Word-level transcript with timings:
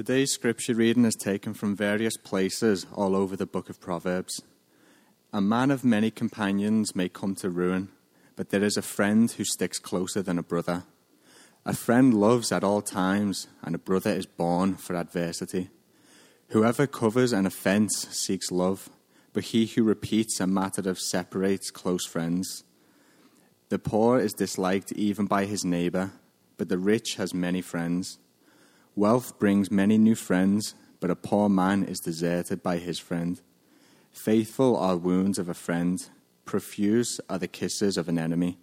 Today's 0.00 0.32
scripture 0.32 0.72
reading 0.72 1.04
is 1.04 1.14
taken 1.14 1.52
from 1.52 1.76
various 1.76 2.16
places 2.16 2.86
all 2.94 3.14
over 3.14 3.36
the 3.36 3.44
book 3.44 3.68
of 3.68 3.82
Proverbs. 3.82 4.40
A 5.30 5.42
man 5.42 5.70
of 5.70 5.84
many 5.84 6.10
companions 6.10 6.96
may 6.96 7.10
come 7.10 7.34
to 7.34 7.50
ruin, 7.50 7.90
but 8.34 8.48
there 8.48 8.64
is 8.64 8.78
a 8.78 8.92
friend 8.96 9.30
who 9.30 9.44
sticks 9.44 9.78
closer 9.78 10.22
than 10.22 10.38
a 10.38 10.42
brother. 10.42 10.84
A 11.66 11.74
friend 11.74 12.14
loves 12.14 12.50
at 12.50 12.64
all 12.64 12.80
times, 12.80 13.48
and 13.60 13.74
a 13.74 13.78
brother 13.78 14.08
is 14.08 14.24
born 14.24 14.76
for 14.76 14.96
adversity. 14.96 15.68
Whoever 16.48 16.86
covers 16.86 17.34
an 17.34 17.44
offense 17.44 18.08
seeks 18.10 18.50
love, 18.50 18.88
but 19.34 19.44
he 19.44 19.66
who 19.66 19.82
repeats 19.82 20.40
a 20.40 20.46
matter 20.46 20.88
of 20.88 20.98
separates 20.98 21.70
close 21.70 22.06
friends. 22.06 22.64
The 23.68 23.78
poor 23.78 24.18
is 24.18 24.32
disliked 24.32 24.92
even 24.92 25.26
by 25.26 25.44
his 25.44 25.62
neighbor, 25.62 26.12
but 26.56 26.70
the 26.70 26.78
rich 26.78 27.16
has 27.16 27.34
many 27.34 27.60
friends. 27.60 28.18
Wealth 28.96 29.38
brings 29.38 29.70
many 29.70 29.98
new 29.98 30.14
friends, 30.14 30.74
but 30.98 31.10
a 31.10 31.16
poor 31.16 31.48
man 31.48 31.84
is 31.84 32.00
deserted 32.00 32.62
by 32.62 32.78
his 32.78 32.98
friend. 32.98 33.40
Faithful 34.10 34.76
are 34.76 34.96
wounds 34.96 35.38
of 35.38 35.48
a 35.48 35.54
friend, 35.54 36.08
profuse 36.44 37.20
are 37.28 37.38
the 37.38 37.46
kisses 37.46 37.96
of 37.96 38.08
an 38.08 38.18
enemy. 38.18 38.58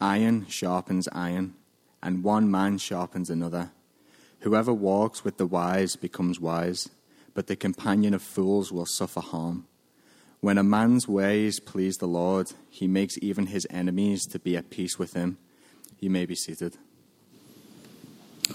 Iron 0.00 0.46
sharpens 0.48 1.08
iron, 1.12 1.54
and 2.02 2.22
one 2.22 2.50
man 2.50 2.78
sharpens 2.78 3.30
another. 3.30 3.72
Whoever 4.40 4.72
walks 4.72 5.24
with 5.24 5.38
the 5.38 5.46
wise 5.46 5.96
becomes 5.96 6.38
wise, 6.38 6.90
but 7.34 7.46
the 7.46 7.56
companion 7.56 8.14
of 8.14 8.22
fools 8.22 8.70
will 8.70 8.86
suffer 8.86 9.20
harm. 9.20 9.66
When 10.40 10.58
a 10.58 10.62
man's 10.62 11.08
ways 11.08 11.58
please 11.58 11.96
the 11.96 12.06
Lord, 12.06 12.52
he 12.68 12.86
makes 12.86 13.18
even 13.22 13.46
his 13.46 13.66
enemies 13.70 14.26
to 14.26 14.38
be 14.38 14.56
at 14.56 14.70
peace 14.70 14.98
with 14.98 15.14
him. 15.14 15.38
You 15.98 16.10
may 16.10 16.26
be 16.26 16.36
seated. 16.36 16.76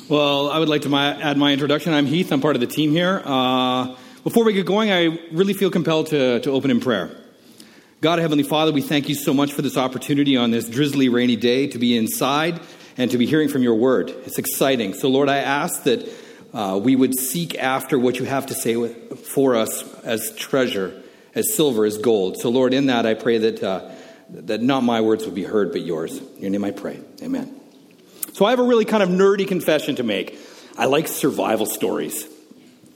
Well, 0.10 0.50
I 0.50 0.58
would 0.58 0.70
like 0.70 0.82
to 0.82 0.90
my, 0.90 1.22
add 1.22 1.38
my 1.38 1.54
introduction. 1.54 1.94
I'm 1.94 2.08
Heath. 2.08 2.32
I'm 2.32 2.42
part 2.42 2.56
of 2.56 2.62
the 2.62 2.68
team 2.68 2.92
here. 2.92 3.22
Uh, 3.24 3.96
before 4.24 4.44
we 4.44 4.52
get 4.54 4.66
going, 4.66 4.92
I 4.92 5.20
really 5.32 5.54
feel 5.54 5.70
compelled 5.70 6.08
to, 6.08 6.40
to 6.40 6.52
open 6.52 6.72
in 6.72 6.80
prayer. 6.80 7.16
God, 8.02 8.20
Heavenly 8.20 8.44
Father, 8.44 8.72
we 8.72 8.82
thank 8.82 9.08
you 9.08 9.16
so 9.16 9.34
much 9.34 9.54
for 9.54 9.62
this 9.62 9.78
opportunity 9.78 10.36
on 10.36 10.52
this 10.52 10.68
drizzly, 10.68 11.10
rainy 11.10 11.36
day 11.36 11.68
to 11.68 11.78
be 11.78 11.96
inside 11.96 12.60
and 12.98 13.12
to 13.12 13.18
be 13.18 13.28
hearing 13.28 13.50
from 13.50 13.62
your 13.62 13.76
word. 13.76 14.10
It's 14.26 14.40
exciting. 14.40 14.94
So, 14.96 15.10
Lord, 15.10 15.30
I 15.30 15.38
ask 15.38 15.84
that 15.84 16.10
uh, 16.54 16.80
we 16.84 16.96
would 16.96 17.18
seek 17.18 17.56
after 17.58 18.00
what 18.00 18.20
you 18.20 18.26
have 18.26 18.48
to 18.48 18.56
say 18.56 18.76
with, 18.76 19.20
for 19.20 19.56
us 19.56 19.84
as 20.04 20.36
treasure, 20.36 21.02
as 21.36 21.54
silver, 21.56 21.86
as 21.86 22.00
gold. 22.00 22.40
So, 22.40 22.50
Lord, 22.50 22.74
in 22.74 22.88
that, 22.88 23.06
I 23.06 23.14
pray 23.14 23.38
that, 23.38 23.64
uh, 23.64 23.92
that 24.30 24.62
not 24.62 24.82
my 24.82 25.02
words 25.02 25.26
would 25.26 25.36
be 25.36 25.44
heard, 25.44 25.72
but 25.72 25.82
yours. 25.82 26.18
In 26.18 26.42
your 26.42 26.50
name 26.50 26.66
I 26.66 26.72
pray. 26.72 27.00
Amen. 27.22 27.63
So 28.34 28.46
I 28.46 28.50
have 28.50 28.60
a 28.60 28.64
really 28.64 28.86
kind 28.86 29.04
of 29.04 29.10
nerdy 29.10 29.48
confession 29.48 29.96
to 29.96 30.04
make. 30.04 30.38
I 30.78 30.86
like 30.86 31.08
survival 31.08 31.66
stories. 31.66 32.28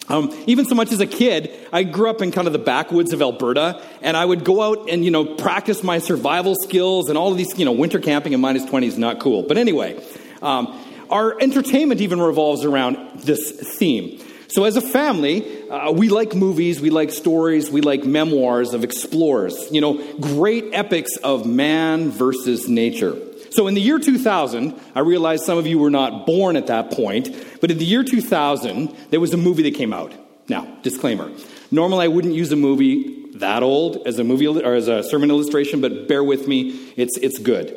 Um, 0.09 0.33
even 0.47 0.65
so 0.65 0.73
much 0.73 0.91
as 0.91 0.99
a 0.99 1.05
kid, 1.05 1.51
I 1.71 1.83
grew 1.83 2.09
up 2.09 2.21
in 2.21 2.31
kind 2.31 2.47
of 2.47 2.53
the 2.53 2.59
backwoods 2.59 3.11
of 3.13 3.21
Alberta, 3.21 3.81
and 4.01 4.15
I 4.15 4.23
would 4.23 4.45
go 4.45 4.61
out 4.61 4.89
and 4.89 5.03
you 5.03 5.11
know 5.11 5.25
practice 5.35 5.83
my 5.83 5.99
survival 5.99 6.55
skills 6.55 7.09
and 7.09 7.17
all 7.17 7.31
of 7.31 7.37
these. 7.37 7.57
You 7.59 7.65
know, 7.65 7.73
winter 7.73 7.99
camping 7.99 8.33
in 8.33 8.39
minus 8.39 8.65
twenty 8.65 8.87
is 8.87 8.97
not 8.97 9.19
cool. 9.19 9.43
But 9.43 9.57
anyway, 9.57 10.01
um, 10.41 10.79
our 11.09 11.39
entertainment 11.39 12.01
even 12.01 12.21
revolves 12.21 12.63
around 12.63 13.19
this 13.19 13.51
theme. 13.77 14.21
So 14.47 14.63
as 14.63 14.77
a 14.77 14.81
family, 14.81 15.69
uh, 15.69 15.91
we 15.91 16.07
like 16.07 16.33
movies, 16.33 16.79
we 16.79 16.89
like 16.89 17.11
stories, 17.11 17.69
we 17.69 17.81
like 17.81 18.05
memoirs 18.05 18.73
of 18.73 18.85
explorers. 18.85 19.67
You 19.71 19.81
know, 19.81 20.17
great 20.19 20.73
epics 20.73 21.17
of 21.17 21.45
man 21.45 22.11
versus 22.11 22.69
nature. 22.69 23.17
So 23.57 23.65
in 23.65 23.73
the 23.73 23.81
year 23.81 23.97
2000, 23.97 24.79
I 24.93 24.99
realize 24.99 25.43
some 25.43 25.57
of 25.57 25.65
you 25.65 25.79
were 25.79 25.89
not 25.89 26.27
born 26.27 26.55
at 26.57 26.67
that 26.67 26.91
point, 26.91 27.35
but 27.59 27.71
in 27.71 27.79
the 27.79 27.85
year 27.85 28.03
2000, 28.03 28.95
there 29.09 29.19
was 29.19 29.33
a 29.33 29.37
movie 29.37 29.63
that 29.63 29.73
came 29.73 29.93
out. 29.93 30.13
Now, 30.47 30.77
disclaimer. 30.83 31.31
Normally 31.71 32.05
I 32.05 32.07
wouldn't 32.07 32.35
use 32.35 32.51
a 32.51 32.55
movie 32.55 33.31
that 33.37 33.63
old 33.63 34.05
as 34.05 34.19
a 34.19 34.23
movie 34.23 34.45
or 34.45 34.75
as 34.75 34.87
a 34.87 35.01
sermon 35.01 35.31
illustration, 35.31 35.81
but 35.81 36.07
bear 36.07 36.23
with 36.23 36.47
me, 36.47 36.93
it's 36.97 37.17
it's 37.17 37.39
good. 37.39 37.75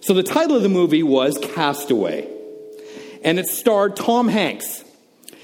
So 0.00 0.14
the 0.14 0.22
title 0.22 0.56
of 0.56 0.62
the 0.62 0.70
movie 0.70 1.02
was 1.02 1.36
Castaway. 1.36 2.26
And 3.22 3.38
it 3.38 3.48
starred 3.48 3.96
Tom 3.96 4.28
Hanks. 4.28 4.82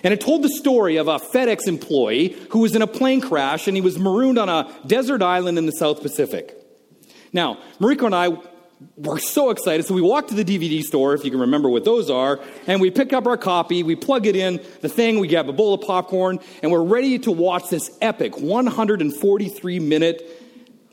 And 0.03 0.15
it 0.15 0.21
told 0.23 0.45
the 0.45 0.49
story 0.49 0.97
of 0.97 1.09
a 1.09 1.19
FedEx 1.19 1.69
employee 1.69 2.39
who 2.53 2.61
was 2.61 2.75
in 2.75 2.81
a 2.81 2.87
plane 2.87 3.21
crash 3.21 3.69
and 3.69 3.77
he 3.77 3.83
was 3.83 3.99
marooned 3.99 4.39
on 4.39 4.49
a 4.49 4.75
desert 4.87 5.21
island 5.21 5.59
in 5.59 5.67
the 5.67 5.73
South 5.73 6.01
Pacific. 6.01 6.57
Now, 7.35 7.59
Mariko 7.81 8.07
and 8.07 8.15
I 8.15 8.39
we're 8.97 9.19
so 9.19 9.51
excited. 9.51 9.87
So 9.87 9.95
we 9.95 10.03
walk 10.03 10.29
to 10.29 10.35
the 10.35 10.45
DVD 10.45 10.83
store, 10.83 11.15
if 11.15 11.25
you 11.25 11.31
can 11.31 11.41
remember 11.41 11.69
what 11.69 11.85
those 11.85 12.11
are, 12.11 12.41
and 12.67 12.81
we 12.81 12.91
pick 12.91 13.13
up 13.13 13.27
our 13.27 13.37
copy, 13.37 13.83
we 13.83 13.97
plug 13.97 14.27
it 14.27 14.37
in, 14.37 14.61
the 14.81 14.89
thing, 14.89 15.19
we 15.19 15.29
grab 15.29 15.49
a 15.49 15.53
bowl 15.53 15.75
of 15.75 15.83
popcorn, 15.83 16.39
and 16.63 16.71
we're 16.71 16.83
ready 16.83 17.19
to 17.21 17.33
watch 17.33 17.69
this 17.69 17.91
epic 18.01 18.39
143 18.39 19.81
minute 19.81 20.43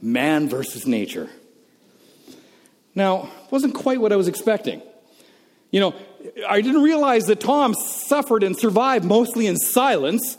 man 0.01 0.49
versus 0.49 0.85
nature. 0.87 1.29
Now, 2.95 3.29
wasn't 3.49 3.75
quite 3.75 4.01
what 4.01 4.11
I 4.11 4.15
was 4.15 4.27
expecting. 4.27 4.81
You 5.71 5.79
know, 5.79 5.95
I 6.47 6.61
didn't 6.61 6.83
realize 6.83 7.23
that 7.25 7.39
Tom 7.39 7.73
suffered 7.73 8.43
and 8.43 8.57
survived 8.57 9.05
mostly 9.05 9.47
in 9.47 9.57
silence. 9.57 10.37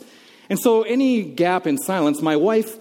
And 0.49 0.59
so, 0.59 0.83
any 0.83 1.23
gap 1.23 1.65
in 1.65 1.77
silence, 1.77 2.21
my 2.21 2.35
wife 2.35 2.77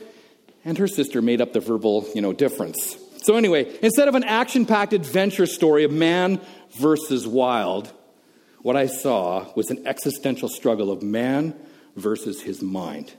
and 0.65 0.77
her 0.77 0.89
sister 0.89 1.23
made 1.23 1.41
up 1.41 1.53
the 1.53 1.61
verbal, 1.61 2.07
you 2.15 2.21
know, 2.21 2.33
difference. 2.33 2.97
So, 3.23 3.37
anyway, 3.37 3.79
instead 3.83 4.09
of 4.09 4.15
an 4.15 4.25
action 4.25 4.67
packed 4.67 4.93
adventure 4.93 5.47
story 5.47 5.85
of 5.85 5.93
man 5.93 6.41
versus 6.73 7.27
wild, 7.27 7.93
what 8.63 8.77
I 8.77 8.87
saw 8.87 9.47
was 9.55 9.71
an 9.71 9.87
existential 9.87 10.49
struggle 10.49 10.91
of 10.91 11.03
man 11.03 11.55
versus 11.97 12.43
his 12.43 12.63
mind. 12.63 13.13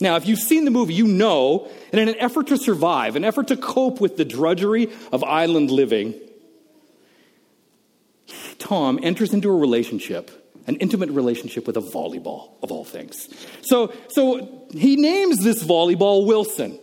Now, 0.00 0.16
if 0.16 0.26
you've 0.26 0.40
seen 0.40 0.64
the 0.64 0.70
movie, 0.70 0.94
you 0.94 1.06
know 1.06 1.70
that 1.90 2.00
in 2.00 2.08
an 2.08 2.16
effort 2.18 2.48
to 2.48 2.56
survive, 2.56 3.16
an 3.16 3.24
effort 3.24 3.48
to 3.48 3.56
cope 3.56 4.00
with 4.00 4.16
the 4.16 4.24
drudgery 4.24 4.90
of 5.12 5.22
island 5.22 5.70
living, 5.70 6.14
Tom 8.58 8.98
enters 9.02 9.32
into 9.32 9.48
a 9.48 9.56
relationship, 9.56 10.30
an 10.66 10.76
intimate 10.76 11.10
relationship 11.10 11.66
with 11.66 11.76
a 11.76 11.80
volleyball, 11.80 12.52
of 12.62 12.72
all 12.72 12.84
things. 12.84 13.28
So, 13.62 13.92
so 14.08 14.66
he 14.72 14.96
names 14.96 15.44
this 15.44 15.62
volleyball 15.62 16.26
Wilson. 16.26 16.78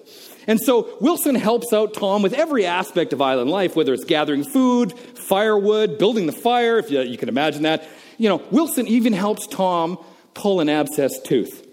And 0.52 0.60
so 0.60 0.98
Wilson 1.00 1.36
helps 1.36 1.72
out 1.72 1.94
Tom 1.94 2.22
with 2.22 2.34
every 2.34 2.66
aspect 2.66 3.14
of 3.14 3.22
island 3.22 3.50
life, 3.50 3.78
whether 3.78 3.94
it's 3.94 4.04
gathering 4.04 4.44
food, 4.44 4.92
firewood, 4.92 5.98
building 5.98 6.26
the 6.26 6.34
fire, 6.34 6.78
if 6.78 6.92
you, 6.92 7.00
you 7.04 7.18
can 7.18 7.30
imagine 7.30 7.64
that. 7.64 7.88
You 8.18 8.28
know, 8.28 8.44
Wilson 8.52 8.86
even 8.86 9.14
helps 9.14 9.48
Tom 9.48 9.98
pull 10.34 10.60
an 10.60 10.68
abscessed 10.68 11.24
tooth. 11.24 11.66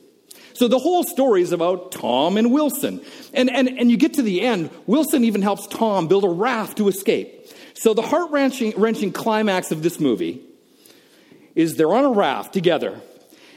So 0.52 0.68
the 0.68 0.78
whole 0.78 1.02
story 1.02 1.42
is 1.42 1.50
about 1.50 1.90
Tom 1.90 2.36
and 2.36 2.52
Wilson. 2.52 3.00
And, 3.34 3.50
and, 3.50 3.68
and 3.68 3.90
you 3.90 3.96
get 3.96 4.14
to 4.14 4.22
the 4.22 4.42
end, 4.42 4.70
Wilson 4.86 5.24
even 5.24 5.42
helps 5.42 5.66
Tom 5.66 6.06
build 6.06 6.22
a 6.22 6.28
raft 6.28 6.76
to 6.76 6.86
escape. 6.86 7.48
So 7.74 7.94
the 7.94 8.02
heart 8.02 8.30
wrenching 8.30 9.10
climax 9.10 9.72
of 9.72 9.82
this 9.82 9.98
movie 9.98 10.40
is 11.56 11.74
they're 11.74 11.92
on 11.92 12.04
a 12.04 12.12
raft 12.12 12.52
together, 12.52 13.00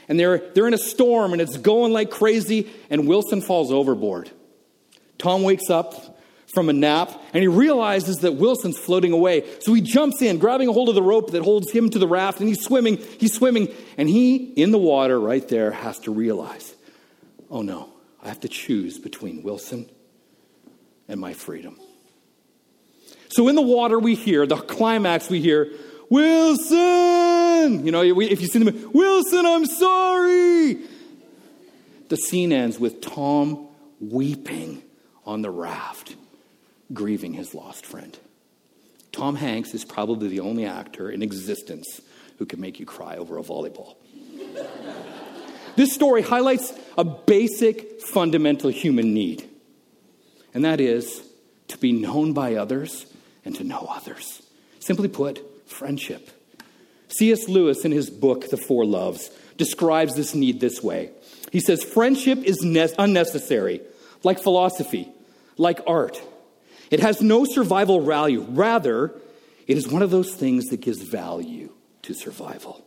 and 0.08 0.18
they're, 0.18 0.38
they're 0.38 0.66
in 0.66 0.74
a 0.74 0.78
storm, 0.78 1.32
and 1.32 1.40
it's 1.40 1.58
going 1.58 1.92
like 1.92 2.10
crazy, 2.10 2.68
and 2.90 3.06
Wilson 3.06 3.40
falls 3.40 3.70
overboard. 3.70 4.28
Tom 5.22 5.44
wakes 5.44 5.70
up 5.70 6.18
from 6.52 6.68
a 6.68 6.72
nap 6.72 7.12
and 7.32 7.42
he 7.42 7.46
realizes 7.46 8.18
that 8.18 8.32
Wilson's 8.32 8.76
floating 8.76 9.12
away. 9.12 9.44
So 9.60 9.72
he 9.72 9.80
jumps 9.80 10.20
in, 10.20 10.38
grabbing 10.38 10.68
a 10.68 10.72
hold 10.72 10.88
of 10.88 10.96
the 10.96 11.02
rope 11.02 11.30
that 11.30 11.42
holds 11.42 11.70
him 11.70 11.90
to 11.90 11.98
the 12.00 12.08
raft, 12.08 12.40
and 12.40 12.48
he's 12.48 12.60
swimming, 12.60 12.98
he's 13.18 13.32
swimming, 13.32 13.72
and 13.96 14.08
he, 14.08 14.36
in 14.36 14.72
the 14.72 14.78
water 14.78 15.20
right 15.20 15.46
there, 15.48 15.70
has 15.70 16.00
to 16.00 16.12
realize 16.12 16.74
oh 17.50 17.62
no, 17.62 17.90
I 18.22 18.28
have 18.28 18.40
to 18.40 18.48
choose 18.48 18.98
between 18.98 19.42
Wilson 19.42 19.88
and 21.06 21.20
my 21.20 21.34
freedom. 21.34 21.78
So 23.28 23.46
in 23.48 23.54
the 23.54 23.62
water, 23.62 23.98
we 23.98 24.14
hear, 24.14 24.46
the 24.46 24.56
climax, 24.56 25.28
we 25.28 25.40
hear, 25.40 25.70
Wilson! 26.08 27.84
You 27.86 27.92
know, 27.92 28.02
if 28.02 28.40
you 28.40 28.46
see 28.48 28.58
them, 28.58 28.90
Wilson, 28.92 29.46
I'm 29.46 29.66
sorry! 29.66 30.78
The 32.08 32.16
scene 32.16 32.52
ends 32.52 32.80
with 32.80 33.02
Tom 33.02 33.68
weeping 34.00 34.82
on 35.24 35.42
the 35.42 35.50
raft, 35.50 36.16
grieving 36.92 37.34
his 37.34 37.54
lost 37.54 37.86
friend. 37.86 38.18
Tom 39.12 39.36
Hanks 39.36 39.74
is 39.74 39.84
probably 39.84 40.28
the 40.28 40.40
only 40.40 40.64
actor 40.64 41.10
in 41.10 41.22
existence 41.22 42.00
who 42.38 42.46
can 42.46 42.60
make 42.60 42.80
you 42.80 42.86
cry 42.86 43.16
over 43.16 43.38
a 43.38 43.42
volleyball. 43.42 43.96
this 45.76 45.92
story 45.92 46.22
highlights 46.22 46.72
a 46.96 47.04
basic, 47.04 48.00
fundamental 48.00 48.70
human 48.70 49.12
need, 49.12 49.48
and 50.54 50.64
that 50.64 50.80
is 50.80 51.22
to 51.68 51.78
be 51.78 51.92
known 51.92 52.32
by 52.32 52.54
others 52.54 53.06
and 53.44 53.54
to 53.56 53.64
know 53.64 53.86
others. 53.90 54.42
Simply 54.80 55.08
put, 55.08 55.68
friendship. 55.68 56.30
C.S. 57.08 57.48
Lewis, 57.48 57.84
in 57.84 57.92
his 57.92 58.08
book, 58.08 58.48
The 58.48 58.56
Four 58.56 58.84
Loves, 58.86 59.30
describes 59.58 60.14
this 60.14 60.34
need 60.34 60.60
this 60.60 60.82
way. 60.82 61.10
He 61.50 61.60
says, 61.60 61.84
Friendship 61.84 62.38
is 62.38 62.62
ne- 62.62 62.92
unnecessary 62.98 63.82
like 64.22 64.42
philosophy, 64.42 65.08
like 65.56 65.80
art. 65.86 66.20
It 66.90 67.00
has 67.00 67.20
no 67.22 67.44
survival 67.44 68.00
value. 68.00 68.42
Rather, 68.48 69.12
it 69.66 69.76
is 69.76 69.88
one 69.88 70.02
of 70.02 70.10
those 70.10 70.34
things 70.34 70.66
that 70.66 70.80
gives 70.80 71.00
value 71.00 71.72
to 72.02 72.14
survival. 72.14 72.84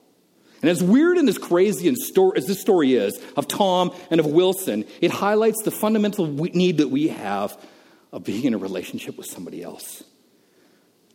And 0.62 0.70
as 0.70 0.82
weird 0.82 1.18
and 1.18 1.28
as 1.30 1.38
crazy 1.38 1.88
and 1.88 1.98
story, 1.98 2.38
as 2.38 2.48
this 2.48 2.60
story 2.60 2.94
is 2.94 3.22
of 3.36 3.48
Tom 3.48 3.94
and 4.10 4.20
of 4.20 4.26
Wilson, 4.26 4.86
it 5.02 5.12
highlights 5.12 5.62
the 5.64 5.72
fundamental 5.72 6.28
need 6.28 6.78
that 6.78 6.90
we 6.90 7.10
have 7.10 7.58
of 8.12 8.24
being 8.24 8.46
in 8.46 8.54
a 8.54 8.58
relationship 8.58 9.18
with 9.18 9.28
somebody 9.28 9.62
else. 9.62 10.04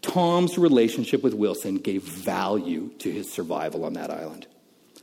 Tom's 0.02 0.56
relationship 0.56 1.22
with 1.22 1.34
Wilson 1.34 1.76
gave 1.76 2.02
value 2.02 2.90
to 2.98 3.10
his 3.10 3.32
survival 3.32 3.84
on 3.84 3.94
that 3.94 4.10
island. 4.10 4.46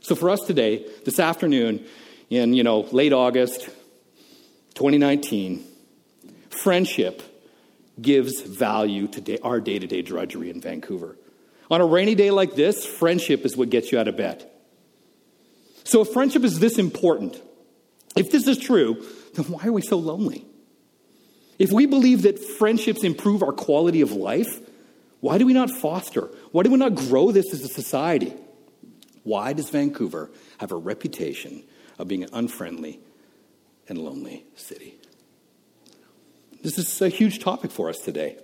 So 0.00 0.14
for 0.14 0.30
us 0.30 0.40
today, 0.40 0.86
this 1.04 1.20
afternoon, 1.20 1.84
in 2.30 2.54
you 2.54 2.62
know 2.62 2.80
late 2.92 3.12
August 3.12 3.68
2019, 4.78 5.64
friendship 6.50 7.20
gives 8.00 8.42
value 8.42 9.08
to 9.08 9.20
day, 9.20 9.36
our 9.42 9.60
day-to-day 9.60 10.02
drudgery 10.02 10.50
in 10.50 10.60
Vancouver. 10.60 11.18
On 11.68 11.80
a 11.80 11.84
rainy 11.84 12.14
day 12.14 12.30
like 12.30 12.54
this, 12.54 12.86
friendship 12.86 13.44
is 13.44 13.56
what 13.56 13.70
gets 13.70 13.90
you 13.90 13.98
out 13.98 14.06
of 14.06 14.16
bed. 14.16 14.48
So 15.82 16.02
if 16.02 16.10
friendship 16.10 16.44
is 16.44 16.60
this 16.60 16.78
important, 16.78 17.42
if 18.14 18.30
this 18.30 18.46
is 18.46 18.56
true, 18.56 19.04
then 19.34 19.46
why 19.46 19.66
are 19.66 19.72
we 19.72 19.82
so 19.82 19.98
lonely? 19.98 20.46
If 21.58 21.72
we 21.72 21.86
believe 21.86 22.22
that 22.22 22.38
friendships 22.38 23.02
improve 23.02 23.42
our 23.42 23.52
quality 23.52 24.00
of 24.00 24.12
life, 24.12 24.60
why 25.18 25.38
do 25.38 25.46
we 25.46 25.54
not 25.54 25.70
foster? 25.70 26.28
Why 26.52 26.62
do 26.62 26.70
we 26.70 26.76
not 26.76 26.94
grow 26.94 27.32
this 27.32 27.52
as 27.52 27.64
a 27.64 27.68
society? 27.68 28.32
Why 29.24 29.54
does 29.54 29.70
Vancouver 29.70 30.30
have 30.58 30.70
a 30.70 30.76
reputation 30.76 31.64
of 31.98 32.06
being 32.06 32.22
an 32.22 32.30
unfriendly 32.32 33.00
and 33.88 33.98
lonely 33.98 34.44
city? 34.56 34.98
This 36.62 36.78
is 36.78 37.00
a 37.00 37.08
huge 37.08 37.38
topic 37.38 37.70
for 37.70 37.88
us 37.88 37.98
today. 37.98 38.36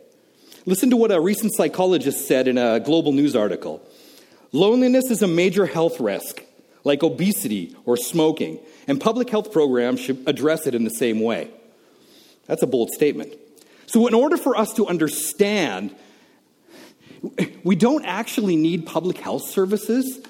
Listen 0.66 0.88
to 0.90 0.96
what 0.96 1.10
a 1.10 1.20
recent 1.20 1.52
psychologist 1.54 2.26
said 2.26 2.48
in 2.48 2.56
a 2.58 2.80
global 2.80 3.12
news 3.12 3.36
article 3.36 3.86
Loneliness 4.52 5.10
is 5.10 5.20
a 5.20 5.26
major 5.26 5.66
health 5.66 5.98
risk, 5.98 6.44
like 6.84 7.02
obesity 7.02 7.74
or 7.84 7.96
smoking, 7.96 8.60
and 8.86 9.00
public 9.00 9.28
health 9.28 9.52
programs 9.52 9.98
should 9.98 10.22
address 10.28 10.68
it 10.68 10.76
in 10.76 10.84
the 10.84 10.90
same 10.90 11.20
way. 11.20 11.50
That's 12.46 12.62
a 12.62 12.66
bold 12.66 12.90
statement. 12.90 13.34
So, 13.86 14.06
in 14.06 14.14
order 14.14 14.36
for 14.36 14.56
us 14.56 14.72
to 14.74 14.86
understand, 14.86 15.94
we 17.64 17.74
don't 17.74 18.04
actually 18.04 18.54
need 18.54 18.86
public 18.86 19.18
health 19.18 19.48
services. 19.48 20.20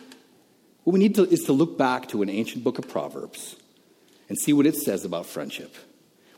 What 0.84 0.94
we 0.94 1.00
need 1.00 1.16
to, 1.16 1.24
is 1.24 1.44
to 1.44 1.52
look 1.52 1.76
back 1.76 2.08
to 2.08 2.22
an 2.22 2.30
ancient 2.30 2.64
book 2.64 2.78
of 2.78 2.88
Proverbs 2.88 3.56
and 4.28 4.38
see 4.38 4.52
what 4.52 4.66
it 4.66 4.76
says 4.76 5.04
about 5.04 5.26
friendship. 5.26 5.74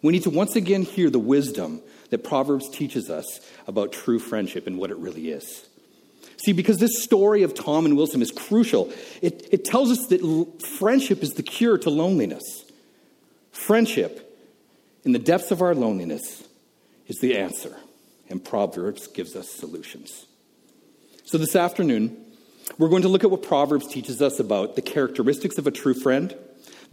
We 0.02 0.12
need 0.12 0.24
to 0.24 0.30
once 0.30 0.56
again 0.56 0.82
hear 0.82 1.10
the 1.10 1.18
wisdom 1.18 1.80
that 2.10 2.24
Proverbs 2.24 2.68
teaches 2.68 3.10
us 3.10 3.40
about 3.66 3.92
true 3.92 4.18
friendship 4.18 4.66
and 4.66 4.78
what 4.78 4.90
it 4.90 4.96
really 4.98 5.30
is. 5.30 5.66
See, 6.38 6.52
because 6.52 6.78
this 6.78 7.02
story 7.02 7.42
of 7.42 7.54
Tom 7.54 7.86
and 7.86 7.96
Wilson 7.96 8.20
is 8.22 8.30
crucial, 8.30 8.92
it, 9.22 9.48
it 9.50 9.64
tells 9.64 9.90
us 9.90 10.06
that 10.08 10.22
l- 10.22 10.46
friendship 10.78 11.22
is 11.22 11.30
the 11.30 11.42
cure 11.42 11.78
to 11.78 11.90
loneliness. 11.90 12.44
Friendship, 13.52 14.22
in 15.04 15.12
the 15.12 15.18
depths 15.18 15.50
of 15.50 15.62
our 15.62 15.74
loneliness, 15.74 16.46
is 17.06 17.18
the 17.20 17.38
answer, 17.38 17.74
and 18.28 18.44
Proverbs 18.44 19.06
gives 19.06 19.34
us 19.34 19.48
solutions. 19.48 20.26
So, 21.24 21.38
this 21.38 21.56
afternoon, 21.56 22.16
we're 22.78 22.88
going 22.88 23.02
to 23.02 23.08
look 23.08 23.24
at 23.24 23.30
what 23.30 23.42
Proverbs 23.42 23.86
teaches 23.86 24.20
us 24.20 24.38
about 24.38 24.76
the 24.76 24.82
characteristics 24.82 25.56
of 25.58 25.66
a 25.66 25.70
true 25.70 25.94
friend, 25.94 26.36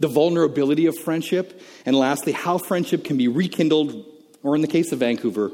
the 0.00 0.08
vulnerability 0.08 0.86
of 0.86 0.96
friendship, 0.98 1.60
and 1.86 1.96
lastly, 1.96 2.32
how 2.32 2.58
friendship 2.58 3.04
can 3.04 3.16
be 3.16 3.28
rekindled, 3.28 4.04
or 4.42 4.54
in 4.56 4.62
the 4.62 4.68
case 4.68 4.92
of 4.92 4.98
Vancouver, 4.98 5.52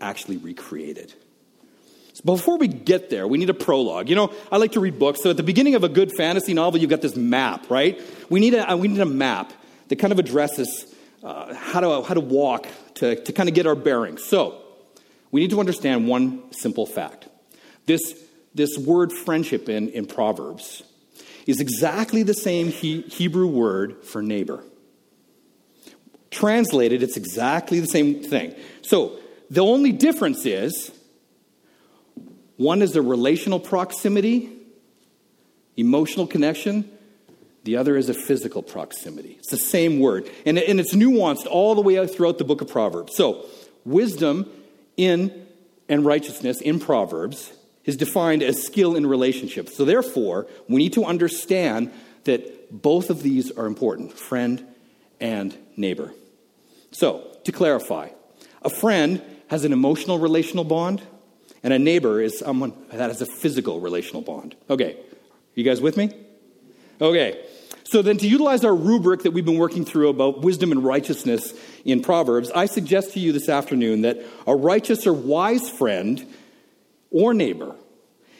actually 0.00 0.36
recreated. 0.36 1.12
So 2.14 2.22
before 2.24 2.58
we 2.58 2.68
get 2.68 3.10
there, 3.10 3.26
we 3.26 3.38
need 3.38 3.50
a 3.50 3.54
prologue. 3.54 4.08
You 4.08 4.14
know, 4.14 4.32
I 4.52 4.58
like 4.58 4.72
to 4.72 4.80
read 4.80 4.98
books, 4.98 5.22
so 5.22 5.30
at 5.30 5.36
the 5.36 5.42
beginning 5.42 5.74
of 5.74 5.82
a 5.84 5.88
good 5.88 6.12
fantasy 6.12 6.54
novel, 6.54 6.80
you've 6.80 6.90
got 6.90 7.02
this 7.02 7.16
map, 7.16 7.70
right? 7.70 8.00
We 8.30 8.40
need 8.40 8.54
a, 8.54 8.76
we 8.76 8.88
need 8.88 9.00
a 9.00 9.06
map 9.06 9.52
that 9.88 9.96
kind 9.96 10.12
of 10.12 10.18
addresses 10.18 10.94
uh, 11.22 11.54
how, 11.54 11.80
to, 11.80 12.02
how 12.02 12.14
to 12.14 12.20
walk 12.20 12.66
to, 12.94 13.16
to 13.16 13.32
kind 13.32 13.48
of 13.48 13.54
get 13.54 13.66
our 13.66 13.74
bearings. 13.74 14.22
So, 14.22 14.60
we 15.32 15.40
need 15.40 15.50
to 15.50 15.58
understand 15.58 16.06
one 16.06 16.52
simple 16.52 16.86
fact. 16.86 17.26
This, 17.86 18.14
this 18.54 18.78
word 18.78 19.12
friendship 19.12 19.68
in, 19.68 19.88
in 19.88 20.06
Proverbs 20.06 20.84
is 21.46 21.60
exactly 21.60 22.22
the 22.22 22.34
same 22.34 22.68
he, 22.68 23.02
Hebrew 23.02 23.46
word 23.46 24.04
for 24.04 24.22
neighbor. 24.22 24.62
Translated, 26.30 27.02
it's 27.02 27.16
exactly 27.16 27.80
the 27.80 27.86
same 27.86 28.22
thing. 28.22 28.54
So, 28.82 29.18
the 29.50 29.62
only 29.62 29.92
difference 29.92 30.46
is 30.46 30.90
one 32.56 32.82
is 32.82 32.96
a 32.96 33.02
relational 33.02 33.60
proximity, 33.60 34.50
emotional 35.76 36.26
connection. 36.26 36.90
The 37.64 37.76
other 37.76 37.96
is 37.96 38.08
a 38.08 38.14
physical 38.14 38.62
proximity. 38.62 39.36
It's 39.38 39.50
the 39.50 39.56
same 39.56 40.00
word. 40.00 40.28
And, 40.44 40.58
and 40.58 40.80
it's 40.80 40.94
nuanced 40.94 41.46
all 41.46 41.74
the 41.74 41.80
way 41.80 42.04
throughout 42.06 42.38
the 42.38 42.44
book 42.44 42.60
of 42.60 42.68
Proverbs. 42.68 43.16
So, 43.16 43.46
wisdom 43.84 44.50
in 44.96 45.46
and 45.88 46.04
righteousness 46.04 46.60
in 46.60 46.80
Proverbs 46.80 47.52
is 47.84 47.96
defined 47.96 48.42
as 48.42 48.62
skill 48.62 48.96
in 48.96 49.06
relationships. 49.06 49.76
So, 49.76 49.84
therefore, 49.84 50.46
we 50.68 50.76
need 50.76 50.94
to 50.94 51.04
understand 51.04 51.92
that 52.24 52.82
both 52.82 53.10
of 53.10 53.22
these 53.22 53.50
are 53.52 53.66
important 53.66 54.18
friend 54.18 54.64
and 55.20 55.56
neighbor. 55.76 56.12
So, 56.90 57.36
to 57.44 57.52
clarify, 57.52 58.10
a 58.62 58.70
friend 58.70 59.22
has 59.48 59.64
an 59.64 59.72
emotional 59.72 60.18
relational 60.18 60.64
bond, 60.64 61.02
and 61.62 61.72
a 61.72 61.78
neighbor 61.78 62.20
is 62.20 62.38
someone 62.38 62.72
that 62.90 63.10
has 63.10 63.20
a 63.20 63.26
physical 63.26 63.80
relational 63.80 64.22
bond. 64.22 64.54
Okay, 64.70 64.96
you 65.54 65.64
guys 65.64 65.80
with 65.80 65.96
me? 65.96 66.10
Okay, 67.00 67.44
so 67.84 68.02
then 68.02 68.16
to 68.18 68.26
utilize 68.26 68.64
our 68.64 68.74
rubric 68.74 69.22
that 69.22 69.32
we've 69.32 69.44
been 69.44 69.58
working 69.58 69.84
through 69.84 70.08
about 70.08 70.40
wisdom 70.40 70.72
and 70.72 70.82
righteousness 70.82 71.52
in 71.84 72.02
Proverbs, 72.02 72.50
I 72.52 72.66
suggest 72.66 73.12
to 73.12 73.20
you 73.20 73.32
this 73.32 73.48
afternoon 73.48 74.02
that 74.02 74.24
a 74.46 74.56
righteous 74.56 75.06
or 75.06 75.12
wise 75.12 75.68
friend 75.68 76.26
or 77.14 77.32
neighbor 77.32 77.76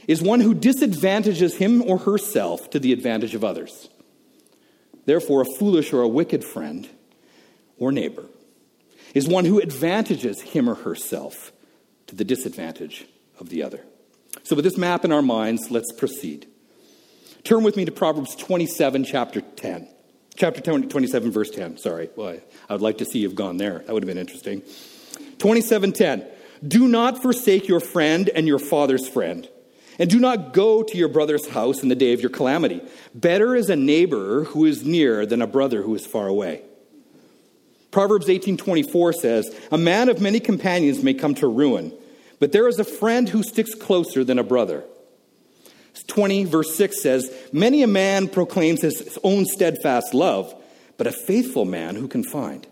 is 0.07 0.21
one 0.21 0.41
who 0.41 0.53
disadvantages 0.53 1.57
him 1.57 1.81
or 1.83 1.97
herself 1.97 2.69
to 2.71 2.79
the 2.79 2.93
advantage 2.93 3.35
of 3.35 3.45
others. 3.45 3.89
Therefore, 5.07 5.43
a 5.43 5.47
foolish 5.59 5.93
or 5.93 6.03
a 6.03 6.09
wicked 6.09 6.45
friend 6.45 6.89
or 7.79 7.93
neighbor 7.93 8.25
is 9.15 9.29
one 9.29 9.45
who 9.45 9.61
advantages 9.61 10.43
him 10.43 10.69
or 10.69 10.75
herself 10.75 11.53
to 12.09 12.17
the 12.17 12.25
disadvantage 12.25 13.07
of 13.39 13.49
the 13.49 13.63
other. 13.63 13.81
So, 14.43 14.57
with 14.57 14.65
this 14.65 14.77
map 14.77 15.05
in 15.05 15.13
our 15.13 15.23
minds, 15.23 15.71
let's 15.71 15.93
proceed. 15.93 16.47
Turn 17.45 17.63
with 17.63 17.77
me 17.77 17.85
to 17.85 17.93
Proverbs 17.93 18.35
27, 18.35 19.05
chapter 19.05 19.41
10. 19.41 19.89
Chapter 20.37 20.61
27, 20.61 21.31
verse 21.31 21.51
10. 21.51 21.79
Sorry. 21.79 22.11
Well, 22.17 22.41
I 22.69 22.73
would 22.73 22.83
like 22.83 22.99
to 22.99 23.05
see 23.05 23.21
you've 23.21 23.37
gone 23.37 23.57
there. 23.57 23.85
That 23.87 23.93
would 23.93 24.03
have 24.03 24.09
been 24.09 24.19
interesting. 24.19 24.63
27:10. 25.39 26.27
Do 26.67 26.89
not 26.89 27.21
forsake 27.21 27.69
your 27.69 27.81
friend 27.81 28.31
and 28.35 28.47
your 28.47 28.59
father's 28.59 29.07
friend. 29.09 29.49
And 29.99 30.11
do 30.11 30.19
not 30.19 30.53
go 30.53 30.83
to 30.83 30.97
your 30.97 31.09
brother's 31.09 31.49
house 31.49 31.83
in 31.83 31.89
the 31.89 31.95
day 31.95 32.13
of 32.13 32.21
your 32.21 32.31
calamity. 32.31 32.81
Better 33.15 33.55
is 33.55 33.71
a 33.71 33.77
neighbor 33.77 34.45
who 34.45 34.65
is 34.65 34.85
near 34.85 35.25
than 35.25 35.41
a 35.41 35.47
brother 35.47 35.83
who 35.83 35.95
is 35.95 36.07
far 36.07 36.27
away. 36.27 36.63
Proverbs 37.91 38.29
18:24 38.29 39.13
says, 39.13 39.55
"A 39.71 39.79
man 39.79 40.09
of 40.09 40.21
many 40.21 40.41
companions 40.41 41.03
may 41.03 41.15
come 41.15 41.35
to 41.37 41.47
ruin, 41.47 41.93
but 42.41 42.51
there 42.51 42.67
is 42.67 42.81
a 42.81 42.85
friend 42.85 43.29
who 43.29 43.45
sticks 43.45 43.75
closer 43.75 44.25
than 44.25 44.39
a 44.39 44.43
brother." 44.43 44.83
20 46.09 46.43
verse 46.43 46.75
6 46.75 47.01
says, 47.01 47.31
"Many 47.53 47.83
a 47.83 47.87
man 47.87 48.27
proclaims 48.27 48.83
his 48.83 49.17
own 49.23 49.47
steadfast 49.47 50.13
love, 50.13 50.53
but 50.97 51.07
a 51.07 51.13
faithful 51.13 51.65
man 51.65 51.95
who 51.95 52.09
can 52.09 52.25
find?" 52.25 52.67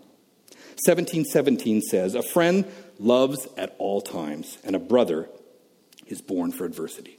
1717 0.85 1.81
says, 1.81 2.15
"A 2.15 2.21
friend 2.21 2.65
loves 3.03 3.47
at 3.57 3.75
all 3.77 4.01
times, 4.01 4.57
and 4.63 4.75
a 4.75 4.79
brother 4.79 5.29
is 6.07 6.21
born 6.21 6.51
for 6.51 6.65
adversity. 6.65 7.17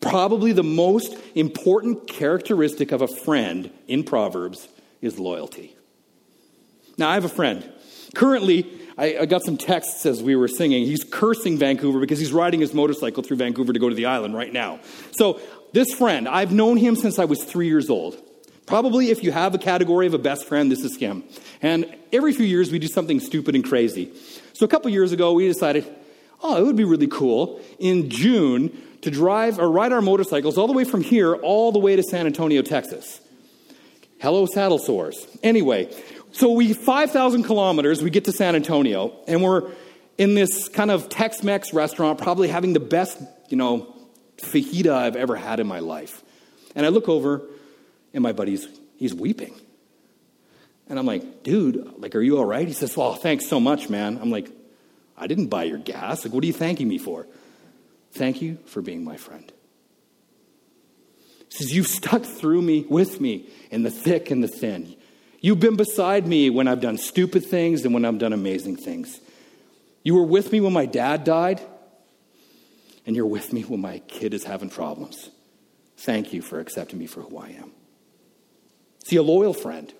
Probably 0.00 0.52
the 0.52 0.62
most 0.62 1.16
important 1.34 2.06
characteristic 2.06 2.92
of 2.92 3.02
a 3.02 3.08
friend 3.08 3.70
in 3.88 4.04
Proverbs 4.04 4.68
is 5.02 5.18
loyalty. 5.18 5.74
Now, 6.96 7.10
I 7.10 7.14
have 7.14 7.24
a 7.24 7.28
friend. 7.28 7.68
Currently, 8.14 8.66
I, 8.96 9.18
I, 9.18 9.26
got 9.26 9.42
some 9.42 9.56
texts 9.56 10.06
as 10.06 10.22
we 10.22 10.34
were 10.34 10.48
singing. 10.48 10.84
He's 10.84 11.04
cursing 11.04 11.58
Vancouver 11.58 12.00
because 12.00 12.18
he's 12.18 12.32
riding 12.32 12.60
his 12.60 12.74
motorcycle 12.74 13.22
through 13.22 13.36
Vancouver 13.36 13.72
to 13.72 13.78
go 13.78 13.88
to 13.88 13.94
the 13.94 14.06
island 14.06 14.34
right 14.34 14.52
now. 14.52 14.80
So, 15.12 15.40
this 15.72 15.92
friend, 15.92 16.26
I've 16.26 16.52
known 16.52 16.78
him 16.78 16.96
since 16.96 17.18
I 17.18 17.26
was 17.26 17.44
three 17.44 17.68
years 17.68 17.90
old. 17.90 18.16
Probably, 18.66 19.10
if 19.10 19.22
you 19.22 19.32
have 19.32 19.54
a 19.54 19.58
category 19.58 20.06
of 20.06 20.14
a 20.14 20.18
best 20.18 20.46
friend, 20.46 20.70
this 20.70 20.80
is 20.80 20.96
him. 20.96 21.24
And 21.62 21.94
every 22.12 22.32
few 22.32 22.46
years, 22.46 22.70
we 22.70 22.78
do 22.78 22.88
something 22.88 23.20
stupid 23.20 23.54
and 23.54 23.64
crazy. 23.64 24.12
So, 24.58 24.64
a 24.64 24.68
couple 24.68 24.90
years 24.90 25.12
ago, 25.12 25.34
we 25.34 25.46
decided, 25.46 25.86
oh, 26.42 26.60
it 26.60 26.66
would 26.66 26.74
be 26.74 26.82
really 26.82 27.06
cool 27.06 27.60
in 27.78 28.10
June 28.10 28.76
to 29.02 29.10
drive 29.12 29.60
or 29.60 29.70
ride 29.70 29.92
our 29.92 30.02
motorcycles 30.02 30.58
all 30.58 30.66
the 30.66 30.72
way 30.72 30.82
from 30.82 31.00
here 31.00 31.36
all 31.36 31.70
the 31.70 31.78
way 31.78 31.94
to 31.94 32.02
San 32.02 32.26
Antonio, 32.26 32.60
Texas. 32.62 33.20
Hello, 34.18 34.46
saddle 34.46 34.80
sores. 34.80 35.28
Anyway, 35.44 35.94
so 36.32 36.50
we 36.50 36.72
5,000 36.72 37.44
kilometers, 37.44 38.02
we 38.02 38.10
get 38.10 38.24
to 38.24 38.32
San 38.32 38.56
Antonio, 38.56 39.12
and 39.28 39.44
we're 39.44 39.70
in 40.18 40.34
this 40.34 40.68
kind 40.68 40.90
of 40.90 41.08
Tex 41.08 41.44
Mex 41.44 41.72
restaurant, 41.72 42.18
probably 42.18 42.48
having 42.48 42.72
the 42.72 42.80
best, 42.80 43.16
you 43.50 43.56
know, 43.56 43.94
fajita 44.38 44.90
I've 44.90 45.14
ever 45.14 45.36
had 45.36 45.60
in 45.60 45.68
my 45.68 45.78
life. 45.78 46.20
And 46.74 46.84
I 46.84 46.88
look 46.88 47.08
over, 47.08 47.42
and 48.12 48.24
my 48.24 48.32
buddy's 48.32 48.66
he's 48.96 49.14
weeping. 49.14 49.54
And 50.88 50.98
I'm 50.98 51.06
like, 51.06 51.42
dude, 51.42 51.94
like, 51.98 52.14
are 52.14 52.20
you 52.20 52.38
all 52.38 52.44
right? 52.44 52.66
He 52.66 52.72
says, 52.72 52.96
well, 52.96 53.14
thanks 53.14 53.46
so 53.46 53.60
much, 53.60 53.90
man. 53.90 54.18
I'm 54.20 54.30
like, 54.30 54.50
I 55.16 55.26
didn't 55.26 55.48
buy 55.48 55.64
your 55.64 55.78
gas. 55.78 56.24
Like, 56.24 56.32
what 56.32 56.42
are 56.42 56.46
you 56.46 56.52
thanking 56.52 56.88
me 56.88 56.98
for? 56.98 57.26
Thank 58.12 58.40
you 58.40 58.58
for 58.66 58.80
being 58.80 59.04
my 59.04 59.16
friend. 59.16 59.52
He 61.50 61.56
says, 61.56 61.74
You've 61.74 61.86
stuck 61.86 62.24
through 62.24 62.62
me, 62.62 62.86
with 62.88 63.20
me, 63.20 63.48
in 63.70 63.82
the 63.82 63.90
thick 63.90 64.30
and 64.30 64.42
the 64.42 64.48
thin. 64.48 64.96
You've 65.40 65.60
been 65.60 65.76
beside 65.76 66.26
me 66.26 66.50
when 66.50 66.68
I've 66.68 66.80
done 66.80 66.98
stupid 66.98 67.44
things 67.44 67.84
and 67.84 67.94
when 67.94 68.04
I've 68.04 68.18
done 68.18 68.32
amazing 68.32 68.76
things. 68.76 69.20
You 70.02 70.14
were 70.14 70.24
with 70.24 70.52
me 70.52 70.60
when 70.60 70.72
my 70.72 70.86
dad 70.86 71.24
died, 71.24 71.60
and 73.06 73.14
you're 73.14 73.26
with 73.26 73.52
me 73.52 73.62
when 73.62 73.80
my 73.80 74.00
kid 74.00 74.34
is 74.34 74.44
having 74.44 74.70
problems. 74.70 75.30
Thank 75.96 76.32
you 76.32 76.42
for 76.42 76.60
accepting 76.60 76.98
me 76.98 77.06
for 77.06 77.22
who 77.22 77.38
I 77.38 77.48
am. 77.50 77.72
See, 79.04 79.16
a 79.16 79.22
loyal 79.22 79.54
friend 79.54 79.92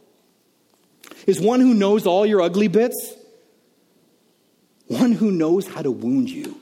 is 1.26 1.40
one 1.40 1.60
who 1.60 1.74
knows 1.74 2.06
all 2.06 2.24
your 2.24 2.40
ugly 2.40 2.68
bits, 2.68 3.14
one 4.86 5.12
who 5.12 5.30
knows 5.30 5.66
how 5.66 5.82
to 5.82 5.90
wound 5.90 6.30
you, 6.30 6.58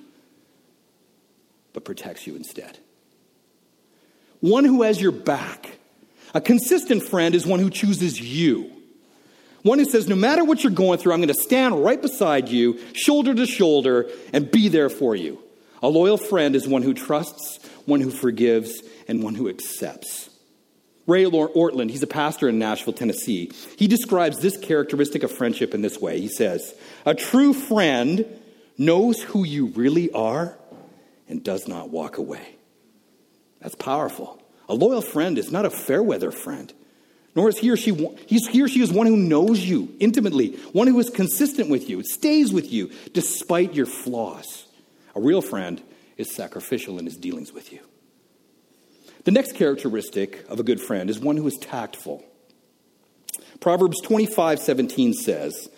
but 1.72 1.84
protects 1.84 2.26
you 2.26 2.34
instead. 2.36 2.78
One 4.40 4.64
who 4.64 4.82
has 4.82 5.00
your 5.00 5.12
back. 5.12 5.78
A 6.34 6.40
consistent 6.40 7.02
friend 7.02 7.34
is 7.34 7.46
one 7.46 7.60
who 7.60 7.70
chooses 7.70 8.20
you. 8.20 8.70
One 9.62 9.78
who 9.78 9.84
says, 9.84 10.06
no 10.06 10.16
matter 10.16 10.44
what 10.44 10.62
you're 10.62 10.72
going 10.72 10.98
through, 10.98 11.12
I'm 11.12 11.20
going 11.20 11.28
to 11.28 11.34
stand 11.34 11.82
right 11.82 12.00
beside 12.00 12.48
you, 12.48 12.78
shoulder 12.92 13.34
to 13.34 13.46
shoulder, 13.46 14.08
and 14.32 14.50
be 14.50 14.68
there 14.68 14.88
for 14.88 15.16
you. 15.16 15.42
A 15.82 15.88
loyal 15.88 16.18
friend 16.18 16.54
is 16.54 16.68
one 16.68 16.82
who 16.82 16.94
trusts, 16.94 17.58
one 17.84 18.00
who 18.00 18.10
forgives, 18.10 18.82
and 19.08 19.22
one 19.22 19.34
who 19.34 19.48
accepts. 19.48 20.30
Ray 21.06 21.24
Ortlund, 21.24 21.90
he's 21.90 22.02
a 22.02 22.08
pastor 22.08 22.48
in 22.48 22.58
Nashville, 22.58 22.92
Tennessee. 22.92 23.52
He 23.76 23.86
describes 23.86 24.40
this 24.40 24.56
characteristic 24.56 25.22
of 25.22 25.30
friendship 25.30 25.72
in 25.72 25.82
this 25.82 26.00
way. 26.00 26.20
He 26.20 26.28
says, 26.28 26.74
A 27.04 27.14
true 27.14 27.52
friend 27.52 28.26
knows 28.76 29.22
who 29.22 29.44
you 29.44 29.66
really 29.68 30.10
are 30.10 30.58
and 31.28 31.44
does 31.44 31.68
not 31.68 31.90
walk 31.90 32.18
away. 32.18 32.56
That's 33.60 33.76
powerful. 33.76 34.42
A 34.68 34.74
loyal 34.74 35.02
friend 35.02 35.38
is 35.38 35.52
not 35.52 35.64
a 35.64 35.70
fair 35.70 36.02
weather 36.02 36.32
friend, 36.32 36.72
nor 37.36 37.48
is 37.48 37.58
he 37.58 37.70
or 37.70 37.76
she 37.76 37.94
he's, 38.26 38.48
he 38.48 38.62
or 38.62 38.68
she 38.68 38.82
is 38.82 38.92
one 38.92 39.06
who 39.06 39.16
knows 39.16 39.60
you 39.60 39.94
intimately, 40.00 40.56
one 40.72 40.88
who 40.88 40.98
is 40.98 41.10
consistent 41.10 41.70
with 41.70 41.88
you, 41.88 42.02
stays 42.02 42.52
with 42.52 42.72
you 42.72 42.90
despite 43.12 43.74
your 43.74 43.86
flaws. 43.86 44.66
A 45.14 45.20
real 45.20 45.42
friend 45.42 45.80
is 46.16 46.34
sacrificial 46.34 46.98
in 46.98 47.04
his 47.04 47.16
dealings 47.16 47.52
with 47.52 47.72
you. 47.72 47.80
The 49.26 49.32
next 49.32 49.56
characteristic 49.56 50.48
of 50.48 50.60
a 50.60 50.62
good 50.62 50.80
friend 50.80 51.10
is 51.10 51.18
one 51.18 51.36
who 51.36 51.48
is 51.48 51.58
tactful. 51.60 52.24
Proverbs 53.58 54.00
25 54.02 54.60
17 54.60 55.14
says, 55.14 55.68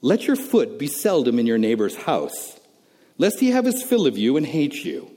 Let 0.00 0.28
your 0.28 0.36
foot 0.36 0.78
be 0.78 0.86
seldom 0.86 1.40
in 1.40 1.46
your 1.46 1.58
neighbor's 1.58 1.96
house, 1.96 2.60
lest 3.18 3.40
he 3.40 3.50
have 3.50 3.64
his 3.64 3.82
fill 3.82 4.06
of 4.06 4.16
you 4.16 4.36
and 4.36 4.46
hate 4.46 4.84
you. 4.84 5.10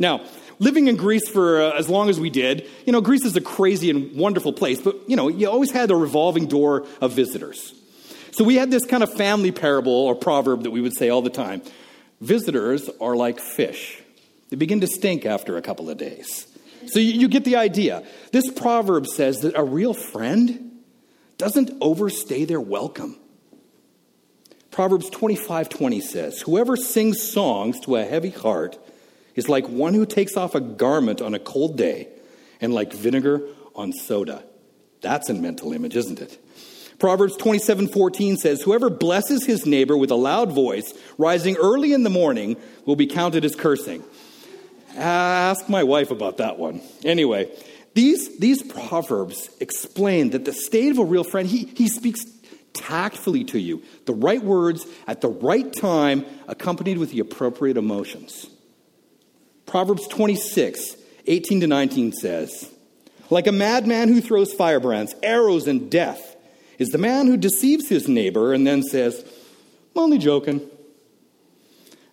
Now, 0.00 0.26
living 0.58 0.88
in 0.88 0.96
Greece 0.96 1.28
for 1.28 1.62
uh, 1.62 1.70
as 1.78 1.88
long 1.88 2.10
as 2.10 2.18
we 2.18 2.30
did, 2.30 2.68
you 2.84 2.92
know, 2.92 3.00
Greece 3.00 3.24
is 3.24 3.36
a 3.36 3.40
crazy 3.40 3.88
and 3.88 4.16
wonderful 4.16 4.52
place, 4.52 4.80
but, 4.80 5.08
you 5.08 5.14
know, 5.14 5.28
you 5.28 5.48
always 5.48 5.70
had 5.70 5.92
a 5.92 5.96
revolving 5.96 6.46
door 6.46 6.84
of 7.00 7.12
visitors. 7.12 7.74
So 8.32 8.42
we 8.42 8.56
had 8.56 8.72
this 8.72 8.86
kind 8.86 9.04
of 9.04 9.14
family 9.14 9.52
parable 9.52 9.92
or 9.92 10.16
proverb 10.16 10.64
that 10.64 10.72
we 10.72 10.80
would 10.80 10.96
say 10.96 11.10
all 11.10 11.22
the 11.22 11.30
time 11.30 11.62
visitors 12.20 12.90
are 13.00 13.14
like 13.14 13.38
fish, 13.38 14.02
they 14.50 14.56
begin 14.56 14.80
to 14.80 14.88
stink 14.88 15.24
after 15.24 15.56
a 15.56 15.62
couple 15.62 15.88
of 15.88 15.96
days. 15.96 16.48
So 16.86 16.98
you, 16.98 17.12
you 17.12 17.28
get 17.28 17.44
the 17.44 17.56
idea. 17.56 18.02
This 18.32 18.50
proverb 18.50 19.06
says 19.06 19.40
that 19.40 19.56
a 19.56 19.64
real 19.64 19.94
friend 19.94 20.80
doesn't 21.38 21.70
overstay 21.80 22.44
their 22.44 22.60
welcome. 22.60 23.18
Proverbs 24.70 25.10
25 25.10 25.68
20 25.68 26.00
says, 26.00 26.40
Whoever 26.40 26.76
sings 26.76 27.22
songs 27.22 27.78
to 27.80 27.96
a 27.96 28.04
heavy 28.04 28.30
heart 28.30 28.78
is 29.34 29.48
like 29.48 29.68
one 29.68 29.94
who 29.94 30.06
takes 30.06 30.36
off 30.36 30.54
a 30.54 30.60
garment 30.60 31.20
on 31.20 31.34
a 31.34 31.38
cold 31.38 31.76
day 31.76 32.08
and 32.60 32.72
like 32.72 32.92
vinegar 32.92 33.42
on 33.74 33.92
soda. 33.92 34.42
That's 35.00 35.28
a 35.28 35.34
mental 35.34 35.72
image, 35.72 35.96
isn't 35.96 36.20
it? 36.20 36.38
Proverbs 36.98 37.36
27 37.36 37.88
14 37.88 38.36
says, 38.36 38.62
Whoever 38.62 38.88
blesses 38.88 39.44
his 39.44 39.66
neighbor 39.66 39.96
with 39.96 40.10
a 40.10 40.16
loud 40.16 40.52
voice, 40.52 40.94
rising 41.18 41.56
early 41.56 41.92
in 41.92 42.04
the 42.04 42.10
morning, 42.10 42.56
will 42.86 42.96
be 42.96 43.06
counted 43.06 43.44
as 43.44 43.56
cursing. 43.56 44.04
Ask 44.96 45.68
my 45.68 45.82
wife 45.84 46.10
about 46.10 46.38
that 46.38 46.58
one. 46.58 46.80
Anyway, 47.04 47.50
these, 47.94 48.38
these 48.38 48.62
proverbs 48.62 49.50
explain 49.60 50.30
that 50.30 50.44
the 50.44 50.52
state 50.52 50.90
of 50.90 50.98
a 50.98 51.04
real 51.04 51.24
friend, 51.24 51.48
he, 51.48 51.64
he 51.76 51.88
speaks 51.88 52.24
tactfully 52.72 53.44
to 53.44 53.58
you, 53.58 53.82
the 54.06 54.14
right 54.14 54.42
words 54.42 54.86
at 55.06 55.20
the 55.20 55.28
right 55.28 55.72
time, 55.72 56.24
accompanied 56.48 56.98
with 56.98 57.10
the 57.10 57.20
appropriate 57.20 57.76
emotions. 57.76 58.46
Proverbs 59.66 60.06
26, 60.08 60.96
18 61.26 61.60
to 61.60 61.66
19 61.66 62.12
says, 62.12 62.70
Like 63.30 63.46
a 63.46 63.52
madman 63.52 64.08
who 64.08 64.20
throws 64.20 64.52
firebrands, 64.52 65.14
arrows, 65.22 65.66
and 65.66 65.90
death 65.90 66.36
is 66.78 66.88
the 66.88 66.98
man 66.98 67.26
who 67.26 67.36
deceives 67.36 67.88
his 67.88 68.08
neighbor 68.08 68.52
and 68.52 68.66
then 68.66 68.82
says, 68.82 69.24
I'm 69.94 70.02
only 70.02 70.18
joking. 70.18 70.60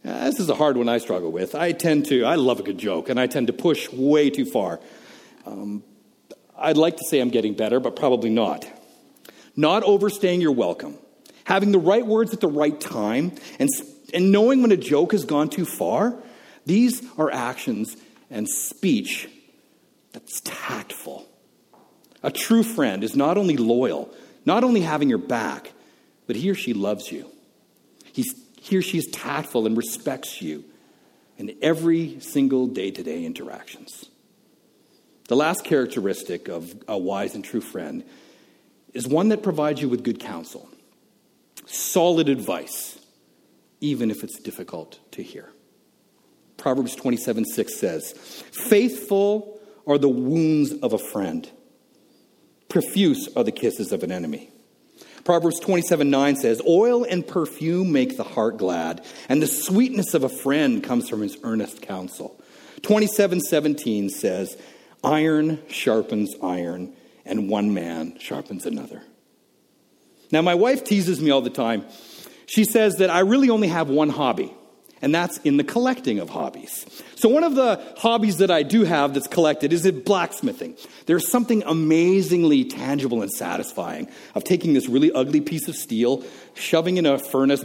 Uh, 0.05 0.25
this 0.25 0.39
is 0.39 0.49
a 0.49 0.55
hard 0.55 0.77
one 0.77 0.87
I 0.87 0.97
struggle 0.97 1.31
with. 1.31 1.55
I 1.55 1.73
tend 1.73 2.05
to, 2.07 2.23
I 2.23 2.35
love 2.35 2.59
a 2.59 2.63
good 2.63 2.77
joke, 2.77 3.09
and 3.09 3.19
I 3.19 3.27
tend 3.27 3.47
to 3.47 3.53
push 3.53 3.91
way 3.91 4.29
too 4.29 4.45
far. 4.45 4.79
Um, 5.45 5.83
I'd 6.57 6.77
like 6.77 6.97
to 6.97 7.03
say 7.05 7.19
I'm 7.19 7.29
getting 7.29 7.53
better, 7.53 7.79
but 7.79 7.95
probably 7.95 8.29
not. 8.29 8.65
Not 9.55 9.83
overstaying 9.83 10.39
your 10.39 10.53
welcome, 10.53 10.97
having 11.43 11.73
the 11.73 11.79
right 11.79 12.05
words 12.05 12.33
at 12.33 12.39
the 12.39 12.47
right 12.47 12.79
time, 12.79 13.33
and, 13.59 13.69
and 14.13 14.31
knowing 14.31 14.61
when 14.61 14.71
a 14.71 14.77
joke 14.77 15.11
has 15.11 15.25
gone 15.25 15.49
too 15.49 15.65
far, 15.65 16.15
these 16.65 17.03
are 17.17 17.29
actions 17.29 17.97
and 18.29 18.47
speech 18.47 19.27
that's 20.13 20.41
tactful. 20.45 21.27
A 22.23 22.31
true 22.31 22.63
friend 22.63 23.03
is 23.03 23.15
not 23.15 23.37
only 23.37 23.57
loyal, 23.57 24.13
not 24.45 24.63
only 24.63 24.81
having 24.81 25.09
your 25.09 25.17
back, 25.17 25.73
but 26.25 26.37
he 26.37 26.49
or 26.49 26.55
she 26.55 26.73
loves 26.73 27.11
you. 27.11 27.29
He 28.61 28.77
or 28.77 28.81
she 28.81 28.97
is 28.97 29.07
tactful 29.07 29.65
and 29.65 29.77
respects 29.77 30.41
you 30.41 30.65
in 31.37 31.55
every 31.61 32.19
single 32.19 32.67
day 32.67 32.91
to 32.91 33.01
day 33.01 33.23
interactions. 33.25 34.05
The 35.27 35.35
last 35.35 35.63
characteristic 35.63 36.47
of 36.47 36.73
a 36.87 36.97
wise 36.97 37.35
and 37.35 37.43
true 37.43 37.61
friend 37.61 38.03
is 38.93 39.07
one 39.07 39.29
that 39.29 39.43
provides 39.43 39.81
you 39.81 39.87
with 39.87 40.03
good 40.03 40.19
counsel, 40.19 40.67
solid 41.65 42.29
advice, 42.29 42.99
even 43.79 44.11
if 44.11 44.23
it's 44.23 44.39
difficult 44.39 44.99
to 45.11 45.23
hear. 45.23 45.49
Proverbs 46.57 46.95
27 46.95 47.45
6 47.45 47.75
says, 47.75 48.11
Faithful 48.51 49.61
are 49.87 49.97
the 49.97 50.09
wounds 50.09 50.73
of 50.73 50.93
a 50.93 50.97
friend, 50.97 51.49
profuse 52.67 53.29
are 53.35 53.43
the 53.43 53.51
kisses 53.51 53.91
of 53.91 54.03
an 54.03 54.11
enemy. 54.11 54.51
Proverbs 55.29 55.59
27 55.59 56.09
9 56.09 56.35
says, 56.37 56.59
Oil 56.67 57.03
and 57.03 57.27
perfume 57.27 57.91
make 57.91 58.17
the 58.17 58.23
heart 58.23 58.57
glad, 58.57 59.05
and 59.29 59.43
the 59.43 59.45
sweetness 59.45 60.15
of 60.15 60.23
a 60.23 60.27
friend 60.27 60.83
comes 60.83 61.07
from 61.07 61.21
his 61.21 61.37
earnest 61.43 61.83
counsel. 61.83 62.41
27 62.81 63.39
17 63.39 64.09
says, 64.09 64.57
Iron 65.03 65.61
sharpens 65.69 66.33
iron, 66.41 66.93
and 67.25 67.47
one 67.47 67.75
man 67.75 68.17
sharpens 68.17 68.65
another. 68.65 69.03
Now, 70.31 70.41
my 70.41 70.55
wife 70.55 70.83
teases 70.83 71.21
me 71.21 71.29
all 71.29 71.41
the 71.41 71.51
time. 71.51 71.85
She 72.47 72.63
says 72.63 72.95
that 72.95 73.11
I 73.11 73.19
really 73.19 73.51
only 73.51 73.67
have 73.67 73.87
one 73.87 74.09
hobby 74.09 74.51
and 75.01 75.13
that's 75.13 75.37
in 75.39 75.57
the 75.57 75.63
collecting 75.63 76.19
of 76.19 76.29
hobbies. 76.29 76.85
So, 77.15 77.29
one 77.29 77.43
of 77.43 77.55
the 77.55 77.81
hobbies 77.97 78.37
that 78.37 78.51
I 78.51 78.63
do 78.63 78.83
have 78.83 79.13
that's 79.13 79.27
collected 79.27 79.73
is 79.73 79.85
in 79.85 80.01
blacksmithing. 80.01 80.75
There's 81.05 81.27
something 81.27 81.63
amazingly 81.65 82.65
tangible 82.65 83.21
and 83.21 83.31
satisfying 83.31 84.09
of 84.35 84.43
taking 84.43 84.73
this 84.73 84.87
really 84.87 85.11
ugly 85.11 85.41
piece 85.41 85.67
of 85.67 85.75
steel, 85.75 86.23
shoving 86.53 86.97
it 86.97 86.99
in 86.99 87.05
a 87.05 87.17
furnace, 87.17 87.63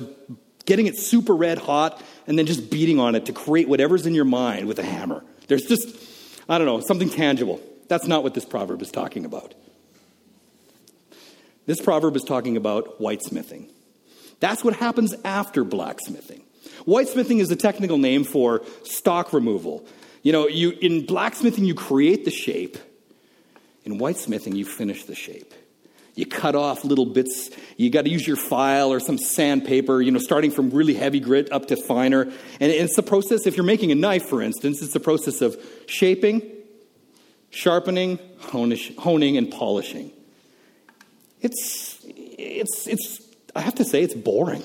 getting 0.66 0.86
it 0.86 0.96
super 0.98 1.34
red 1.34 1.58
hot, 1.58 2.02
and 2.26 2.38
then 2.38 2.46
just 2.46 2.70
beating 2.70 2.98
on 2.98 3.14
it 3.14 3.26
to 3.26 3.32
create 3.32 3.68
whatever's 3.68 4.06
in 4.06 4.14
your 4.14 4.24
mind 4.24 4.66
with 4.66 4.78
a 4.78 4.84
hammer. 4.84 5.24
There's 5.48 5.64
just, 5.64 5.88
I 6.48 6.58
don't 6.58 6.66
know, 6.66 6.80
something 6.80 7.10
tangible. 7.10 7.60
That's 7.88 8.06
not 8.06 8.22
what 8.22 8.34
this 8.34 8.44
proverb 8.44 8.80
is 8.80 8.90
talking 8.90 9.24
about. 9.24 9.54
This 11.66 11.80
proverb 11.80 12.16
is 12.16 12.22
talking 12.22 12.56
about 12.56 13.00
whitesmithing. 13.00 13.70
That's 14.40 14.62
what 14.62 14.74
happens 14.74 15.14
after 15.24 15.64
blacksmithing. 15.64 16.43
Whitesmithing 16.86 17.40
is 17.40 17.50
a 17.50 17.56
technical 17.56 17.98
name 17.98 18.24
for 18.24 18.62
stock 18.84 19.32
removal. 19.32 19.86
You 20.22 20.32
know, 20.32 20.48
you, 20.48 20.70
in 20.70 21.06
blacksmithing, 21.06 21.64
you 21.64 21.74
create 21.74 22.24
the 22.24 22.30
shape. 22.30 22.78
In 23.84 23.98
whitesmithing, 23.98 24.56
you 24.56 24.64
finish 24.64 25.04
the 25.04 25.14
shape. 25.14 25.52
You 26.14 26.26
cut 26.26 26.54
off 26.54 26.84
little 26.84 27.06
bits. 27.06 27.50
You 27.76 27.90
got 27.90 28.04
to 28.04 28.10
use 28.10 28.26
your 28.26 28.36
file 28.36 28.92
or 28.92 29.00
some 29.00 29.18
sandpaper, 29.18 30.00
you 30.00 30.10
know, 30.10 30.20
starting 30.20 30.50
from 30.50 30.70
really 30.70 30.94
heavy 30.94 31.20
grit 31.20 31.52
up 31.52 31.66
to 31.66 31.76
finer. 31.76 32.22
And 32.22 32.72
it's 32.72 32.96
the 32.96 33.02
process, 33.02 33.46
if 33.46 33.56
you're 33.56 33.66
making 33.66 33.92
a 33.92 33.96
knife, 33.96 34.26
for 34.26 34.40
instance, 34.40 34.80
it's 34.80 34.92
the 34.92 35.00
process 35.00 35.42
of 35.42 35.56
shaping, 35.86 36.54
Sharpening, 37.54 38.18
honing, 38.40 39.36
and 39.36 39.48
polishing. 39.48 40.10
It's, 41.40 42.00
it's, 42.04 42.88
it's, 42.88 43.22
I 43.54 43.60
have 43.60 43.76
to 43.76 43.84
say, 43.84 44.02
it's 44.02 44.12
boring. 44.12 44.64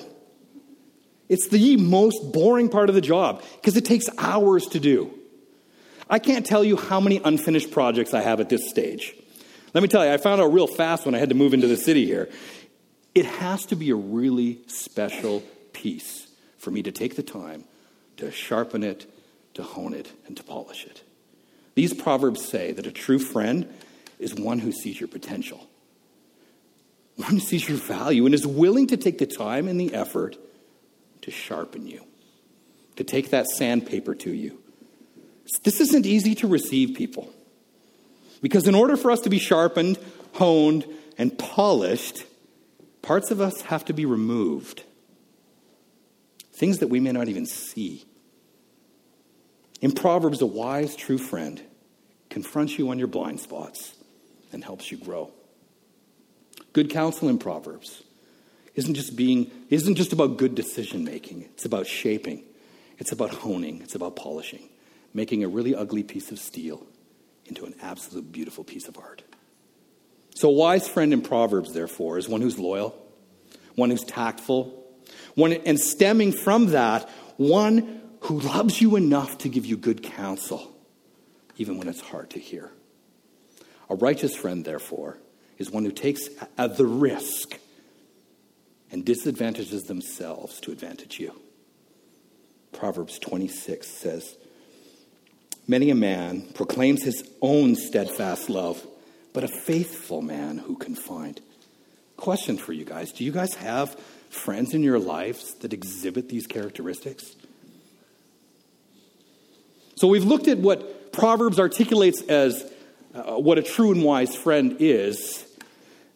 It's 1.30 1.46
the 1.46 1.76
most 1.76 2.32
boring 2.32 2.68
part 2.68 2.88
of 2.88 2.96
the 2.96 3.00
job 3.00 3.44
because 3.54 3.76
it 3.76 3.84
takes 3.84 4.06
hours 4.18 4.66
to 4.66 4.80
do. 4.80 5.14
I 6.10 6.18
can't 6.18 6.44
tell 6.44 6.64
you 6.64 6.76
how 6.76 6.98
many 6.98 7.20
unfinished 7.24 7.70
projects 7.70 8.12
I 8.12 8.20
have 8.20 8.40
at 8.40 8.48
this 8.48 8.68
stage. 8.68 9.14
Let 9.72 9.80
me 9.82 9.88
tell 9.88 10.04
you, 10.04 10.12
I 10.12 10.16
found 10.16 10.40
out 10.40 10.52
real 10.52 10.66
fast 10.66 11.06
when 11.06 11.14
I 11.14 11.18
had 11.18 11.28
to 11.28 11.36
move 11.36 11.54
into 11.54 11.68
the 11.68 11.76
city 11.76 12.04
here. 12.04 12.28
It 13.14 13.26
has 13.26 13.64
to 13.66 13.76
be 13.76 13.90
a 13.90 13.94
really 13.94 14.58
special 14.66 15.44
piece 15.72 16.26
for 16.58 16.72
me 16.72 16.82
to 16.82 16.90
take 16.90 17.14
the 17.14 17.22
time 17.22 17.64
to 18.16 18.32
sharpen 18.32 18.82
it, 18.82 19.06
to 19.54 19.62
hone 19.62 19.94
it, 19.94 20.12
and 20.26 20.36
to 20.36 20.42
polish 20.42 20.84
it. 20.84 21.02
These 21.76 21.94
proverbs 21.94 22.44
say 22.44 22.72
that 22.72 22.88
a 22.88 22.92
true 22.92 23.20
friend 23.20 23.72
is 24.18 24.34
one 24.34 24.58
who 24.58 24.72
sees 24.72 25.00
your 25.00 25.08
potential, 25.08 25.68
one 27.14 27.30
who 27.30 27.40
sees 27.40 27.68
your 27.68 27.78
value, 27.78 28.26
and 28.26 28.34
is 28.34 28.46
willing 28.46 28.88
to 28.88 28.96
take 28.96 29.18
the 29.18 29.26
time 29.26 29.68
and 29.68 29.80
the 29.80 29.94
effort 29.94 30.36
to 31.22 31.30
sharpen 31.30 31.86
you, 31.86 32.04
to 32.96 33.04
take 33.04 33.30
that 33.30 33.46
sandpaper 33.46 34.14
to 34.14 34.30
you. 34.30 34.58
This 35.64 35.80
isn't 35.80 36.06
easy 36.06 36.34
to 36.36 36.48
receive, 36.48 36.96
people. 36.96 37.32
Because 38.40 38.66
in 38.66 38.74
order 38.74 38.96
for 38.96 39.10
us 39.10 39.20
to 39.22 39.30
be 39.30 39.38
sharpened, 39.38 39.98
honed, 40.34 40.86
and 41.18 41.36
polished, 41.38 42.24
parts 43.02 43.30
of 43.30 43.40
us 43.40 43.62
have 43.62 43.84
to 43.86 43.92
be 43.92 44.06
removed. 44.06 44.84
Things 46.52 46.78
that 46.78 46.88
we 46.88 47.00
may 47.00 47.12
not 47.12 47.28
even 47.28 47.46
see. 47.46 48.04
In 49.80 49.92
Proverbs, 49.92 50.40
a 50.42 50.46
wise, 50.46 50.94
true 50.94 51.18
friend 51.18 51.60
confronts 52.28 52.78
you 52.78 52.90
on 52.90 52.98
your 52.98 53.08
blind 53.08 53.40
spots 53.40 53.94
and 54.52 54.62
helps 54.62 54.90
you 54.90 54.98
grow. 54.98 55.30
Good 56.72 56.90
counsel 56.90 57.28
in 57.28 57.38
Proverbs 57.38 58.02
isn't 58.74 58.94
just 58.94 59.16
being 59.16 59.50
isn't 59.68 59.96
just 59.96 60.12
about 60.12 60.36
good 60.36 60.54
decision 60.54 61.04
making. 61.04 61.42
It's 61.54 61.64
about 61.64 61.86
shaping. 61.86 62.44
It's 62.98 63.12
about 63.12 63.30
honing. 63.30 63.80
It's 63.82 63.94
about 63.94 64.16
polishing, 64.16 64.68
making 65.14 65.42
a 65.42 65.48
really 65.48 65.74
ugly 65.74 66.02
piece 66.02 66.30
of 66.30 66.38
steel 66.38 66.86
into 67.46 67.64
an 67.64 67.74
absolute 67.82 68.30
beautiful 68.30 68.62
piece 68.62 68.86
of 68.88 68.98
art. 68.98 69.22
So 70.34 70.48
a 70.48 70.52
wise 70.52 70.88
friend 70.88 71.12
in 71.12 71.22
Proverbs, 71.22 71.72
therefore, 71.72 72.18
is 72.18 72.28
one 72.28 72.40
who's 72.40 72.58
loyal, 72.58 72.96
one 73.74 73.90
who's 73.90 74.04
tactful, 74.04 74.84
one 75.34 75.52
and 75.52 75.78
stemming 75.78 76.32
from 76.32 76.66
that, 76.66 77.08
one 77.36 78.00
who 78.20 78.40
loves 78.40 78.80
you 78.80 78.96
enough 78.96 79.38
to 79.38 79.48
give 79.48 79.66
you 79.66 79.76
good 79.76 80.02
counsel, 80.02 80.70
even 81.56 81.78
when 81.78 81.88
it's 81.88 82.00
hard 82.00 82.30
to 82.30 82.38
hear. 82.38 82.70
A 83.88 83.94
righteous 83.94 84.36
friend, 84.36 84.64
therefore, 84.64 85.18
is 85.58 85.70
one 85.70 85.84
who 85.84 85.90
takes 85.90 86.28
the 86.56 86.86
risk 86.86 87.58
and 88.90 89.04
disadvantages 89.04 89.84
themselves 89.84 90.60
to 90.60 90.72
advantage 90.72 91.18
you. 91.18 91.40
Proverbs 92.72 93.18
26 93.18 93.86
says, 93.86 94.36
Many 95.66 95.90
a 95.90 95.94
man 95.94 96.42
proclaims 96.54 97.04
his 97.04 97.22
own 97.40 97.76
steadfast 97.76 98.50
love, 98.50 98.84
but 99.32 99.44
a 99.44 99.48
faithful 99.48 100.22
man 100.22 100.58
who 100.58 100.76
can 100.76 100.94
find. 100.94 101.40
Question 102.16 102.56
for 102.56 102.72
you 102.72 102.84
guys 102.84 103.12
Do 103.12 103.24
you 103.24 103.32
guys 103.32 103.54
have 103.54 103.98
friends 104.30 104.74
in 104.74 104.82
your 104.82 104.98
lives 104.98 105.54
that 105.60 105.72
exhibit 105.72 106.28
these 106.28 106.46
characteristics? 106.46 107.34
So 109.96 110.08
we've 110.08 110.24
looked 110.24 110.48
at 110.48 110.58
what 110.58 111.12
Proverbs 111.12 111.60
articulates 111.60 112.22
as 112.22 112.64
uh, 113.14 113.34
what 113.34 113.58
a 113.58 113.62
true 113.62 113.92
and 113.92 114.02
wise 114.02 114.34
friend 114.34 114.76
is. 114.80 115.44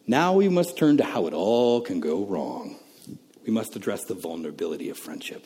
Now 0.07 0.33
we 0.33 0.49
must 0.49 0.77
turn 0.77 0.97
to 0.97 1.03
how 1.03 1.27
it 1.27 1.33
all 1.33 1.81
can 1.81 1.99
go 1.99 2.25
wrong. 2.25 2.77
We 3.45 3.51
must 3.51 3.75
address 3.75 4.05
the 4.05 4.13
vulnerability 4.13 4.89
of 4.89 4.97
friendship. 4.97 5.45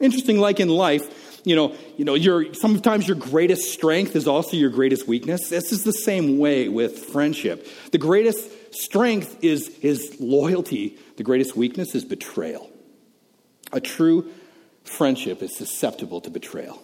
Interesting, 0.00 0.38
like 0.38 0.58
in 0.58 0.68
life, 0.68 1.40
you 1.44 1.54
know, 1.54 1.74
you 1.96 2.04
know, 2.04 2.14
your, 2.14 2.52
sometimes 2.54 3.06
your 3.06 3.16
greatest 3.16 3.72
strength 3.72 4.16
is 4.16 4.26
also 4.26 4.56
your 4.56 4.70
greatest 4.70 5.06
weakness. 5.06 5.48
This 5.48 5.72
is 5.72 5.84
the 5.84 5.92
same 5.92 6.38
way 6.38 6.68
with 6.68 6.98
friendship. 6.98 7.66
The 7.92 7.98
greatest 7.98 8.74
strength 8.74 9.38
is, 9.42 9.68
is 9.80 10.16
loyalty, 10.18 10.98
the 11.16 11.22
greatest 11.22 11.56
weakness 11.56 11.94
is 11.94 12.04
betrayal. 12.04 12.70
A 13.72 13.80
true 13.80 14.30
friendship 14.82 15.42
is 15.42 15.56
susceptible 15.56 16.20
to 16.22 16.30
betrayal. 16.30 16.82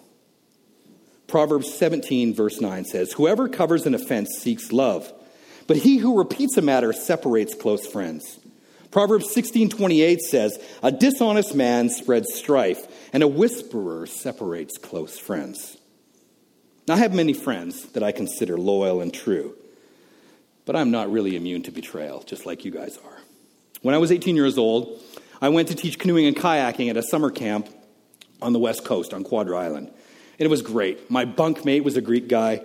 Proverbs 1.26 1.72
17, 1.72 2.34
verse 2.34 2.60
9 2.60 2.84
says, 2.84 3.12
Whoever 3.12 3.48
covers 3.48 3.86
an 3.86 3.94
offense 3.94 4.30
seeks 4.38 4.72
love 4.72 5.12
but 5.70 5.76
he 5.76 5.98
who 5.98 6.18
repeats 6.18 6.56
a 6.56 6.62
matter 6.62 6.92
separates 6.92 7.54
close 7.54 7.86
friends. 7.86 8.40
Proverbs 8.90 9.30
16:28 9.30 10.20
says, 10.20 10.58
"A 10.82 10.90
dishonest 10.90 11.54
man 11.54 11.88
spreads 11.90 12.34
strife, 12.34 12.88
and 13.12 13.22
a 13.22 13.28
whisperer 13.28 14.04
separates 14.04 14.78
close 14.78 15.16
friends." 15.16 15.76
Now, 16.88 16.94
I 16.94 16.96
have 16.96 17.14
many 17.14 17.32
friends 17.32 17.86
that 17.92 18.02
I 18.02 18.10
consider 18.10 18.58
loyal 18.58 19.00
and 19.00 19.14
true, 19.14 19.54
but 20.64 20.74
I'm 20.74 20.90
not 20.90 21.12
really 21.12 21.36
immune 21.36 21.62
to 21.62 21.70
betrayal, 21.70 22.24
just 22.26 22.46
like 22.46 22.64
you 22.64 22.72
guys 22.72 22.98
are. 23.04 23.18
When 23.80 23.94
I 23.94 23.98
was 23.98 24.10
18 24.10 24.34
years 24.34 24.58
old, 24.58 24.98
I 25.40 25.50
went 25.50 25.68
to 25.68 25.76
teach 25.76 26.00
canoeing 26.00 26.26
and 26.26 26.34
kayaking 26.34 26.90
at 26.90 26.96
a 26.96 27.02
summer 27.04 27.30
camp 27.30 27.68
on 28.42 28.52
the 28.52 28.58
west 28.58 28.82
coast 28.82 29.14
on 29.14 29.22
Quadra 29.22 29.56
Island. 29.56 29.86
And 29.86 30.46
it 30.46 30.50
was 30.50 30.62
great. 30.62 31.08
My 31.08 31.24
bunkmate 31.24 31.84
was 31.84 31.96
a 31.96 32.00
Greek 32.00 32.26
guy, 32.26 32.60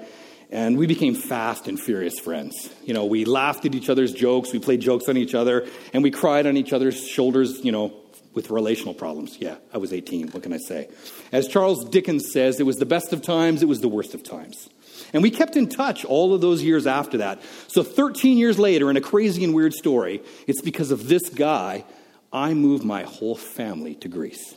and 0.49 0.77
we 0.77 0.87
became 0.87 1.15
fast 1.15 1.67
and 1.67 1.79
furious 1.79 2.19
friends. 2.19 2.69
You 2.83 2.93
know, 2.93 3.05
we 3.05 3.25
laughed 3.25 3.65
at 3.65 3.75
each 3.75 3.89
other's 3.89 4.13
jokes, 4.13 4.53
we 4.53 4.59
played 4.59 4.81
jokes 4.81 5.09
on 5.09 5.17
each 5.17 5.35
other, 5.35 5.67
and 5.93 6.03
we 6.03 6.11
cried 6.11 6.47
on 6.47 6.57
each 6.57 6.73
other's 6.73 7.07
shoulders, 7.07 7.63
you 7.63 7.71
know, 7.71 7.93
with 8.33 8.49
relational 8.49 8.93
problems. 8.93 9.37
Yeah, 9.39 9.55
I 9.73 9.77
was 9.77 9.93
18. 9.93 10.29
What 10.29 10.43
can 10.43 10.53
I 10.53 10.57
say? 10.57 10.89
As 11.31 11.47
Charles 11.47 11.85
Dickens 11.85 12.31
says, 12.31 12.59
it 12.59 12.65
was 12.65 12.75
the 12.75 12.85
best 12.85 13.13
of 13.13 13.21
times, 13.21 13.63
it 13.63 13.67
was 13.67 13.79
the 13.79 13.87
worst 13.87 14.13
of 14.13 14.23
times. 14.23 14.69
And 15.13 15.23
we 15.23 15.31
kept 15.31 15.55
in 15.55 15.67
touch 15.67 16.05
all 16.05 16.33
of 16.33 16.41
those 16.41 16.61
years 16.61 16.85
after 16.85 17.17
that. 17.19 17.41
So 17.67 17.83
13 17.83 18.37
years 18.37 18.59
later, 18.59 18.89
in 18.89 18.97
a 18.97 19.01
crazy 19.01 19.43
and 19.43 19.53
weird 19.53 19.73
story, 19.73 20.21
it's 20.47 20.61
because 20.61 20.91
of 20.91 21.07
this 21.07 21.29
guy 21.29 21.85
I 22.31 22.53
moved 22.53 22.83
my 22.83 23.03
whole 23.03 23.35
family 23.35 23.95
to 23.95 24.09
Greece. 24.09 24.55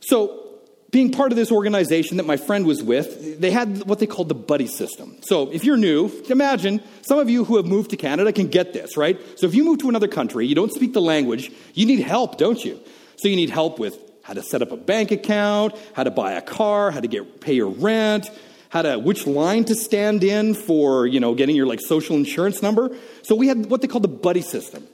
So 0.00 0.47
being 0.90 1.12
part 1.12 1.32
of 1.32 1.36
this 1.36 1.52
organization 1.52 2.16
that 2.16 2.26
my 2.26 2.36
friend 2.38 2.64
was 2.64 2.82
with, 2.82 3.40
they 3.40 3.50
had 3.50 3.84
what 3.84 3.98
they 3.98 4.06
called 4.06 4.28
the 4.28 4.34
buddy 4.34 4.66
system. 4.66 5.16
So 5.20 5.50
if 5.50 5.64
you're 5.64 5.76
new, 5.76 6.10
imagine 6.30 6.82
some 7.02 7.18
of 7.18 7.28
you 7.28 7.44
who 7.44 7.56
have 7.56 7.66
moved 7.66 7.90
to 7.90 7.96
Canada 7.96 8.32
can 8.32 8.46
get 8.46 8.72
this, 8.72 8.96
right? 8.96 9.20
So 9.36 9.46
if 9.46 9.54
you 9.54 9.64
move 9.64 9.78
to 9.80 9.88
another 9.88 10.08
country, 10.08 10.46
you 10.46 10.54
don't 10.54 10.72
speak 10.72 10.94
the 10.94 11.02
language, 11.02 11.52
you 11.74 11.84
need 11.84 12.00
help, 12.00 12.38
don't 12.38 12.64
you? 12.64 12.80
So 13.16 13.28
you 13.28 13.36
need 13.36 13.50
help 13.50 13.78
with 13.78 13.98
how 14.22 14.32
to 14.32 14.42
set 14.42 14.62
up 14.62 14.72
a 14.72 14.76
bank 14.76 15.10
account, 15.10 15.74
how 15.94 16.04
to 16.04 16.10
buy 16.10 16.32
a 16.32 16.42
car, 16.42 16.90
how 16.90 17.00
to 17.00 17.08
get 17.08 17.40
pay 17.40 17.54
your 17.54 17.68
rent, 17.68 18.30
how 18.70 18.82
to 18.82 18.98
which 18.98 19.26
line 19.26 19.64
to 19.64 19.74
stand 19.74 20.24
in 20.24 20.54
for, 20.54 21.06
you 21.06 21.20
know, 21.20 21.34
getting 21.34 21.56
your 21.56 21.66
like 21.66 21.80
social 21.80 22.16
insurance 22.16 22.62
number. 22.62 22.96
So 23.22 23.34
we 23.34 23.48
had 23.48 23.66
what 23.66 23.82
they 23.82 23.88
called 23.88 24.04
the 24.04 24.08
buddy 24.08 24.42
system. 24.42 24.86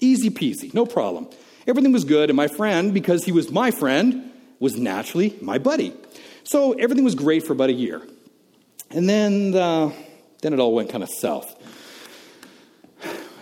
Easy 0.00 0.30
peasy, 0.30 0.72
no 0.72 0.86
problem. 0.86 1.28
Everything 1.66 1.92
was 1.92 2.04
good, 2.04 2.30
and 2.30 2.36
my 2.36 2.48
friend, 2.48 2.94
because 2.94 3.24
he 3.24 3.32
was 3.32 3.50
my 3.50 3.70
friend, 3.70 4.29
was 4.60 4.76
naturally 4.76 5.36
my 5.40 5.58
buddy. 5.58 5.92
So 6.44 6.72
everything 6.74 7.04
was 7.04 7.16
great 7.16 7.44
for 7.44 7.52
about 7.52 7.70
a 7.70 7.74
year. 7.74 8.02
And 8.90 9.08
then, 9.08 9.54
uh, 9.54 9.92
then 10.42 10.52
it 10.52 10.60
all 10.60 10.74
went 10.74 10.90
kind 10.90 11.02
of 11.02 11.08
south. 11.10 11.56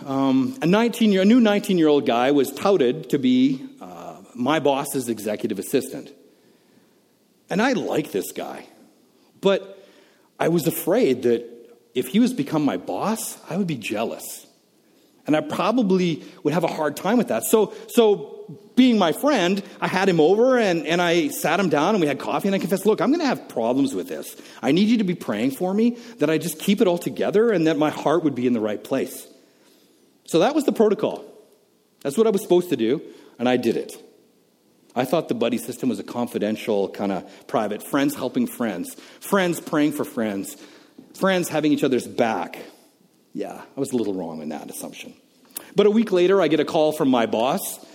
Um, 0.05 0.57
a, 0.61 0.65
19 0.65 1.11
year, 1.11 1.21
a 1.21 1.25
new 1.25 1.39
19 1.39 1.77
year 1.77 1.87
old 1.87 2.05
guy 2.05 2.31
was 2.31 2.51
touted 2.51 3.09
to 3.11 3.19
be 3.19 3.67
uh, 3.81 4.17
my 4.33 4.59
boss's 4.59 5.09
executive 5.09 5.59
assistant. 5.59 6.11
And 7.49 7.61
I 7.61 7.73
liked 7.73 8.11
this 8.11 8.31
guy. 8.31 8.65
But 9.41 9.87
I 10.39 10.47
was 10.47 10.67
afraid 10.67 11.23
that 11.23 11.45
if 11.93 12.07
he 12.07 12.19
was 12.19 12.33
become 12.33 12.63
my 12.63 12.77
boss, 12.77 13.37
I 13.49 13.57
would 13.57 13.67
be 13.67 13.75
jealous. 13.75 14.47
And 15.27 15.35
I 15.35 15.41
probably 15.41 16.23
would 16.43 16.53
have 16.53 16.63
a 16.63 16.67
hard 16.67 16.95
time 16.95 17.17
with 17.17 17.27
that. 17.27 17.43
So, 17.43 17.73
so 17.87 18.38
being 18.75 18.97
my 18.97 19.11
friend, 19.11 19.61
I 19.81 19.87
had 19.87 20.07
him 20.07 20.19
over 20.19 20.57
and, 20.57 20.87
and 20.87 21.01
I 21.01 21.27
sat 21.27 21.59
him 21.59 21.69
down 21.69 21.95
and 21.95 22.01
we 22.01 22.07
had 22.07 22.19
coffee 22.19 22.47
and 22.47 22.55
I 22.55 22.59
confessed, 22.59 22.85
look, 22.85 23.01
I'm 23.01 23.09
going 23.09 23.19
to 23.19 23.25
have 23.25 23.49
problems 23.49 23.93
with 23.93 24.07
this. 24.07 24.35
I 24.61 24.71
need 24.71 24.87
you 24.87 24.97
to 24.99 25.03
be 25.03 25.15
praying 25.15 25.51
for 25.51 25.73
me 25.73 25.97
that 26.17 26.29
I 26.29 26.37
just 26.37 26.59
keep 26.59 26.81
it 26.81 26.87
all 26.87 26.97
together 26.97 27.51
and 27.51 27.67
that 27.67 27.77
my 27.77 27.89
heart 27.89 28.23
would 28.23 28.35
be 28.35 28.47
in 28.47 28.53
the 28.53 28.59
right 28.59 28.83
place. 28.83 29.27
So 30.25 30.39
that 30.39 30.55
was 30.55 30.63
the 30.63 30.71
protocol. 30.71 31.25
That's 32.01 32.17
what 32.17 32.27
I 32.27 32.29
was 32.29 32.41
supposed 32.41 32.69
to 32.69 32.77
do, 32.77 33.01
and 33.37 33.49
I 33.49 33.57
did 33.57 33.75
it. 33.75 34.01
I 34.95 35.05
thought 35.05 35.27
the 35.27 35.35
buddy 35.35 35.57
system 35.57 35.89
was 35.89 35.99
a 35.99 36.03
confidential, 36.03 36.89
kind 36.89 37.11
of 37.11 37.47
private, 37.47 37.83
friends 37.83 38.15
helping 38.15 38.47
friends, 38.47 38.95
friends 39.19 39.59
praying 39.59 39.91
for 39.91 40.05
friends, 40.05 40.55
friends 41.15 41.49
having 41.49 41.71
each 41.71 41.83
other's 41.83 42.07
back. 42.07 42.57
Yeah, 43.33 43.61
I 43.75 43.79
was 43.79 43.91
a 43.91 43.97
little 43.97 44.13
wrong 44.13 44.41
in 44.41 44.49
that 44.49 44.69
assumption. 44.69 45.13
But 45.75 45.85
a 45.85 45.91
week 45.91 46.11
later, 46.11 46.41
I 46.41 46.47
get 46.47 46.59
a 46.59 46.65
call 46.65 46.91
from 46.91 47.09
my 47.09 47.25
boss 47.25 47.85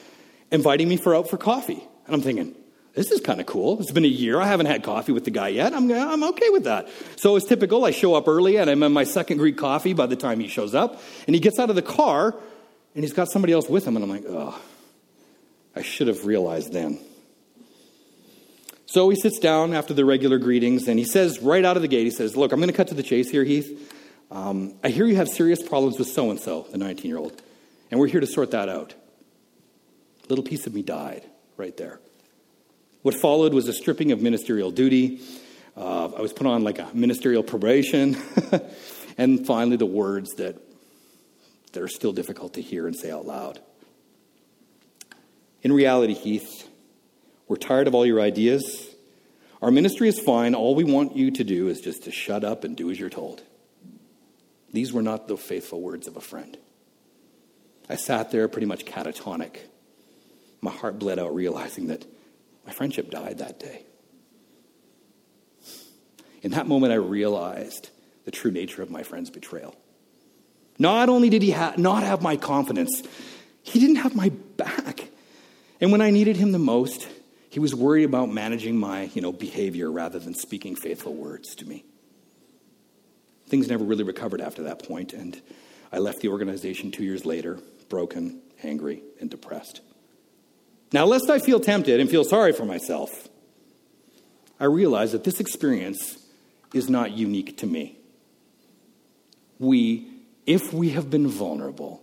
inviting 0.55 0.89
me 0.89 0.97
for 0.97 1.15
out 1.15 1.29
for 1.29 1.37
coffee. 1.37 1.87
And 2.07 2.15
I'm 2.15 2.23
thinking, 2.23 2.55
this 2.95 3.11
is 3.11 3.21
kind 3.21 3.41
of 3.41 3.47
cool. 3.47 3.81
It's 3.81 3.91
been 3.91 4.05
a 4.05 4.09
year. 4.09 4.41
I 4.41 4.47
haven't 4.47 4.67
had 4.67 4.85
coffee 4.85 5.13
with 5.13 5.25
the 5.25 5.33
guy 5.33 5.49
yet. 5.49 5.75
I'm, 5.75 5.91
I'm 5.91 6.23
okay 6.23 6.49
with 6.51 6.65
that. 6.65 6.89
So 7.17 7.35
it's 7.37 7.47
typical. 7.47 7.85
I 7.85 7.91
show 7.91 8.15
up 8.15 8.29
early 8.29 8.57
and 8.57 8.71
I'm 8.71 8.83
in 8.85 8.93
my 8.93 9.05
second 9.05 9.39
Greek 9.39 9.59
coffee 9.59 9.93
by 9.93 10.07
the 10.07 10.17
time 10.17 10.39
he 10.39 10.47
shows 10.47 10.75
up. 10.75 11.03
And 11.27 11.35
he 11.35 11.41
gets 11.41 11.59
out 11.59 11.71
of 11.71 11.77
the 11.77 11.83
car 11.83 12.37
and 12.95 13.03
he's 13.03 13.13
got 13.13 13.29
somebody 13.31 13.53
else 13.53 13.69
with 13.69 13.85
him. 13.85 13.97
And 13.97 14.05
I'm 14.05 14.11
like, 14.11 14.25
oh, 14.29 14.59
I 15.75 15.83
should 15.83 16.07
have 16.07 16.25
realized 16.25 16.73
then. 16.73 17.01
So 18.87 19.09
he 19.09 19.17
sits 19.17 19.41
down 19.41 19.75
after 19.75 19.93
the 19.93 20.05
regular 20.05 20.39
greetings 20.39 20.87
and 20.87 20.97
he 20.97 21.05
says, 21.05 21.41
right 21.41 21.65
out 21.65 21.75
of 21.75 21.83
the 21.83 21.89
gate, 21.89 22.05
he 22.05 22.13
says, 22.13 22.37
Look, 22.37 22.53
I'm 22.53 22.61
going 22.61 22.71
to 22.71 22.77
cut 22.77 22.89
to 22.89 22.95
the 22.95 23.03
chase 23.03 23.29
here, 23.29 23.43
Heath. 23.43 23.93
Um, 24.31 24.75
I 24.85 24.91
hear 24.91 25.05
you 25.05 25.17
have 25.17 25.29
serious 25.29 25.61
problems 25.61 25.99
with 25.99 26.09
so 26.09 26.31
and 26.31 26.39
so, 26.39 26.67
the 26.71 26.79
19 26.79 27.09
year 27.09 27.19
old, 27.19 27.43
and 27.91 27.99
we're 27.99 28.07
here 28.07 28.21
to 28.21 28.27
sort 28.27 28.53
that 28.53 28.69
out. 28.69 28.95
Little 30.29 30.45
piece 30.45 30.67
of 30.67 30.75
me 30.75 30.83
died 30.83 31.25
right 31.57 31.77
there. 31.77 32.01
What 33.03 33.15
followed 33.15 33.53
was 33.53 33.69
a 33.69 33.73
stripping 33.73 34.13
of 34.13 34.23
ministerial 34.23 34.71
duty. 34.71 35.21
Uh, 35.77 36.07
I 36.17 36.21
was 36.21 36.33
put 36.33 36.47
on 36.47 36.65
like 36.65 36.79
a 36.79 36.89
ministerial 36.95 37.43
probation. 37.43 38.17
and 39.19 39.47
finally, 39.47 39.77
the 39.77 39.87
words 39.87 40.31
that, 40.37 40.57
that 41.73 41.83
are 41.83 41.89
still 41.89 42.13
difficult 42.13 42.55
to 42.55 42.63
hear 42.63 42.87
and 42.87 42.97
say 42.97 43.11
out 43.11 43.27
loud. 43.27 43.61
In 45.63 45.73
reality, 45.73 46.15
Heath, 46.15 46.69
we're 47.47 47.57
tired 47.57 47.89
of 47.89 47.95
all 47.95 48.07
your 48.07 48.21
ideas. 48.21 48.89
Our 49.61 49.71
ministry 49.71 50.09
is 50.09 50.19
fine. 50.21 50.55
All 50.55 50.75
we 50.75 50.85
want 50.85 51.17
you 51.17 51.31
to 51.33 51.45
do 51.45 51.69
is 51.69 51.81
just 51.81 52.05
to 52.05 52.11
shut 52.11 52.45
up 52.45 52.65
and 52.65 52.77
do 52.77 52.91
as 52.91 52.99
you're 52.99 53.11
told. 53.11 53.43
These 54.73 54.93
were 54.93 55.03
not 55.03 55.29
the 55.29 55.37
faithful 55.37 55.81
words 55.81 56.07
of 56.07 56.17
a 56.17 56.21
friend. 56.21 56.57
I 57.89 57.97
sat 57.97 58.31
there 58.31 58.49
pretty 58.49 58.67
much 58.67 58.85
catatonic. 58.85 59.57
My 60.65 60.71
heart 60.71 60.99
bled 60.99 61.19
out, 61.19 61.35
realizing 61.35 61.89
that 61.89 62.07
my 62.67 62.73
friendship 62.73 63.11
died 63.11 63.37
that 63.37 63.61
day. 63.61 63.85
In 66.41 66.53
that 66.53 66.67
moment, 66.67 66.91
I 66.91 66.97
realized 66.97 67.91
the 68.25 68.31
true 68.31 68.51
nature 68.51 68.81
of 68.81 68.91
my 68.91 69.03
friend's 69.03 69.29
betrayal. 69.29 69.77
Not 70.79 71.11
only 71.11 71.29
did 71.29 71.43
he 71.43 71.51
ha- 71.51 71.75
not 71.77 72.03
have 72.03 72.23
my 72.23 72.39
confidence, 72.39 73.03
he 73.63 73.79
didn't 73.79 73.97
have 73.97 74.17
my 74.17 74.31
back. 74.57 75.11
And 75.83 75.93
when 75.93 76.01
I 76.01 76.09
needed 76.09 76.39
him 76.39 76.53
the 76.53 76.59
most, 76.59 77.07
he 77.51 77.61
was 77.61 77.75
worried 77.75 78.05
about 78.05 78.31
managing 78.31 78.79
my 78.79 79.11
you 79.13 79.21
know, 79.21 79.33
behavior 79.33 79.93
rather 79.93 80.19
than 80.19 80.33
speaking 80.33 80.77
faithful 80.77 81.13
words 81.13 81.55
to 81.57 81.67
me. 81.67 81.85
Things 83.49 83.69
never 83.69 83.85
really 83.85 84.03
recovered 84.03 84.41
after 84.41 84.63
that 84.63 84.83
point, 84.83 85.13
and 85.13 85.43
I 85.93 85.99
left 85.99 86.21
the 86.21 86.29
organization 86.29 86.91
two 86.91 87.05
years 87.05 87.27
later, 87.27 87.59
broken, 87.91 88.41
angry, 88.63 89.03
and 89.21 89.29
depressed. 89.29 89.83
Now, 90.95 91.07
lest 91.07 91.29
I 91.29 91.41
feel 91.41 91.59
tempted 91.59 91.99
and 91.99 92.09
feel 92.09 92.23
sorry 92.23 92.53
for 92.53 92.65
myself, 92.65 93.29
I 94.61 94.67
realize 94.67 95.11
that 95.11 95.25
this 95.25 95.41
experience 95.41 96.17
is 96.73 96.89
not 96.89 97.11
unique 97.11 97.59
to 97.59 97.67
me. 97.67 97.99
We, 99.59 100.07
if 100.47 100.73
we 100.73 100.91
have 100.91 101.11
been 101.11 101.27
vulnerable, 101.27 102.01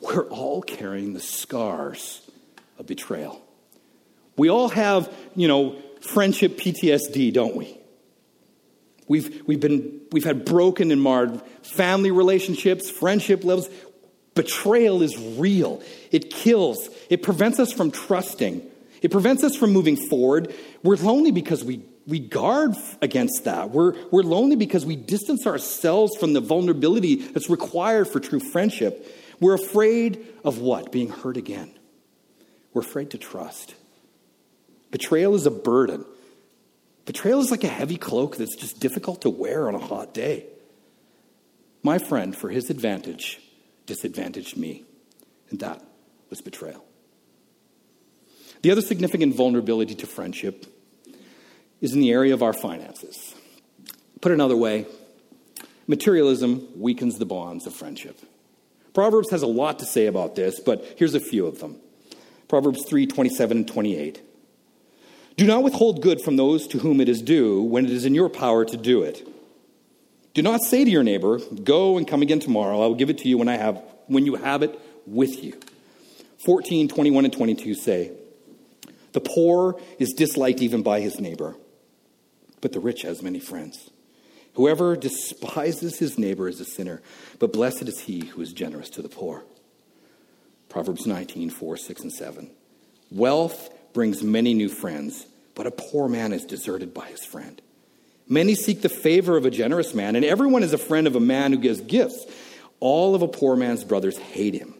we're 0.00 0.28
all 0.28 0.62
carrying 0.62 1.14
the 1.14 1.20
scars 1.20 2.20
of 2.78 2.86
betrayal. 2.86 3.42
We 4.36 4.48
all 4.48 4.68
have, 4.68 5.12
you 5.34 5.48
know, 5.48 5.76
friendship 6.00 6.56
PTSD, 6.56 7.32
don't 7.32 7.56
we? 7.56 7.76
We've, 9.08 9.42
we've, 9.48 9.58
been, 9.58 10.00
we've 10.12 10.22
had 10.22 10.44
broken 10.44 10.92
and 10.92 11.02
marred 11.02 11.42
family 11.62 12.12
relationships, 12.12 12.88
friendship 12.88 13.42
levels. 13.42 13.68
Betrayal 14.34 15.02
is 15.02 15.16
real. 15.38 15.82
It 16.10 16.30
kills. 16.30 16.88
It 17.08 17.22
prevents 17.22 17.60
us 17.60 17.72
from 17.72 17.90
trusting. 17.90 18.62
It 19.00 19.10
prevents 19.10 19.44
us 19.44 19.56
from 19.56 19.72
moving 19.72 19.96
forward. 19.96 20.54
We're 20.82 20.96
lonely 20.96 21.30
because 21.30 21.62
we, 21.62 21.82
we 22.06 22.18
guard 22.18 22.74
against 23.00 23.44
that. 23.44 23.70
We're, 23.70 23.94
we're 24.10 24.22
lonely 24.22 24.56
because 24.56 24.84
we 24.84 24.96
distance 24.96 25.46
ourselves 25.46 26.16
from 26.16 26.32
the 26.32 26.40
vulnerability 26.40 27.16
that's 27.16 27.50
required 27.50 28.08
for 28.08 28.18
true 28.18 28.40
friendship. 28.40 29.06
We're 29.40 29.54
afraid 29.54 30.26
of 30.44 30.58
what? 30.58 30.90
Being 30.90 31.10
hurt 31.10 31.36
again. 31.36 31.70
We're 32.72 32.82
afraid 32.82 33.10
to 33.10 33.18
trust. 33.18 33.74
Betrayal 34.90 35.34
is 35.34 35.46
a 35.46 35.50
burden. 35.50 36.04
Betrayal 37.04 37.40
is 37.40 37.50
like 37.50 37.64
a 37.64 37.68
heavy 37.68 37.98
cloak 37.98 38.36
that's 38.36 38.56
just 38.56 38.80
difficult 38.80 39.22
to 39.22 39.30
wear 39.30 39.68
on 39.68 39.74
a 39.74 39.78
hot 39.78 40.14
day. 40.14 40.46
My 41.82 41.98
friend, 41.98 42.34
for 42.34 42.48
his 42.48 42.70
advantage, 42.70 43.38
disadvantaged 43.86 44.56
me, 44.56 44.84
and 45.50 45.60
that 45.60 45.82
was 46.30 46.40
betrayal. 46.40 46.84
The 48.62 48.70
other 48.70 48.80
significant 48.80 49.34
vulnerability 49.34 49.94
to 49.96 50.06
friendship 50.06 50.66
is 51.80 51.92
in 51.92 52.00
the 52.00 52.12
area 52.12 52.32
of 52.32 52.42
our 52.42 52.54
finances. 52.54 53.34
Put 54.20 54.32
another 54.32 54.56
way, 54.56 54.86
materialism 55.86 56.68
weakens 56.80 57.18
the 57.18 57.26
bonds 57.26 57.66
of 57.66 57.74
friendship. 57.74 58.18
Proverbs 58.94 59.30
has 59.30 59.42
a 59.42 59.46
lot 59.46 59.80
to 59.80 59.86
say 59.86 60.06
about 60.06 60.34
this, 60.34 60.60
but 60.60 60.84
here's 60.96 61.14
a 61.14 61.20
few 61.20 61.46
of 61.46 61.58
them. 61.58 61.76
Proverbs 62.48 62.84
3 62.88 63.06
27 63.06 63.58
and 63.58 63.68
28. 63.68 64.22
Do 65.36 65.46
not 65.46 65.64
withhold 65.64 66.00
good 66.00 66.22
from 66.22 66.36
those 66.36 66.66
to 66.68 66.78
whom 66.78 67.00
it 67.00 67.08
is 67.08 67.20
due 67.20 67.60
when 67.60 67.84
it 67.84 67.90
is 67.90 68.04
in 68.04 68.14
your 68.14 68.28
power 68.28 68.64
to 68.64 68.76
do 68.76 69.02
it. 69.02 69.26
Do 70.34 70.42
not 70.42 70.60
say 70.62 70.84
to 70.84 70.90
your 70.90 71.04
neighbor, 71.04 71.38
Go 71.38 71.96
and 71.96 72.06
come 72.06 72.22
again 72.22 72.40
tomorrow. 72.40 72.82
I 72.82 72.86
will 72.86 72.96
give 72.96 73.10
it 73.10 73.18
to 73.18 73.28
you 73.28 73.38
when, 73.38 73.48
I 73.48 73.56
have, 73.56 73.80
when 74.08 74.26
you 74.26 74.34
have 74.34 74.62
it 74.62 74.78
with 75.06 75.42
you. 75.42 75.58
14, 76.44 76.88
21, 76.88 77.24
and 77.24 77.32
22 77.32 77.74
say, 77.74 78.12
The 79.12 79.20
poor 79.20 79.80
is 79.98 80.12
disliked 80.12 80.60
even 80.60 80.82
by 80.82 81.00
his 81.00 81.20
neighbor, 81.20 81.56
but 82.60 82.72
the 82.72 82.80
rich 82.80 83.02
has 83.02 83.22
many 83.22 83.40
friends. 83.40 83.90
Whoever 84.54 84.96
despises 84.96 85.98
his 85.98 86.18
neighbor 86.18 86.48
is 86.48 86.60
a 86.60 86.64
sinner, 86.64 87.02
but 87.38 87.52
blessed 87.52 87.82
is 87.82 88.00
he 88.00 88.26
who 88.26 88.42
is 88.42 88.52
generous 88.52 88.90
to 88.90 89.02
the 89.02 89.08
poor. 89.08 89.44
Proverbs 90.68 91.06
19, 91.06 91.50
4, 91.50 91.76
6, 91.76 92.02
and 92.02 92.12
7. 92.12 92.50
Wealth 93.10 93.70
brings 93.92 94.22
many 94.22 94.54
new 94.54 94.68
friends, 94.68 95.26
but 95.54 95.66
a 95.66 95.70
poor 95.70 96.08
man 96.08 96.32
is 96.32 96.44
deserted 96.44 96.92
by 96.92 97.06
his 97.06 97.24
friend. 97.24 97.60
Many 98.28 98.54
seek 98.54 98.82
the 98.82 98.88
favor 98.88 99.36
of 99.36 99.44
a 99.44 99.50
generous 99.50 99.94
man, 99.94 100.16
and 100.16 100.24
everyone 100.24 100.62
is 100.62 100.72
a 100.72 100.78
friend 100.78 101.06
of 101.06 101.14
a 101.14 101.20
man 101.20 101.52
who 101.52 101.58
gives 101.58 101.80
gifts. 101.80 102.24
All 102.80 103.14
of 103.14 103.22
a 103.22 103.28
poor 103.28 103.56
man's 103.56 103.84
brothers 103.84 104.16
hate 104.16 104.54
him. 104.54 104.74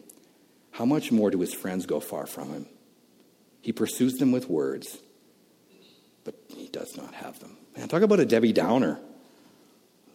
How 0.71 0.85
much 0.85 1.11
more 1.11 1.31
do 1.31 1.39
his 1.39 1.53
friends 1.53 1.85
go 1.85 1.99
far 1.99 2.25
from 2.25 2.49
him? 2.49 2.65
He 3.61 3.71
pursues 3.71 4.15
them 4.15 4.31
with 4.31 4.49
words, 4.49 4.97
but 6.23 6.35
he 6.49 6.67
does 6.67 6.97
not 6.97 7.13
have 7.13 7.39
them. 7.39 7.57
Man, 7.77 7.87
talk 7.87 8.01
about 8.01 8.19
a 8.19 8.25
Debbie 8.25 8.53
Downer. 8.53 8.99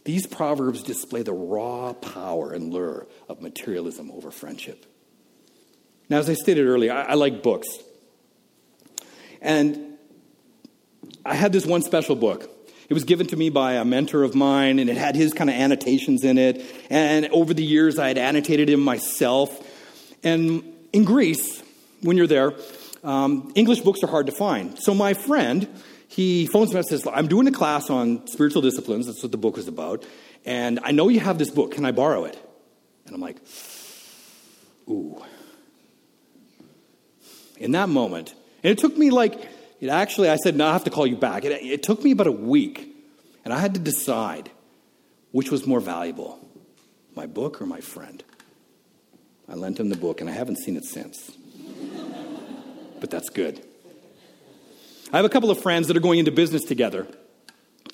These 0.05 0.27
proverbs 0.27 0.83
display 0.83 1.23
the 1.23 1.33
raw 1.33 1.93
power 1.93 2.53
and 2.53 2.73
lure 2.73 3.07
of 3.29 3.41
materialism 3.41 4.11
over 4.11 4.31
friendship. 4.31 4.87
Now, 6.09 6.19
as 6.19 6.29
I 6.29 6.35
stated 6.35 6.67
earlier, 6.67 6.93
I, 6.93 7.03
I 7.03 7.15
like 7.15 7.43
books. 7.43 7.69
And 9.41 9.99
I 11.25 11.35
had 11.35 11.53
this 11.53 11.67
one 11.67 11.83
special 11.83 12.17
book. 12.17 12.60
It 12.91 12.95
was 12.95 13.05
given 13.05 13.29
to 13.29 13.37
me 13.37 13.51
by 13.51 13.75
a 13.75 13.85
mentor 13.85 14.25
of 14.25 14.35
mine, 14.35 14.81
and 14.81 14.91
it 14.91 14.97
had 14.97 15.15
his 15.15 15.33
kind 15.33 15.49
of 15.49 15.55
annotations 15.55 16.25
in 16.25 16.39
it. 16.39 16.61
And 16.91 17.29
over 17.29 17.55
the 17.55 17.63
years, 17.63 18.01
I 18.01 18.09
had 18.09 18.19
annotated 18.19 18.69
him 18.69 18.81
myself. 18.81 19.57
And 20.25 20.65
in 20.93 21.05
Greece, 21.05 21.63
when 22.03 22.17
you're 22.17 22.27
there, 22.27 22.53
um, 23.05 23.53
English 23.55 23.83
books 23.83 24.03
are 24.03 24.09
hard 24.09 24.27
to 24.27 24.33
find. 24.33 24.77
So 24.83 24.93
my 24.93 25.15
friend, 25.15 25.69
he 26.09 26.47
phones 26.47 26.73
me 26.73 26.81
and 26.81 26.87
says, 26.89 27.07
I'm 27.07 27.29
doing 27.29 27.47
a 27.47 27.53
class 27.53 27.91
on 27.91 28.27
spiritual 28.27 28.61
disciplines. 28.61 29.07
That's 29.07 29.23
what 29.23 29.31
the 29.31 29.39
book 29.39 29.57
is 29.57 29.69
about. 29.69 30.05
And 30.45 30.81
I 30.83 30.91
know 30.91 31.09
you 31.09 31.21
have 31.21 31.39
this 31.39 31.51
book. 31.51 31.71
Can 31.71 31.85
I 31.85 31.93
borrow 31.93 32.25
it? 32.25 32.37
And 33.07 33.15
I'm 33.15 33.21
like, 33.21 33.37
ooh. 34.89 35.23
In 37.57 37.71
that 37.71 37.89
moment, 37.89 38.35
and 38.65 38.73
it 38.73 38.79
took 38.79 38.99
me 38.99 39.11
like, 39.11 39.49
it 39.81 39.89
actually, 39.89 40.29
I 40.29 40.37
said, 40.37 40.57
no, 40.57 40.69
I 40.69 40.73
have 40.73 40.85
to 40.85 40.91
call 40.91 41.07
you 41.07 41.17
back. 41.17 41.45
It, 41.45 41.53
it 41.53 41.83
took 41.83 42.05
me 42.05 42.11
about 42.11 42.27
a 42.27 42.33
week, 42.33 42.95
and 43.45 43.55
I 43.55 43.59
had 43.59 43.75
to 43.75 43.81
decide 43.81 44.51
which 45.33 45.51
was 45.51 45.67
more 45.67 45.81
valuable, 45.81 46.39
my 47.15 47.27
book 47.27 47.63
or 47.63 47.67
my 47.67 47.81
friend. 47.81 48.23
I 49.49 49.55
lent 49.55 49.81
him 49.81 49.89
the 49.89 49.97
book, 49.97 50.21
and 50.21 50.29
I 50.29 50.33
haven't 50.33 50.57
seen 50.57 50.77
it 50.77 50.85
since. 50.85 51.31
but 53.01 53.11
that's 53.11 53.31
good. 53.31 53.65
I 55.13 55.17
have 55.17 55.25
a 55.25 55.31
couple 55.31 55.51
of 55.51 55.61
friends 55.61 55.89
that 55.89 55.97
are 55.97 56.01
going 56.01 56.19
into 56.19 56.31
business 56.31 56.63
together, 56.63 57.07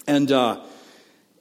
and, 0.08 0.30
uh, 0.32 0.62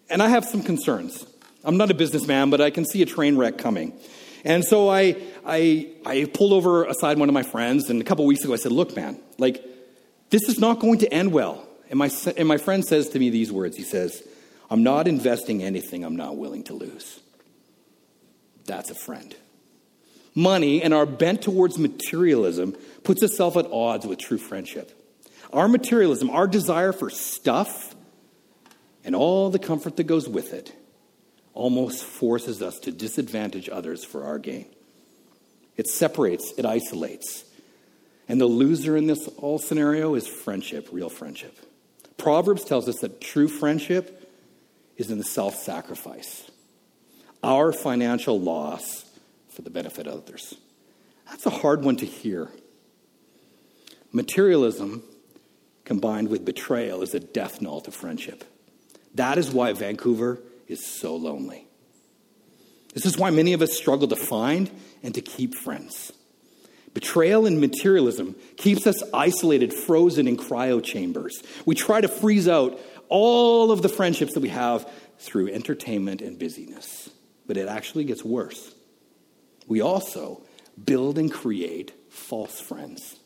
and 0.09 0.21
I 0.21 0.29
have 0.29 0.45
some 0.45 0.61
concerns. 0.61 1.25
I'm 1.63 1.77
not 1.77 1.89
a 1.89 1.95
businessman, 1.95 2.51
but 2.51 2.61
I 2.61 2.69
can 2.69 2.85
see 2.85 3.01
a 3.01 3.05
train 3.05 3.35
wreck 3.35 3.57
coming. 3.57 3.93
And 4.43 4.63
so 4.63 4.89
I, 4.89 5.17
I, 5.43 5.89
I 6.05 6.25
pulled 6.31 6.53
over 6.53 6.85
aside 6.85 7.17
one 7.17 7.29
of 7.29 7.33
my 7.33 7.41
friends, 7.41 7.89
and 7.89 7.99
a 7.99 8.03
couple 8.03 8.25
weeks 8.27 8.43
ago 8.43 8.53
I 8.53 8.57
said, 8.57 8.71
Look, 8.71 8.95
man, 8.95 9.19
like, 9.39 9.65
this 10.29 10.49
is 10.49 10.59
not 10.59 10.79
going 10.79 10.99
to 10.99 11.13
end 11.13 11.31
well. 11.31 11.65
And 11.89 11.99
my, 11.99 12.09
and 12.35 12.47
my 12.47 12.57
friend 12.57 12.83
says 12.83 13.09
to 13.09 13.19
me 13.19 13.29
these 13.29 13.51
words 13.51 13.77
He 13.77 13.83
says, 13.83 14.23
I'm 14.69 14.83
not 14.83 15.07
investing 15.07 15.61
anything 15.63 16.03
I'm 16.03 16.15
not 16.15 16.37
willing 16.37 16.63
to 16.65 16.73
lose. 16.73 17.19
That's 18.65 18.89
a 18.89 18.95
friend. 18.95 19.35
Money 20.33 20.81
and 20.81 20.93
our 20.93 21.05
bent 21.05 21.41
towards 21.41 21.77
materialism 21.77 22.75
puts 23.03 23.23
itself 23.23 23.55
at 23.55 23.67
odds 23.71 24.05
with 24.05 24.19
true 24.19 24.37
friendship. 24.37 24.91
our 25.53 25.67
materialism, 25.67 26.29
our 26.29 26.47
desire 26.47 26.91
for 26.91 27.09
stuff, 27.09 27.95
and 29.05 29.15
all 29.15 29.49
the 29.49 29.59
comfort 29.59 29.95
that 29.95 30.03
goes 30.05 30.27
with 30.27 30.53
it, 30.53 30.73
almost 31.53 32.03
forces 32.03 32.61
us 32.61 32.77
to 32.79 32.91
disadvantage 32.91 33.69
others 33.69 34.03
for 34.03 34.25
our 34.25 34.39
gain. 34.39 34.65
It 35.77 35.87
separates, 35.87 36.53
it 36.57 36.65
isolates. 36.65 37.45
And 38.27 38.41
the 38.41 38.47
loser 38.47 38.97
in 38.97 39.07
this 39.07 39.27
all 39.37 39.59
scenario 39.59 40.15
is 40.15 40.27
friendship, 40.27 40.89
real 40.91 41.09
friendship. 41.09 41.57
Proverbs 42.17 42.63
tells 42.63 42.89
us 42.89 42.99
that 42.99 43.21
true 43.21 43.47
friendship 43.47 44.31
is 44.97 45.11
in 45.11 45.17
the 45.17 45.23
self 45.23 45.55
sacrifice, 45.55 46.49
our 47.43 47.71
financial 47.71 48.39
loss 48.39 49.05
for 49.49 49.61
the 49.61 49.69
benefit 49.69 50.07
of 50.07 50.23
others. 50.23 50.55
That's 51.29 51.45
a 51.45 51.51
hard 51.51 51.83
one 51.83 51.97
to 51.97 52.05
hear. 52.05 52.49
Materialism 54.11 55.03
combined 55.83 56.29
with 56.29 56.45
betrayal 56.45 57.01
is 57.01 57.13
a 57.13 57.19
death 57.19 57.61
knell 57.61 57.81
to 57.81 57.91
friendship. 57.91 58.43
That 59.15 59.37
is 59.37 59.51
why 59.51 59.73
Vancouver 59.73 60.39
is 60.67 60.85
so 60.85 61.15
lonely. 61.15 61.67
This 62.93 63.05
is 63.05 63.17
why 63.17 63.29
many 63.29 63.53
of 63.53 63.61
us 63.61 63.73
struggle 63.73 64.07
to 64.07 64.15
find 64.15 64.71
and 65.03 65.13
to 65.15 65.21
keep 65.21 65.55
friends. 65.55 66.11
Betrayal 66.95 67.45
and 67.45 67.59
materialism 67.59 68.35
keeps 68.55 68.87
us 68.87 69.03
isolated, 69.13 69.73
frozen 69.73 70.29
in 70.29 70.37
cryo 70.37 70.81
chambers. 70.81 71.43
We 71.65 71.75
try 71.75 71.99
to 71.99 72.07
freeze 72.07 72.47
out 72.47 72.79
all 73.09 73.69
of 73.69 73.81
the 73.81 73.89
friendships 73.89 74.33
that 74.33 74.39
we 74.39 74.47
have 74.47 74.89
through 75.19 75.49
entertainment 75.49 76.21
and 76.21 76.39
busyness. 76.39 77.09
But 77.45 77.57
it 77.57 77.67
actually 77.67 78.05
gets 78.05 78.23
worse. 78.23 78.73
We 79.67 79.81
also 79.81 80.41
build 80.83 81.17
and 81.17 81.29
create 81.29 81.91
false 82.09 82.61
friends. 82.61 83.19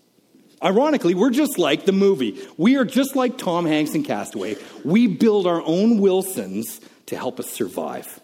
Ironically, 0.64 1.14
we're 1.14 1.30
just 1.30 1.60
like 1.60 1.86
the 1.86 1.92
movie. 1.92 2.42
We 2.58 2.76
are 2.76 2.86
just 2.86 3.16
like 3.16 3.38
Tom 3.38 3.68
Hanks 3.68 3.94
in 3.94 4.04
Castaway. 4.04 4.58
We 4.84 5.06
build 5.06 5.46
our 5.46 5.62
own 5.62 6.00
Wilsons 6.00 6.82
to 7.06 7.16
help 7.16 7.40
us 7.40 7.52
survive. 7.52 8.20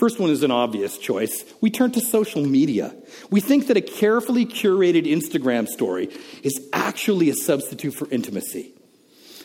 First 0.00 0.18
one 0.18 0.30
is 0.30 0.42
an 0.42 0.50
obvious 0.50 0.96
choice. 0.96 1.44
We 1.60 1.68
turn 1.68 1.92
to 1.92 2.00
social 2.00 2.42
media. 2.42 2.94
We 3.30 3.42
think 3.42 3.66
that 3.66 3.76
a 3.76 3.82
carefully 3.82 4.46
curated 4.46 5.04
Instagram 5.04 5.68
story 5.68 6.08
is 6.42 6.58
actually 6.72 7.28
a 7.28 7.34
substitute 7.34 7.90
for 7.90 8.08
intimacy. 8.08 8.72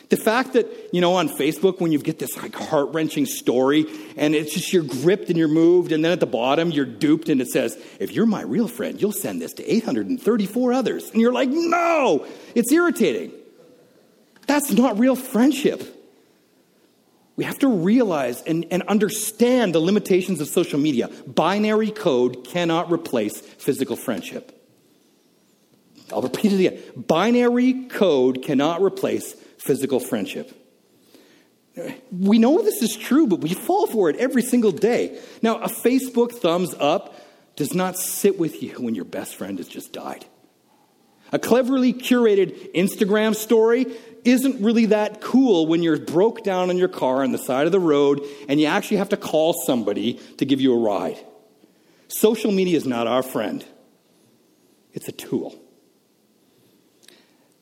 The 0.08 0.16
fact 0.16 0.54
that, 0.54 0.66
you 0.94 1.02
know, 1.02 1.12
on 1.12 1.28
Facebook, 1.28 1.78
when 1.78 1.92
you 1.92 1.98
get 1.98 2.18
this 2.18 2.38
like 2.38 2.54
heart 2.54 2.94
wrenching 2.94 3.26
story 3.26 3.84
and 4.16 4.34
it's 4.34 4.54
just 4.54 4.72
you're 4.72 4.82
gripped 4.82 5.28
and 5.28 5.36
you're 5.36 5.46
moved, 5.46 5.92
and 5.92 6.02
then 6.02 6.10
at 6.10 6.20
the 6.20 6.26
bottom 6.26 6.70
you're 6.70 6.86
duped 6.86 7.28
and 7.28 7.42
it 7.42 7.48
says, 7.48 7.76
if 8.00 8.12
you're 8.12 8.24
my 8.24 8.40
real 8.40 8.66
friend, 8.66 8.98
you'll 8.98 9.12
send 9.12 9.42
this 9.42 9.52
to 9.52 9.70
834 9.70 10.72
others. 10.72 11.10
And 11.10 11.20
you're 11.20 11.34
like, 11.34 11.50
no, 11.50 12.26
it's 12.54 12.72
irritating. 12.72 13.30
That's 14.46 14.72
not 14.72 14.98
real 14.98 15.16
friendship. 15.16 15.95
We 17.36 17.44
have 17.44 17.58
to 17.58 17.68
realize 17.68 18.42
and, 18.42 18.66
and 18.70 18.82
understand 18.84 19.74
the 19.74 19.80
limitations 19.80 20.40
of 20.40 20.48
social 20.48 20.78
media. 20.78 21.08
Binary 21.26 21.90
code 21.90 22.46
cannot 22.46 22.90
replace 22.90 23.38
physical 23.38 23.94
friendship. 23.94 24.52
I'll 26.12 26.22
repeat 26.22 26.52
it 26.52 26.60
again. 26.66 26.82
Binary 26.96 27.88
code 27.88 28.42
cannot 28.42 28.80
replace 28.80 29.34
physical 29.58 30.00
friendship. 30.00 30.62
We 32.10 32.38
know 32.38 32.62
this 32.62 32.80
is 32.82 32.96
true, 32.96 33.26
but 33.26 33.40
we 33.40 33.52
fall 33.52 33.86
for 33.86 34.08
it 34.08 34.16
every 34.16 34.42
single 34.42 34.72
day. 34.72 35.20
Now, 35.42 35.58
a 35.58 35.68
Facebook 35.68 36.32
thumbs 36.32 36.74
up 36.78 37.20
does 37.56 37.74
not 37.74 37.98
sit 37.98 38.38
with 38.38 38.62
you 38.62 38.70
when 38.80 38.94
your 38.94 39.04
best 39.04 39.34
friend 39.34 39.58
has 39.58 39.68
just 39.68 39.92
died. 39.92 40.24
A 41.32 41.38
cleverly 41.38 41.92
curated 41.92 42.72
Instagram 42.74 43.34
story 43.34 43.86
isn't 44.26 44.62
really 44.62 44.86
that 44.86 45.20
cool 45.20 45.66
when 45.66 45.82
you're 45.82 45.98
broke 45.98 46.42
down 46.42 46.70
in 46.70 46.76
your 46.76 46.88
car 46.88 47.22
on 47.22 47.32
the 47.32 47.38
side 47.38 47.66
of 47.66 47.72
the 47.72 47.80
road 47.80 48.22
and 48.48 48.60
you 48.60 48.66
actually 48.66 48.98
have 48.98 49.10
to 49.10 49.16
call 49.16 49.52
somebody 49.64 50.14
to 50.38 50.44
give 50.44 50.60
you 50.60 50.72
a 50.74 50.78
ride. 50.78 51.18
Social 52.08 52.52
media 52.52 52.76
is 52.76 52.86
not 52.86 53.06
our 53.06 53.22
friend, 53.22 53.64
it's 54.92 55.08
a 55.08 55.12
tool. 55.12 55.54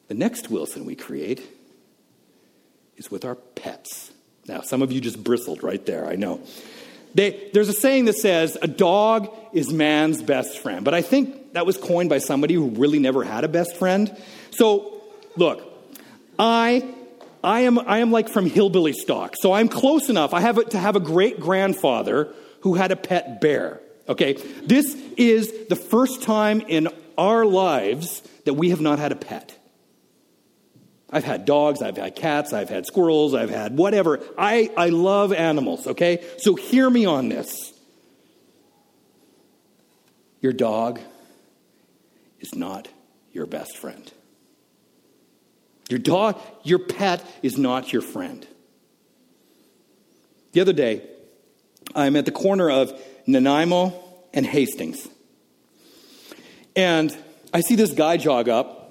The 0.09 0.15
next 0.15 0.51
Wilson 0.51 0.85
we 0.85 0.95
create 0.95 1.43
is 2.97 3.11
with 3.11 3.25
our 3.25 3.35
pets. 3.35 4.13
Now, 4.47 4.61
some 4.61 4.83
of 4.83 4.93
you 4.93 5.01
just 5.01 5.23
bristled 5.25 5.63
right 5.63 5.85
there, 5.87 6.07
I 6.07 6.17
know. 6.17 6.41
They, 7.15 7.49
there's 7.53 7.69
a 7.69 7.73
saying 7.73 8.07
that 8.07 8.17
says, 8.17 8.59
a 8.61 8.69
dog 8.69 9.35
is 9.53 9.73
man's 9.73 10.23
best 10.23 10.59
friend. 10.59 10.85
But 10.85 10.95
I 10.95 11.03
think 11.03 11.55
that 11.55 11.65
was 11.65 11.77
coined 11.77 12.11
by 12.11 12.19
somebody 12.19 12.55
who 12.55 12.71
really 12.71 12.99
never 12.99 13.25
had 13.25 13.45
a 13.45 13.49
best 13.49 13.77
friend. 13.77 14.15
So, 14.51 15.03
look, 15.37 15.74
I, 16.39 16.95
I, 17.43 17.61
am, 17.61 17.79
I 17.79 17.99
am 17.99 18.11
like 18.11 18.29
from 18.29 18.47
hillbilly 18.47 18.93
stock. 18.93 19.35
So 19.37 19.53
I'm 19.53 19.69
close 19.69 20.09
enough. 20.09 20.35
I 20.35 20.41
have 20.41 20.59
a, 20.59 20.65
to 20.65 20.79
have 20.79 20.97
a 20.97 21.01
great 21.01 21.41
grandfather 21.41 22.33
who 22.61 22.75
had 22.75 22.91
a 22.93 22.97
pet 22.97 23.41
bear. 23.41 23.81
Okay? 24.09 24.35
This 24.65 24.95
is 25.17 25.69
the 25.69 25.77
first 25.77 26.23
time 26.23 26.61
in 26.63 26.89
our 27.17 27.45
lives 27.45 28.23
that 28.45 28.55
we 28.55 28.71
have 28.71 28.81
not 28.81 28.99
had 28.99 29.13
a 29.13 29.17
pet. 29.17 29.57
I've 31.11 31.25
had 31.25 31.45
dogs, 31.45 31.81
I've 31.81 31.97
had 31.97 32.17
cats, 32.17 32.53
I've 32.53 32.69
had 32.69 32.87
squirrels, 32.87 33.35
I've 33.35 33.51
had 33.51 33.77
whatever. 33.77 34.21
I, 34.37 34.73
I 34.77 34.89
love 34.89 35.33
animals, 35.33 35.87
okay? 35.87 36.25
So 36.39 36.57
hear 36.57 36.91
me 36.91 37.07
on 37.07 37.29
this. 37.29 37.73
Your 40.41 40.53
dog 40.53 41.01
is 42.41 42.55
not 42.55 42.89
your 43.33 43.47
best 43.47 43.77
friend. 43.77 44.13
Your 45.91 45.99
dog, 45.99 46.41
your 46.63 46.79
pet 46.79 47.25
is 47.43 47.59
not 47.59 47.93
your 47.93 48.03
friend. 48.03 48.47
The 50.53 50.61
other 50.61 50.73
day, 50.73 51.03
I'm 51.95 52.17
at 52.17 52.25
the 52.25 52.33
corner 52.33 52.71
of 52.71 52.93
Nanaimo 53.27 53.93
and 54.33 54.47
Hastings. 54.47 55.09
And 56.77 57.17
I 57.53 57.61
see 57.61 57.77
this 57.77 57.93
guy 57.93 58.17
jog 58.17 58.49
up 58.49 58.85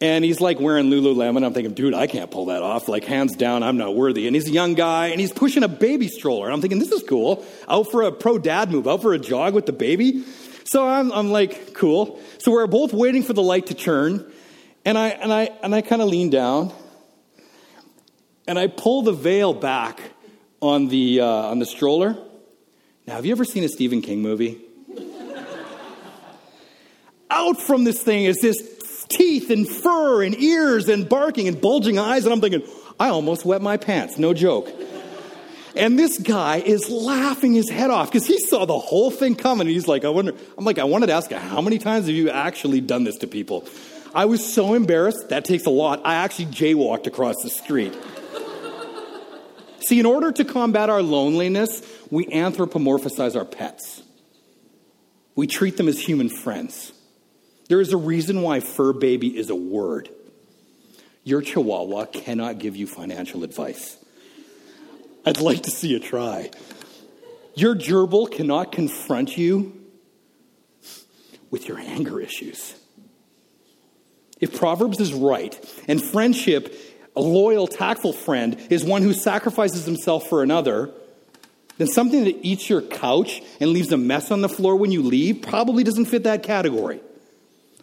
and 0.00 0.24
he's 0.24 0.40
like 0.40 0.58
wearing 0.58 0.86
Lululemon. 0.86 1.44
I'm 1.44 1.52
thinking, 1.52 1.74
dude, 1.74 1.92
I 1.92 2.06
can't 2.06 2.30
pull 2.30 2.46
that 2.46 2.62
off. 2.62 2.88
Like, 2.88 3.04
hands 3.04 3.36
down, 3.36 3.62
I'm 3.62 3.76
not 3.76 3.94
worthy. 3.94 4.26
And 4.26 4.34
he's 4.34 4.48
a 4.48 4.52
young 4.52 4.74
guy, 4.74 5.08
and 5.08 5.20
he's 5.20 5.32
pushing 5.32 5.62
a 5.62 5.68
baby 5.68 6.08
stroller. 6.08 6.46
And 6.46 6.54
I'm 6.54 6.60
thinking, 6.62 6.78
this 6.78 6.90
is 6.90 7.02
cool. 7.02 7.44
Out 7.68 7.90
for 7.90 8.02
a 8.02 8.12
pro 8.12 8.38
dad 8.38 8.70
move, 8.70 8.88
out 8.88 9.02
for 9.02 9.12
a 9.12 9.18
jog 9.18 9.52
with 9.52 9.66
the 9.66 9.74
baby. 9.74 10.24
So 10.64 10.88
I'm, 10.88 11.12
I'm 11.12 11.30
like, 11.30 11.74
cool. 11.74 12.18
So 12.38 12.50
we're 12.52 12.66
both 12.66 12.94
waiting 12.94 13.22
for 13.22 13.34
the 13.34 13.42
light 13.42 13.66
to 13.66 13.74
turn. 13.74 14.32
And 14.84 14.96
I, 14.96 15.08
and 15.08 15.32
I, 15.32 15.50
and 15.62 15.74
I 15.74 15.82
kind 15.82 16.00
of 16.00 16.08
lean 16.08 16.30
down. 16.30 16.72
And 18.46 18.58
I 18.58 18.66
pull 18.66 19.02
the 19.02 19.12
veil 19.12 19.52
back 19.52 20.00
on 20.60 20.88
the, 20.88 21.20
uh, 21.20 21.26
on 21.26 21.58
the 21.58 21.66
stroller. 21.66 22.16
Now, 23.06 23.14
have 23.14 23.26
you 23.26 23.32
ever 23.32 23.44
seen 23.44 23.64
a 23.64 23.68
Stephen 23.68 24.02
King 24.02 24.22
movie? 24.22 24.60
Out 27.30 27.60
from 27.60 27.84
this 27.84 28.02
thing 28.02 28.24
is 28.24 28.38
this 28.40 29.06
teeth 29.08 29.50
and 29.50 29.68
fur 29.68 30.22
and 30.24 30.34
ears 30.40 30.88
and 30.88 31.08
barking 31.08 31.46
and 31.46 31.60
bulging 31.60 31.98
eyes. 31.98 32.24
And 32.24 32.32
I'm 32.32 32.40
thinking, 32.40 32.62
I 32.98 33.08
almost 33.08 33.44
wet 33.44 33.62
my 33.62 33.76
pants, 33.76 34.18
no 34.18 34.34
joke. 34.34 34.68
And 35.76 35.96
this 35.96 36.18
guy 36.18 36.56
is 36.56 36.90
laughing 36.90 37.52
his 37.52 37.70
head 37.70 37.90
off 37.90 38.10
because 38.10 38.26
he 38.26 38.38
saw 38.40 38.64
the 38.66 38.78
whole 38.78 39.10
thing 39.10 39.36
coming. 39.36 39.68
And 39.68 39.70
he's 39.70 39.86
like, 39.86 40.04
I 40.04 40.08
wonder, 40.08 40.34
I'm 40.58 40.64
like, 40.64 40.78
I 40.78 40.84
wanted 40.84 41.06
to 41.06 41.12
ask, 41.12 41.30
you, 41.30 41.36
how 41.36 41.60
many 41.60 41.78
times 41.78 42.06
have 42.06 42.16
you 42.16 42.30
actually 42.30 42.80
done 42.80 43.04
this 43.04 43.18
to 43.18 43.28
people? 43.28 43.68
I 44.14 44.24
was 44.24 44.52
so 44.52 44.74
embarrassed. 44.74 45.28
That 45.28 45.44
takes 45.44 45.66
a 45.66 45.70
lot. 45.70 46.00
I 46.04 46.16
actually 46.16 46.46
jaywalked 46.46 47.06
across 47.06 47.36
the 47.42 47.50
street. 47.50 47.96
See, 49.80 49.98
in 49.98 50.06
order 50.06 50.32
to 50.32 50.44
combat 50.44 50.90
our 50.90 51.02
loneliness, 51.02 51.82
we 52.10 52.26
anthropomorphize 52.26 53.36
our 53.36 53.44
pets. 53.44 54.02
We 55.34 55.46
treat 55.46 55.76
them 55.76 55.88
as 55.88 55.98
human 55.98 56.28
friends. 56.28 56.92
There 57.68 57.80
is 57.80 57.92
a 57.92 57.96
reason 57.96 58.42
why 58.42 58.60
fur 58.60 58.92
baby 58.92 59.36
is 59.36 59.48
a 59.48 59.54
word. 59.54 60.10
Your 61.22 61.40
chihuahua 61.40 62.06
cannot 62.06 62.58
give 62.58 62.76
you 62.76 62.86
financial 62.86 63.44
advice. 63.44 63.96
I'd 65.24 65.40
like 65.40 65.62
to 65.62 65.70
see 65.70 65.88
you 65.88 66.00
try. 66.00 66.50
Your 67.54 67.74
gerbil 67.74 68.30
cannot 68.30 68.72
confront 68.72 69.36
you 69.36 69.80
with 71.50 71.68
your 71.68 71.78
anger 71.78 72.20
issues. 72.20 72.74
If 74.40 74.56
Proverbs 74.56 75.00
is 75.00 75.12
right, 75.12 75.54
and 75.86 76.02
friendship, 76.02 76.74
a 77.14 77.20
loyal, 77.20 77.66
tactful 77.66 78.12
friend, 78.12 78.58
is 78.70 78.84
one 78.84 79.02
who 79.02 79.12
sacrifices 79.12 79.84
himself 79.84 80.28
for 80.28 80.42
another, 80.42 80.90
then 81.76 81.88
something 81.88 82.24
that 82.24 82.44
eats 82.44 82.68
your 82.68 82.82
couch 82.82 83.42
and 83.60 83.70
leaves 83.70 83.92
a 83.92 83.96
mess 83.96 84.30
on 84.30 84.40
the 84.40 84.48
floor 84.48 84.76
when 84.76 84.92
you 84.92 85.02
leave 85.02 85.42
probably 85.42 85.84
doesn't 85.84 86.06
fit 86.06 86.24
that 86.24 86.42
category. 86.42 87.00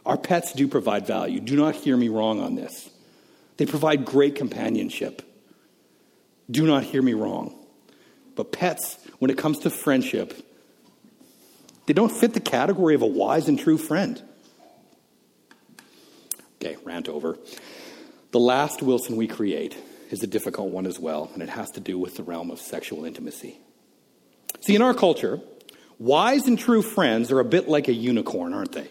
Our 0.06 0.18
pets 0.18 0.54
do 0.54 0.68
provide 0.68 1.06
value. 1.06 1.40
Do 1.40 1.56
not 1.56 1.76
hear 1.76 1.98
me 1.98 2.08
wrong 2.08 2.40
on 2.40 2.56
this. 2.56 2.90
They 3.58 3.66
provide 3.66 4.06
great 4.06 4.36
companionship. 4.36 5.22
Do 6.50 6.66
not 6.66 6.84
hear 6.84 7.02
me 7.02 7.14
wrong. 7.14 7.56
But 8.36 8.52
pets, 8.52 8.98
when 9.20 9.32
it 9.32 9.38
comes 9.38 9.60
to 9.60 9.70
friendship, 9.70 10.46
they 11.88 11.94
don't 11.94 12.12
fit 12.12 12.34
the 12.34 12.40
category 12.40 12.96
of 12.96 13.02
a 13.02 13.08
wise 13.08 13.48
and 13.48 13.60
true 13.60 13.78
friend. 13.78 14.22
Okay, 16.62 16.78
rant 16.84 17.08
over. 17.08 17.38
The 18.32 18.40
last 18.40 18.82
Wilson 18.82 19.16
we 19.16 19.28
create 19.28 19.78
is 20.10 20.24
a 20.24 20.28
difficult 20.28 20.72
one 20.72 20.86
as 20.86 21.00
well, 21.00 21.30
and 21.34 21.44
it 21.44 21.50
has 21.50 21.72
to 21.72 21.80
do 21.80 21.98
with 22.00 22.18
the 22.18 22.24
realm 22.24 22.52
of 22.52 22.60
sexual 22.60 23.06
intimacy. 23.06 23.58
See, 24.62 24.76
in 24.76 24.82
our 24.82 24.94
culture, 24.94 25.40
wise 26.00 26.48
and 26.48 26.58
true 26.58 26.82
friends 26.82 27.32
are 27.32 27.40
a 27.40 27.46
bit 27.46 27.68
like 27.68 27.88
a 27.88 27.94
unicorn, 27.94 28.54
aren't 28.54 28.72
they? 28.72 28.90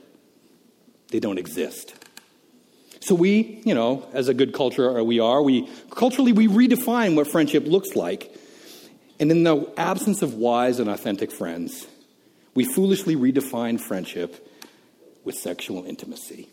They 1.09 1.21
don't 1.21 1.39
exist. 1.39 1.95
So 3.01 3.15
we, 3.15 3.63
you 3.65 3.75
know, 3.75 4.09
as 4.13 4.29
a 4.29 4.35
good 4.35 4.53
culture 4.53 4.99
uh, 4.99 5.03
we 5.03 5.21
are, 5.21 5.43
we 5.43 5.69
culturally 5.91 6.33
we 6.33 6.49
redefine 6.49 7.15
what 7.15 7.29
friendship 7.29 7.67
looks 7.67 7.95
like. 7.95 8.35
And 9.21 9.31
in 9.31 9.45
the 9.45 9.73
absence 9.77 10.23
of 10.23 10.35
wise 10.35 10.81
and 10.81 10.91
authentic 10.91 11.31
friends, 11.31 11.87
we 12.55 12.65
foolishly 12.65 13.17
redefine 13.17 13.81
friendship 13.81 14.49
with 15.25 15.37
sexual 15.37 15.85
intimacy. 15.85 16.49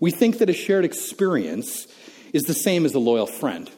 We 0.00 0.10
think 0.10 0.38
that 0.38 0.50
a 0.50 0.54
shared 0.54 0.84
experience 0.84 1.86
is 2.32 2.44
the 2.44 2.54
same 2.54 2.84
as 2.84 2.94
a 2.94 2.98
loyal 2.98 3.26
friend. 3.26 3.70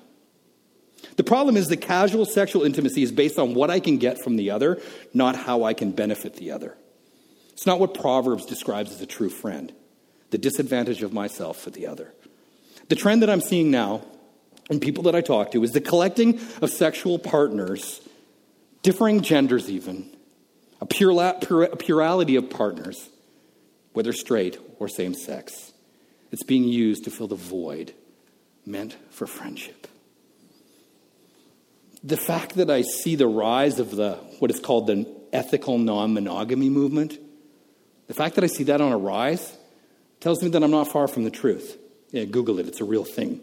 The 1.17 1.25
problem 1.25 1.57
is 1.57 1.67
that 1.69 1.79
casual 1.79 2.25
sexual 2.25 2.63
intimacy 2.63 3.03
is 3.03 3.13
based 3.13 3.39
on 3.39 3.55
what 3.55 3.71
I 3.71 3.81
can 3.81 3.99
get 3.99 4.23
from 4.23 4.37
the 4.37 4.51
other, 4.51 4.81
not 5.13 5.37
how 5.37 5.65
I 5.65 5.75
can 5.75 5.91
benefit 5.91 6.37
the 6.37 6.53
other. 6.53 6.77
It's 7.53 7.67
not 7.67 7.81
what 7.81 7.95
Proverbs 7.95 8.47
describes 8.47 8.93
as 8.93 9.01
a 9.01 9.07
true 9.07 9.29
friend, 9.29 9.73
the 10.31 10.39
disadvantage 10.39 11.03
of 11.03 11.13
myself 11.13 11.61
for 11.61 11.71
the 11.71 11.89
other. 11.89 12.15
The 12.89 12.95
trend 12.95 13.23
that 13.23 13.31
I'm 13.31 13.41
seeing 13.41 13.71
now 13.71 14.03
in 14.71 14.81
people 14.81 15.05
that 15.05 15.15
I 15.15 15.21
talk 15.21 15.51
to 15.53 15.63
is 15.65 15.73
the 15.73 15.81
collecting 15.81 16.41
of 16.63 16.71
sexual 16.71 17.19
partners, 17.19 18.01
differing 18.83 19.23
genders 19.23 19.69
even, 19.69 20.09
a, 20.81 20.87
plurality 20.87 22.37
of 22.37 22.51
partners, 22.51 23.09
whether 23.93 24.13
straight 24.13 24.59
or 24.79 24.89
same 24.89 25.15
sex. 25.15 25.68
It's 26.31 26.43
being 26.43 26.65
used 26.65 27.05
to 27.05 27.11
fill 27.11 27.29
the 27.29 27.37
void 27.37 27.95
meant 28.67 28.97
for 29.11 29.27
friendship. 29.27 29.87
The 32.05 32.17
fact 32.17 32.55
that 32.57 32.71
I 32.71 32.83
see 32.83 33.17
the 33.17 33.27
rise 33.27 33.81
of 33.81 33.97
the 33.97 34.15
what 34.39 34.51
is 34.51 34.61
called 34.61 34.87
the 34.87 35.07
ethical 35.33 35.79
non-monogamy 35.79 36.69
movement, 36.69 37.19
the 38.07 38.15
fact 38.15 38.37
that 38.37 38.45
I 38.45 38.47
see 38.47 38.65
that 38.65 38.81
on 38.81 38.93
a 38.93 38.99
rise 38.99 39.57
tells 40.21 40.43
me 40.43 40.51
that 40.51 40.63
I'm 40.63 40.71
not 40.71 40.89
far 40.89 41.09
from 41.09 41.25
the 41.25 41.31
truth. 41.31 41.77
Yeah, 42.11 42.25
Google 42.25 42.59
it, 42.59 42.69
it's 42.69 42.81
a 42.81 42.85
real 42.85 43.05
thing. 43.05 43.41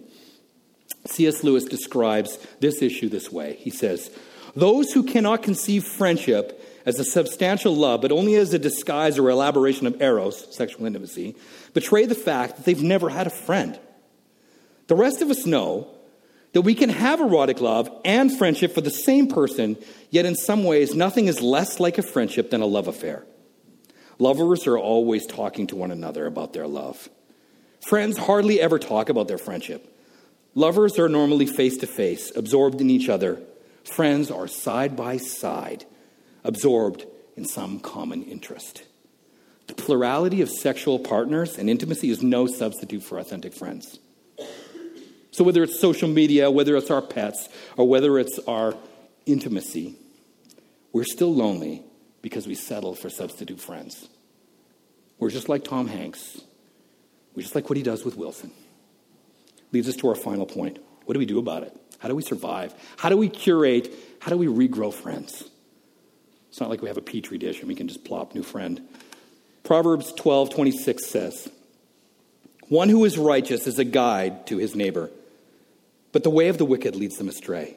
C.S. 1.05 1.43
Lewis 1.43 1.65
describes 1.65 2.37
this 2.59 2.81
issue 2.81 3.09
this 3.09 3.31
way. 3.31 3.55
He 3.59 3.69
says, 3.69 4.09
Those 4.55 4.91
who 4.91 5.03
cannot 5.03 5.43
conceive 5.43 5.83
friendship 5.83 6.59
as 6.85 6.99
a 6.99 7.03
substantial 7.03 7.75
love, 7.75 8.01
but 8.01 8.11
only 8.11 8.35
as 8.35 8.53
a 8.53 8.59
disguise 8.59 9.17
or 9.17 9.29
elaboration 9.29 9.87
of 9.87 10.01
eros, 10.01 10.55
sexual 10.55 10.85
intimacy, 10.85 11.35
betray 11.73 12.05
the 12.05 12.15
fact 12.15 12.57
that 12.57 12.65
they've 12.65 12.83
never 12.83 13.09
had 13.09 13.27
a 13.27 13.31
friend. 13.31 13.79
The 14.87 14.95
rest 14.95 15.21
of 15.21 15.29
us 15.31 15.45
know 15.45 15.87
that 16.53 16.61
we 16.61 16.75
can 16.75 16.89
have 16.89 17.19
erotic 17.19 17.59
love 17.59 17.89
and 18.05 18.31
friendship 18.31 18.73
for 18.73 18.81
the 18.81 18.89
same 18.89 19.27
person, 19.27 19.77
yet 20.09 20.25
in 20.25 20.35
some 20.35 20.63
ways, 20.63 20.95
nothing 20.95 21.27
is 21.27 21.41
less 21.41 21.79
like 21.79 21.97
a 21.97 22.03
friendship 22.03 22.51
than 22.51 22.61
a 22.61 22.65
love 22.65 22.87
affair. 22.87 23.25
Lovers 24.19 24.65
are 24.67 24.77
always 24.77 25.25
talking 25.25 25.67
to 25.67 25.75
one 25.75 25.91
another 25.91 26.25
about 26.25 26.53
their 26.53 26.67
love. 26.67 27.09
Friends 27.81 28.17
hardly 28.17 28.61
ever 28.61 28.79
talk 28.79 29.09
about 29.09 29.27
their 29.27 29.37
friendship. 29.37 29.91
Lovers 30.53 30.97
are 30.97 31.09
normally 31.09 31.45
face 31.45 31.77
to 31.77 31.87
face, 31.87 32.31
absorbed 32.35 32.79
in 32.79 32.89
each 32.89 33.09
other. 33.09 33.41
Friends 33.83 34.31
are 34.31 34.47
side 34.47 34.95
by 34.95 35.17
side, 35.17 35.85
absorbed 36.45 37.05
in 37.35 37.43
some 37.43 37.79
common 37.79 38.23
interest. 38.23 38.83
The 39.67 39.73
plurality 39.73 40.41
of 40.41 40.49
sexual 40.49 40.99
partners 40.99 41.57
and 41.57 41.69
intimacy 41.69 42.09
is 42.09 42.21
no 42.21 42.47
substitute 42.47 43.03
for 43.03 43.17
authentic 43.17 43.53
friends. 43.53 43.99
So, 45.31 45.43
whether 45.43 45.63
it's 45.63 45.81
social 45.81 46.07
media, 46.07 46.49
whether 46.49 46.77
it's 46.77 46.91
our 46.91 47.01
pets, 47.01 47.49
or 47.75 47.87
whether 47.87 48.17
it's 48.19 48.39
our 48.47 48.75
intimacy, 49.25 49.95
we're 50.93 51.03
still 51.03 51.33
lonely 51.33 51.83
because 52.21 52.47
we 52.47 52.55
settle 52.55 52.95
for 52.95 53.09
substitute 53.09 53.59
friends. 53.59 54.07
We're 55.19 55.31
just 55.31 55.49
like 55.49 55.63
Tom 55.63 55.87
Hanks. 55.87 56.39
We're 57.35 57.41
just 57.41 57.55
like 57.55 57.69
what 57.69 57.75
he 57.75 57.83
does 57.83 58.05
with 58.05 58.15
Wilson. 58.15 58.51
Leads 59.71 59.89
us 59.89 59.95
to 59.97 60.07
our 60.07 60.15
final 60.15 60.45
point. 60.45 60.79
What 61.05 61.13
do 61.13 61.19
we 61.19 61.25
do 61.25 61.39
about 61.39 61.63
it? 61.63 61.75
How 61.99 62.07
do 62.07 62.15
we 62.15 62.21
survive? 62.21 62.73
How 62.97 63.09
do 63.09 63.17
we 63.17 63.27
curate? 63.27 63.93
How 64.21 64.29
do 64.29 64.37
we 64.37 64.47
regrow 64.47 64.93
friends? 64.93 65.49
It's 66.55 66.61
not 66.61 66.69
like 66.69 66.81
we 66.81 66.87
have 66.87 66.95
a 66.95 67.01
petri 67.01 67.37
dish 67.37 67.59
and 67.59 67.67
we 67.67 67.75
can 67.75 67.89
just 67.89 68.05
plop 68.05 68.33
new 68.33 68.41
friend. 68.41 68.79
Proverbs 69.65 70.13
12 70.13 70.51
26 70.51 71.05
says, 71.05 71.49
One 72.69 72.87
who 72.87 73.03
is 73.03 73.17
righteous 73.17 73.67
is 73.67 73.77
a 73.77 73.83
guide 73.83 74.47
to 74.47 74.57
his 74.57 74.73
neighbor 74.73 75.11
but 76.15 76.23
the 76.23 76.29
way 76.29 76.47
of 76.47 76.57
the 76.57 76.63
wicked 76.63 76.95
leads 76.95 77.17
them 77.17 77.27
astray. 77.27 77.75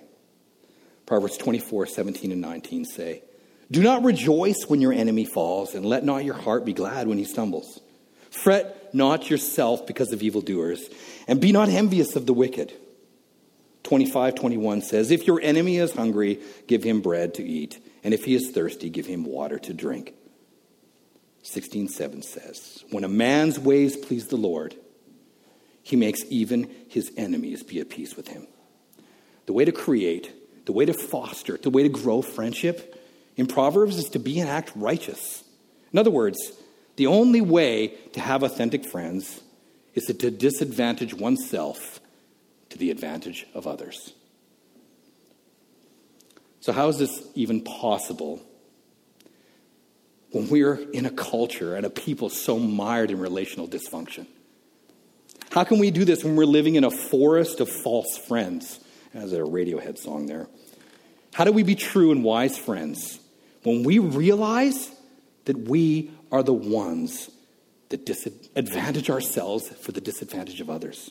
Proverbs 1.06 1.36
24, 1.38 1.86
17, 1.86 2.30
and 2.30 2.40
19 2.40 2.84
say, 2.84 3.24
Do 3.68 3.82
not 3.82 4.04
rejoice 4.04 4.64
when 4.68 4.80
your 4.80 4.92
enemy 4.92 5.24
falls, 5.24 5.74
and 5.74 5.84
let 5.84 6.04
not 6.04 6.24
your 6.24 6.36
heart 6.36 6.64
be 6.64 6.72
glad 6.72 7.08
when 7.08 7.18
he 7.18 7.24
stumbles. 7.24 7.80
Fret 8.30 8.94
not 8.94 9.28
yourself 9.28 9.88
because 9.88 10.12
of 10.12 10.22
evildoers, 10.22 10.88
and 11.26 11.40
be 11.40 11.50
not 11.50 11.68
envious 11.68 12.14
of 12.14 12.26
the 12.26 12.32
wicked. 12.32 12.72
25, 13.82 14.36
21 14.36 14.82
says, 14.82 15.10
If 15.10 15.26
your 15.26 15.40
enemy 15.40 15.78
is 15.78 15.90
hungry, 15.90 16.38
give 16.68 16.84
him 16.84 17.00
bread 17.00 17.34
to 17.34 17.42
eat, 17.42 17.80
and 18.04 18.14
if 18.14 18.24
he 18.24 18.34
is 18.34 18.50
thirsty, 18.50 18.90
give 18.90 19.06
him 19.06 19.24
water 19.24 19.58
to 19.58 19.74
drink. 19.74 20.14
16:7 21.44 22.22
says, 22.22 22.84
When 22.90 23.04
a 23.04 23.08
man's 23.08 23.58
ways 23.58 23.96
please 23.96 24.28
the 24.28 24.36
Lord, 24.36 24.74
he 25.82 25.96
makes 25.96 26.20
even 26.28 26.70
his 26.88 27.10
enemies 27.16 27.62
be 27.62 27.80
at 27.80 27.88
peace 27.88 28.16
with 28.16 28.28
him. 28.28 28.46
The 29.46 29.52
way 29.54 29.64
to 29.64 29.72
create, 29.72 30.66
the 30.66 30.72
way 30.72 30.84
to 30.84 30.92
foster, 30.92 31.56
the 31.56 31.70
way 31.70 31.82
to 31.82 31.88
grow 31.88 32.20
friendship 32.20 33.02
in 33.36 33.46
Proverbs 33.46 33.96
is 33.96 34.10
to 34.10 34.18
be 34.18 34.40
and 34.40 34.50
act 34.50 34.72
righteous. 34.74 35.44
In 35.92 35.98
other 35.98 36.10
words, 36.10 36.52
the 36.96 37.06
only 37.06 37.40
way 37.40 37.94
to 38.12 38.20
have 38.20 38.42
authentic 38.42 38.84
friends 38.84 39.40
is 39.94 40.04
to 40.04 40.30
disadvantage 40.30 41.14
oneself 41.14 42.00
to 42.70 42.76
the 42.78 42.90
advantage 42.90 43.46
of 43.54 43.66
others. 43.66 44.12
So, 46.60 46.72
how 46.72 46.88
is 46.88 46.98
this 46.98 47.22
even 47.34 47.62
possible 47.62 48.40
when 50.30 50.48
we're 50.48 50.74
in 50.92 51.06
a 51.06 51.10
culture 51.10 51.76
and 51.76 51.86
a 51.86 51.90
people 51.90 52.28
so 52.28 52.58
mired 52.58 53.10
in 53.10 53.18
relational 53.18 53.68
dysfunction? 53.68 54.26
How 55.50 55.64
can 55.64 55.78
we 55.78 55.90
do 55.90 56.04
this 56.04 56.24
when 56.24 56.36
we're 56.36 56.44
living 56.44 56.74
in 56.74 56.84
a 56.84 56.90
forest 56.90 57.60
of 57.60 57.68
false 57.68 58.18
friends? 58.18 58.80
As 59.14 59.32
a 59.32 59.38
Radiohead 59.38 59.98
song 59.98 60.26
there. 60.26 60.48
How 61.32 61.44
do 61.44 61.52
we 61.52 61.62
be 61.62 61.74
true 61.74 62.12
and 62.12 62.22
wise 62.22 62.58
friends 62.58 63.18
when 63.62 63.82
we 63.82 63.98
realize 63.98 64.90
that 65.46 65.56
we 65.56 66.10
are 66.30 66.42
the 66.42 66.52
ones 66.52 67.30
that 67.88 68.04
disadvantage 68.04 69.08
ourselves 69.08 69.68
for 69.80 69.92
the 69.92 70.00
disadvantage 70.00 70.60
of 70.60 70.68
others? 70.68 71.10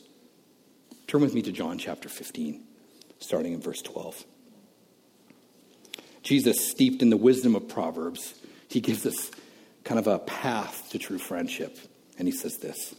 Turn 1.08 1.22
with 1.22 1.34
me 1.34 1.42
to 1.42 1.52
John 1.52 1.78
chapter 1.80 2.08
15, 2.08 2.64
starting 3.20 3.54
in 3.54 3.62
verse 3.62 3.82
12. 3.82 4.24
Jesus, 6.28 6.70
steeped 6.70 7.02
in 7.02 7.10
the 7.10 7.16
wisdom 7.16 7.56
of 7.56 7.70
Proverbs, 7.70 8.34
he 8.68 8.82
gives 8.82 9.06
us 9.06 9.32
kind 9.86 9.98
of 9.98 10.08
a 10.08 10.20
path 10.20 10.90
to 10.90 11.00
true 11.00 11.18
friendship. 11.18 11.78
And 12.20 12.28
he 12.28 12.34
says 12.34 12.58
this. 12.58 12.94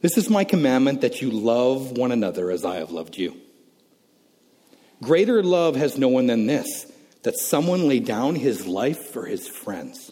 This 0.00 0.16
is 0.16 0.30
my 0.30 0.44
commandment 0.44 1.02
that 1.02 1.20
you 1.20 1.30
love 1.30 1.92
one 1.92 2.10
another 2.10 2.50
as 2.50 2.64
I 2.64 2.76
have 2.76 2.90
loved 2.90 3.18
you. 3.18 3.36
Greater 5.02 5.42
love 5.42 5.76
has 5.76 5.98
no 5.98 6.08
one 6.08 6.26
than 6.26 6.46
this 6.46 6.90
that 7.22 7.36
someone 7.36 7.86
lay 7.86 8.00
down 8.00 8.34
his 8.34 8.66
life 8.66 9.10
for 9.12 9.26
his 9.26 9.46
friends. 9.46 10.10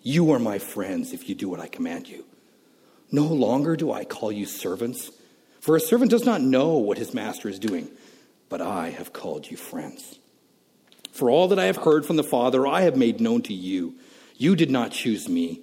You 0.00 0.32
are 0.32 0.38
my 0.38 0.58
friends 0.58 1.12
if 1.12 1.28
you 1.28 1.34
do 1.34 1.50
what 1.50 1.60
I 1.60 1.68
command 1.68 2.08
you. 2.08 2.24
No 3.10 3.24
longer 3.26 3.76
do 3.76 3.92
I 3.92 4.06
call 4.06 4.32
you 4.32 4.46
servants, 4.46 5.10
for 5.60 5.76
a 5.76 5.80
servant 5.80 6.10
does 6.10 6.24
not 6.24 6.40
know 6.40 6.78
what 6.78 6.96
his 6.96 7.12
master 7.12 7.50
is 7.50 7.58
doing, 7.58 7.90
but 8.48 8.62
I 8.62 8.88
have 8.88 9.12
called 9.12 9.50
you 9.50 9.58
friends. 9.58 10.18
For 11.12 11.30
all 11.30 11.48
that 11.48 11.58
I 11.58 11.66
have 11.66 11.76
heard 11.76 12.04
from 12.04 12.16
the 12.16 12.24
Father, 12.24 12.66
I 12.66 12.82
have 12.82 12.96
made 12.96 13.20
known 13.20 13.42
to 13.42 13.54
you. 13.54 13.94
You 14.36 14.56
did 14.56 14.70
not 14.70 14.90
choose 14.90 15.28
me 15.28 15.60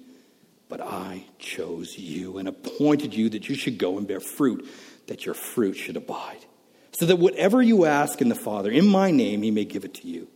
but 0.70 0.80
I 0.80 1.24
chose 1.38 1.98
you 1.98 2.38
and 2.38 2.48
appointed 2.48 3.12
you 3.12 3.28
that 3.30 3.48
you 3.48 3.56
should 3.56 3.76
go 3.76 3.98
and 3.98 4.06
bear 4.06 4.20
fruit, 4.20 4.66
that 5.08 5.26
your 5.26 5.34
fruit 5.34 5.74
should 5.74 5.96
abide. 5.96 6.46
So 6.92 7.06
that 7.06 7.16
whatever 7.16 7.60
you 7.60 7.84
ask 7.84 8.22
in 8.22 8.28
the 8.28 8.34
Father, 8.34 8.70
in 8.70 8.86
my 8.86 9.10
name, 9.10 9.42
he 9.42 9.50
may 9.50 9.64
give 9.64 9.84
it 9.84 9.94
to 9.94 10.06
you. 10.06 10.28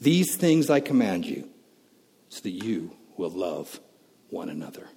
These 0.00 0.36
things 0.36 0.70
I 0.70 0.80
command 0.80 1.26
you, 1.26 1.48
so 2.30 2.40
that 2.40 2.50
you 2.50 2.92
will 3.16 3.30
love 3.30 3.78
one 4.30 4.48
another. 4.48 4.88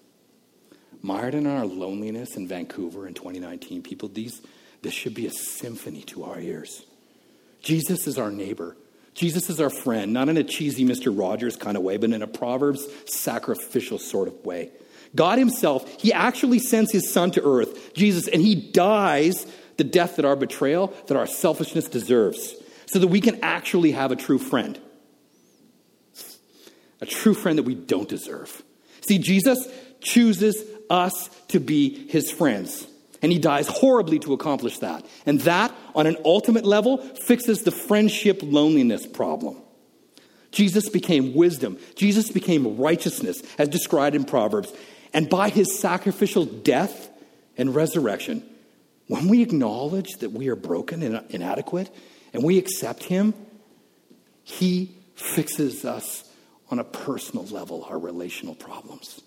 Mired 1.01 1.35
in 1.35 1.45
our 1.45 1.65
loneliness 1.65 2.35
in 2.35 2.47
Vancouver 2.47 3.05
in 3.07 3.13
2019, 3.13 3.83
people, 3.83 4.09
these, 4.09 4.41
this 4.81 4.93
should 4.93 5.13
be 5.13 5.27
a 5.27 5.31
symphony 5.31 6.03
to 6.03 6.23
our 6.23 6.39
ears. 6.39 6.85
Jesus 7.61 8.07
is 8.07 8.17
our 8.17 8.31
neighbor. 8.31 8.77
Jesus 9.19 9.49
is 9.49 9.59
our 9.59 9.69
friend, 9.69 10.13
not 10.13 10.29
in 10.29 10.37
a 10.37 10.45
cheesy 10.45 10.85
Mr. 10.85 11.11
Rogers 11.15 11.57
kind 11.57 11.75
of 11.75 11.83
way, 11.83 11.97
but 11.97 12.09
in 12.11 12.21
a 12.21 12.27
Proverbs 12.27 12.87
sacrificial 13.05 13.99
sort 13.99 14.29
of 14.29 14.45
way. 14.45 14.71
God 15.13 15.37
Himself, 15.37 16.01
He 16.01 16.13
actually 16.13 16.59
sends 16.59 16.89
His 16.93 17.11
Son 17.11 17.29
to 17.31 17.43
earth, 17.43 17.93
Jesus, 17.93 18.29
and 18.29 18.41
He 18.41 18.55
dies 18.55 19.45
the 19.75 19.83
death 19.83 20.15
that 20.15 20.23
our 20.23 20.37
betrayal, 20.37 20.93
that 21.07 21.17
our 21.17 21.27
selfishness 21.27 21.89
deserves, 21.89 22.55
so 22.85 22.97
that 22.99 23.07
we 23.07 23.19
can 23.19 23.43
actually 23.43 23.91
have 23.91 24.13
a 24.13 24.15
true 24.15 24.39
friend. 24.39 24.79
A 27.01 27.05
true 27.05 27.33
friend 27.33 27.57
that 27.57 27.63
we 27.63 27.75
don't 27.75 28.07
deserve. 28.07 28.63
See, 29.01 29.17
Jesus 29.17 29.67
chooses 29.99 30.63
us 30.89 31.29
to 31.49 31.59
be 31.59 32.07
His 32.07 32.31
friends. 32.31 32.87
And 33.21 33.31
he 33.31 33.39
dies 33.39 33.67
horribly 33.67 34.19
to 34.19 34.33
accomplish 34.33 34.79
that. 34.79 35.05
And 35.25 35.41
that, 35.41 35.73
on 35.93 36.07
an 36.07 36.17
ultimate 36.23 36.65
level, 36.65 36.97
fixes 36.97 37.63
the 37.63 37.71
friendship 37.71 38.39
loneliness 38.41 39.05
problem. 39.05 39.57
Jesus 40.51 40.89
became 40.89 41.35
wisdom. 41.35 41.77
Jesus 41.95 42.31
became 42.31 42.77
righteousness, 42.77 43.41
as 43.57 43.67
described 43.69 44.15
in 44.15 44.23
Proverbs. 44.23 44.71
And 45.13 45.29
by 45.29 45.49
his 45.49 45.77
sacrificial 45.79 46.45
death 46.45 47.09
and 47.57 47.75
resurrection, 47.75 48.43
when 49.07 49.27
we 49.27 49.41
acknowledge 49.41 50.11
that 50.19 50.31
we 50.31 50.47
are 50.49 50.55
broken 50.55 51.03
and 51.03 51.23
inadequate 51.29 51.89
and 52.33 52.43
we 52.43 52.57
accept 52.57 53.03
him, 53.03 53.33
he 54.43 54.95
fixes 55.15 55.83
us 55.83 56.23
on 56.71 56.79
a 56.79 56.83
personal 56.83 57.45
level, 57.47 57.85
our 57.89 57.99
relational 57.99 58.55
problems. 58.55 59.21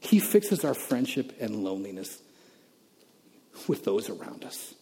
He 0.00 0.18
fixes 0.18 0.64
our 0.64 0.74
friendship 0.74 1.32
and 1.40 1.64
loneliness 1.64 2.20
with 3.68 3.84
those 3.84 4.08
around 4.08 4.44
us. 4.44 4.74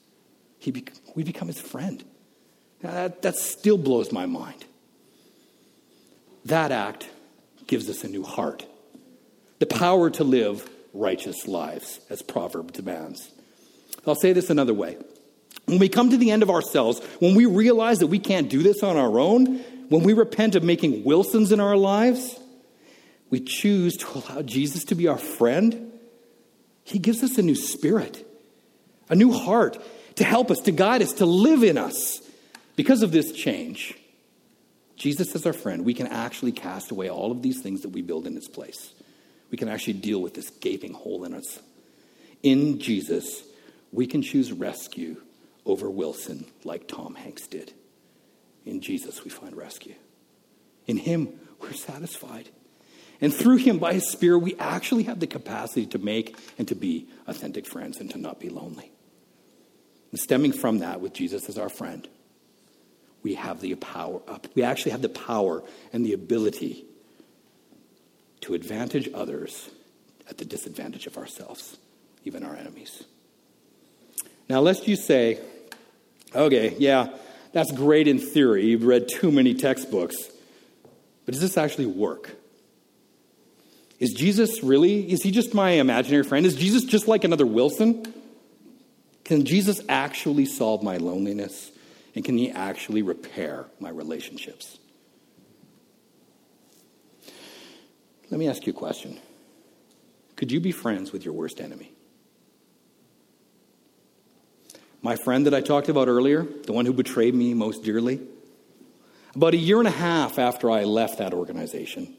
He 0.59 0.71
be- 0.71 0.85
we 1.15 1.25
become 1.25 1.49
his 1.49 1.61
friend. 1.61 2.05
Now 2.83 2.93
that, 2.93 3.23
that 3.23 3.37
still 3.37 3.79
blows 3.79 4.13
my 4.13 4.27
mind. 4.27 4.65
That 6.45 6.73
act 6.73 7.09
gives 7.67 7.89
us 7.89 8.05
a 8.05 8.09
new 8.09 8.23
heart, 8.25 8.67
the 9.59 9.67
power 9.67 10.11
to 10.11 10.25
live 10.25 10.69
righteous 10.93 11.47
lives, 11.47 12.01
as 12.11 12.23
Proverb 12.23 12.73
demands. 12.73 13.31
I'll 14.07 14.15
say 14.15 14.33
this 14.33 14.51
another 14.51 14.75
way. 14.75 14.99
When 15.67 15.79
we 15.79 15.89
come 15.89 16.11
to 16.11 16.17
the 16.17 16.31
end 16.31 16.43
of 16.43 16.51
ourselves, 16.51 17.01
when 17.21 17.35
we 17.35 17.47
realize 17.47 18.01
that 18.01 18.09
we 18.09 18.19
can't 18.19 18.51
do 18.51 18.63
this 18.63 18.83
on 18.83 18.97
our 18.97 19.19
own, 19.19 19.59
when 19.89 20.03
we 20.03 20.13
repent 20.13 20.55
of 20.55 20.63
making 20.63 21.05
Wilsons 21.05 21.53
in 21.53 21.61
our 21.61 21.77
lives, 21.77 22.39
we 23.31 23.41
choose 23.41 23.97
to 23.99 24.07
allow 24.19 24.43
Jesus 24.43 24.85
to 24.85 24.95
be 24.95 25.07
our 25.09 25.19
friend. 25.19 25.93
He 26.85 26.99
gives 26.99 27.23
us 27.23 27.39
a 27.39 27.43
new 27.43 27.55
spirit, 27.55 28.27
a 29.13 29.15
new 29.15 29.31
heart 29.31 29.79
to 30.17 30.25
help 30.25 30.51
us, 30.51 30.59
to 30.61 30.73
guide 30.73 31.03
us, 31.03 31.13
to 31.15 31.27
live 31.27 31.63
in 31.63 31.77
us. 31.77 32.21
Because 32.75 33.03
of 33.03 33.13
this 33.13 33.31
change, 33.31 33.95
Jesus 34.97 35.35
as 35.35 35.45
our 35.45 35.53
friend, 35.53 35.85
we 35.85 35.93
can 35.93 36.07
actually 36.07 36.53
cast 36.53 36.91
away 36.91 37.11
all 37.11 37.31
of 37.31 37.43
these 37.43 37.61
things 37.61 37.83
that 37.83 37.91
we 37.91 38.01
build 38.01 38.27
in 38.27 38.37
its 38.37 38.49
place. 38.49 38.95
We 39.51 39.59
can 39.59 39.69
actually 39.69 39.95
deal 39.95 40.23
with 40.23 40.33
this 40.33 40.49
gaping 40.49 40.95
hole 40.95 41.25
in 41.25 41.35
us. 41.35 41.61
In 42.43 42.81
Jesus, 42.81 43.43
we 43.93 44.07
can 44.07 44.23
choose 44.23 44.51
rescue 44.51 45.21
over 45.67 45.91
Wilson 45.91 46.47
like 46.65 46.89
Tom 46.89 47.15
Hanks 47.15 47.47
did. 47.47 47.73
In 48.65 48.81
Jesus, 48.81 49.25
we 49.25 49.31
find 49.31 49.55
rescue. 49.55 49.95
In 50.87 50.97
Him, 50.97 51.39
we're 51.61 51.75
satisfied. 51.75 52.49
And 53.21 53.33
through 53.33 53.57
Him, 53.57 53.79
by 53.79 53.93
His 53.93 54.11
Spirit, 54.11 54.39
we 54.39 54.57
actually 54.57 55.03
have 55.03 55.21
the 55.21 55.27
capacity 55.27 55.85
to 55.87 55.99
make 55.99 56.35
and 56.59 56.67
to 56.69 56.75
be 56.75 57.09
authentic 57.27 57.67
friends 57.67 57.99
and 57.99 58.11
to 58.13 58.19
not 58.19 58.41
be 58.41 58.49
lonely. 58.49 58.91
And 60.13 60.21
stemming 60.21 60.53
from 60.53 60.79
that, 60.79 61.01
with 61.01 61.13
Jesus 61.15 61.49
as 61.49 61.59
our 61.59 61.71
friend, 61.71 62.07
we 63.23 63.35
have 63.35 63.61
the 63.61 63.75
power 63.77 64.21
up. 64.29 64.47
We 64.55 64.63
actually 64.63 64.93
have 64.93 65.03
the 65.03 65.09
power 65.09 65.63
and 65.93 66.05
the 66.05 66.13
ability 66.13 66.85
to 68.43 68.55
advantage 68.55 69.09
others 69.15 69.71
at 70.29 70.39
the 70.39 70.45
disadvantage 70.45 71.07
of 71.07 71.17
ourselves, 71.17 71.79
even 72.25 72.45
our 72.45 72.55
enemies. 72.55 73.05
Now, 74.49 74.61
lest 74.61 74.87
you 74.87 74.97
say, 74.97 75.39
okay, 76.35 76.77
yeah, 76.79 77.09
that's 77.53 77.73
great 77.73 78.09
in 78.09 78.19
theory. 78.19 78.67
You've 78.67 78.85
read 78.85 79.09
too 79.09 79.33
many 79.33 79.55
textbooks. 79.55 80.17
But 81.25 81.33
does 81.33 81.41
this 81.41 81.57
actually 81.57 81.87
work? 81.87 82.31
Is 84.01 84.13
Jesus 84.13 84.63
really, 84.65 85.11
is 85.11 85.23
he 85.23 85.31
just 85.31 85.55
my 85.55 85.71
imaginary 85.71 86.25
friend? 86.25 86.45
Is 86.45 86.57
Jesus 86.57 86.85
just 86.85 87.07
like 87.07 87.25
another 87.25 87.47
Wilson? 87.47 88.13
Can 89.25 89.45
Jesus 89.45 89.81
actually 89.89 90.47
solve 90.47 90.83
my 90.83 90.97
loneliness? 90.97 91.71
And 92.15 92.25
can 92.25 92.37
He 92.37 92.51
actually 92.51 93.03
repair 93.03 93.67
my 93.81 93.89
relationships? 93.89 94.79
Let 98.31 98.39
me 98.39 98.49
ask 98.49 98.67
you 98.67 98.73
a 98.73 98.77
question 98.77 99.19
Could 100.37 100.51
you 100.51 100.61
be 100.61 100.73
friends 100.73 101.13
with 101.13 101.25
your 101.25 101.35
worst 101.35 101.61
enemy? 101.61 101.93
My 105.03 105.17
friend 105.17 105.47
that 105.47 105.55
I 105.55 105.61
talked 105.61 105.89
about 105.89 106.09
earlier, 106.09 106.45
the 106.45 106.73
one 106.73 106.87
who 106.87 106.93
betrayed 106.93 107.35
me 107.35 107.55
most 107.55 107.83
dearly, 107.83 108.21
about 109.35 109.53
a 109.53 109.57
year 109.57 109.79
and 109.79 109.89
a 109.89 109.93
half 109.93 110.39
after 110.39 110.71
I 110.71 110.85
left 110.85 111.19
that 111.19 111.35
organization, 111.35 112.17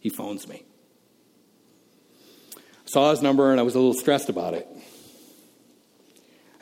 he 0.00 0.08
phones 0.08 0.48
me. 0.48 0.64
I 2.56 2.60
saw 2.86 3.10
his 3.10 3.22
number 3.22 3.50
and 3.50 3.60
I 3.60 3.62
was 3.62 3.74
a 3.74 3.78
little 3.78 3.94
stressed 3.94 4.28
about 4.28 4.54
it. 4.54 4.66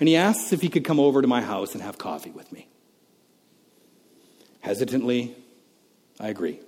And 0.03 0.09
he 0.09 0.17
asks 0.17 0.53
if 0.53 0.61
he 0.61 0.69
could 0.69 0.83
come 0.83 0.99
over 0.99 1.23
to 1.23 1.29
my 1.29 1.43
house 1.43 1.75
and 1.75 1.83
have 1.85 1.97
coffee 1.97 2.33
with 2.33 2.51
me. 2.51 2.67
Hesitantly, 4.59 5.33
I 6.19 6.27
agree. 6.27 6.59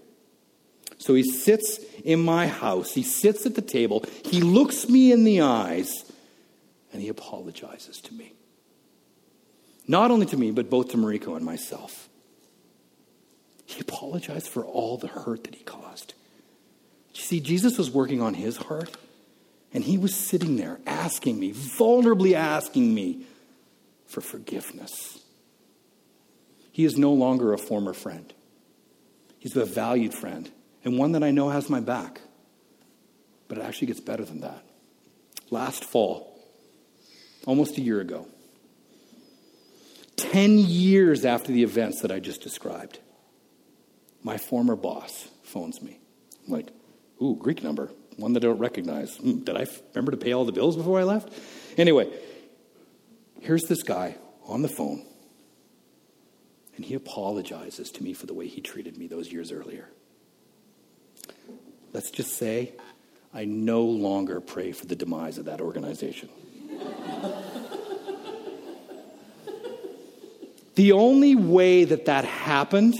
So 0.98 1.14
he 1.14 1.24
sits 1.24 1.80
in 2.04 2.20
my 2.20 2.46
house. 2.46 2.92
He 2.92 3.02
sits 3.02 3.44
at 3.44 3.56
the 3.56 3.60
table. 3.60 4.04
He 4.24 4.40
looks 4.40 4.88
me 4.88 5.10
in 5.10 5.24
the 5.24 5.40
eyes 5.40 6.08
and 6.92 7.02
he 7.02 7.08
apologizes 7.08 8.00
to 8.02 8.14
me. 8.14 8.34
Not 9.88 10.12
only 10.12 10.26
to 10.26 10.36
me, 10.36 10.52
but 10.52 10.70
both 10.70 10.90
to 10.92 10.96
Mariko 10.96 11.34
and 11.34 11.44
myself. 11.44 12.08
He 13.66 13.80
apologized 13.80 14.46
for 14.46 14.64
all 14.64 14.96
the 14.96 15.08
hurt 15.08 15.42
that 15.42 15.56
he 15.56 15.64
caused. 15.64 16.14
You 17.16 17.22
see, 17.22 17.40
Jesus 17.40 17.78
was 17.78 17.90
working 17.90 18.22
on 18.22 18.34
his 18.34 18.58
heart, 18.58 18.96
and 19.74 19.82
he 19.82 19.98
was 19.98 20.14
sitting 20.14 20.56
there 20.56 20.78
asking 20.86 21.38
me, 21.38 21.52
vulnerably 21.52 22.34
asking 22.34 22.94
me 22.94 23.26
for 24.06 24.20
forgiveness. 24.20 25.18
He 26.70 26.84
is 26.84 26.96
no 26.96 27.12
longer 27.12 27.52
a 27.52 27.58
former 27.58 27.92
friend. 27.92 28.32
He's 29.38 29.56
a 29.56 29.64
valued 29.64 30.14
friend 30.14 30.50
and 30.84 30.96
one 30.96 31.12
that 31.12 31.24
I 31.24 31.32
know 31.32 31.50
has 31.50 31.68
my 31.68 31.80
back. 31.80 32.20
But 33.48 33.58
it 33.58 33.62
actually 33.62 33.88
gets 33.88 34.00
better 34.00 34.24
than 34.24 34.40
that. 34.40 34.64
Last 35.50 35.84
fall, 35.84 36.38
almost 37.44 37.76
a 37.76 37.80
year 37.80 38.00
ago, 38.00 38.26
10 40.16 40.58
years 40.58 41.24
after 41.24 41.52
the 41.52 41.62
events 41.62 42.00
that 42.02 42.10
I 42.12 42.20
just 42.20 42.42
described, 42.42 43.00
my 44.22 44.38
former 44.38 44.76
boss 44.76 45.28
phones 45.42 45.82
me. 45.82 45.98
I'm 46.46 46.52
like, 46.52 46.68
ooh, 47.20 47.36
Greek 47.36 47.62
number, 47.62 47.90
one 48.16 48.32
that 48.34 48.44
I 48.44 48.48
don't 48.48 48.58
recognize. 48.58 49.18
Mm, 49.18 49.44
did 49.44 49.56
I 49.56 49.66
remember 49.94 50.12
to 50.12 50.16
pay 50.16 50.32
all 50.32 50.44
the 50.44 50.52
bills 50.52 50.76
before 50.76 51.00
I 51.00 51.04
left? 51.04 51.32
Anyway, 51.76 52.10
here's 53.40 53.64
this 53.64 53.82
guy 53.82 54.16
on 54.46 54.62
the 54.62 54.68
phone 54.68 55.04
and 56.76 56.84
he 56.84 56.94
apologizes 56.94 57.90
to 57.92 58.02
me 58.02 58.12
for 58.12 58.26
the 58.26 58.34
way 58.34 58.48
he 58.48 58.60
treated 58.60 58.96
me 58.96 59.06
those 59.06 59.32
years 59.32 59.52
earlier. 59.52 59.88
Let's 61.92 62.10
just 62.10 62.36
say 62.36 62.72
I 63.32 63.44
no 63.44 63.82
longer 63.82 64.40
pray 64.40 64.72
for 64.72 64.86
the 64.86 64.96
demise 64.96 65.38
of 65.38 65.44
that 65.44 65.60
organization. 65.60 66.28
the 70.74 70.90
only 70.92 71.36
way 71.36 71.84
that 71.84 72.06
that 72.06 72.24
happened, 72.24 72.94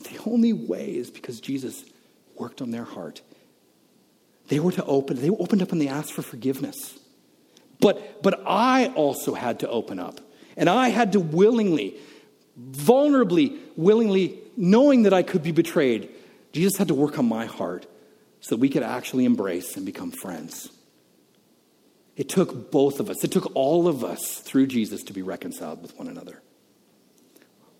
the 0.00 0.18
only 0.26 0.52
way 0.52 0.96
is 0.96 1.10
because 1.10 1.40
Jesus 1.40 1.84
worked 2.44 2.60
on 2.60 2.70
their 2.70 2.84
heart. 2.84 3.22
They 4.48 4.60
were 4.60 4.72
to 4.72 4.84
open, 4.84 5.16
they 5.16 5.30
opened 5.30 5.62
up 5.62 5.72
and 5.72 5.80
they 5.80 5.88
asked 5.88 6.12
for 6.12 6.20
forgiveness. 6.20 6.98
But, 7.80 8.22
but 8.22 8.42
I 8.46 8.88
also 8.88 9.32
had 9.32 9.60
to 9.60 9.68
open 9.70 9.98
up. 9.98 10.20
And 10.54 10.68
I 10.68 10.90
had 10.90 11.12
to 11.12 11.20
willingly, 11.20 11.96
vulnerably, 12.60 13.58
willingly, 13.76 14.38
knowing 14.58 15.04
that 15.04 15.14
I 15.14 15.22
could 15.22 15.42
be 15.42 15.52
betrayed, 15.52 16.10
Jesus 16.52 16.76
had 16.76 16.88
to 16.88 16.94
work 16.94 17.18
on 17.18 17.26
my 17.26 17.46
heart 17.46 17.86
so 18.40 18.54
that 18.54 18.60
we 18.60 18.68
could 18.68 18.82
actually 18.82 19.24
embrace 19.24 19.76
and 19.76 19.86
become 19.86 20.10
friends. 20.10 20.70
It 22.14 22.28
took 22.28 22.70
both 22.70 23.00
of 23.00 23.08
us, 23.08 23.24
it 23.24 23.32
took 23.32 23.50
all 23.56 23.88
of 23.88 24.04
us 24.04 24.38
through 24.40 24.66
Jesus 24.66 25.02
to 25.04 25.14
be 25.14 25.22
reconciled 25.22 25.80
with 25.80 25.96
one 25.98 26.08
another. 26.08 26.42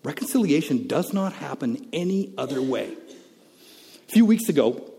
Reconciliation 0.03 0.87
does 0.87 1.13
not 1.13 1.33
happen 1.33 1.87
any 1.93 2.33
other 2.35 2.63
way. 2.63 2.97
A 4.07 4.11
few 4.11 4.25
weeks 4.25 4.49
ago, 4.49 4.91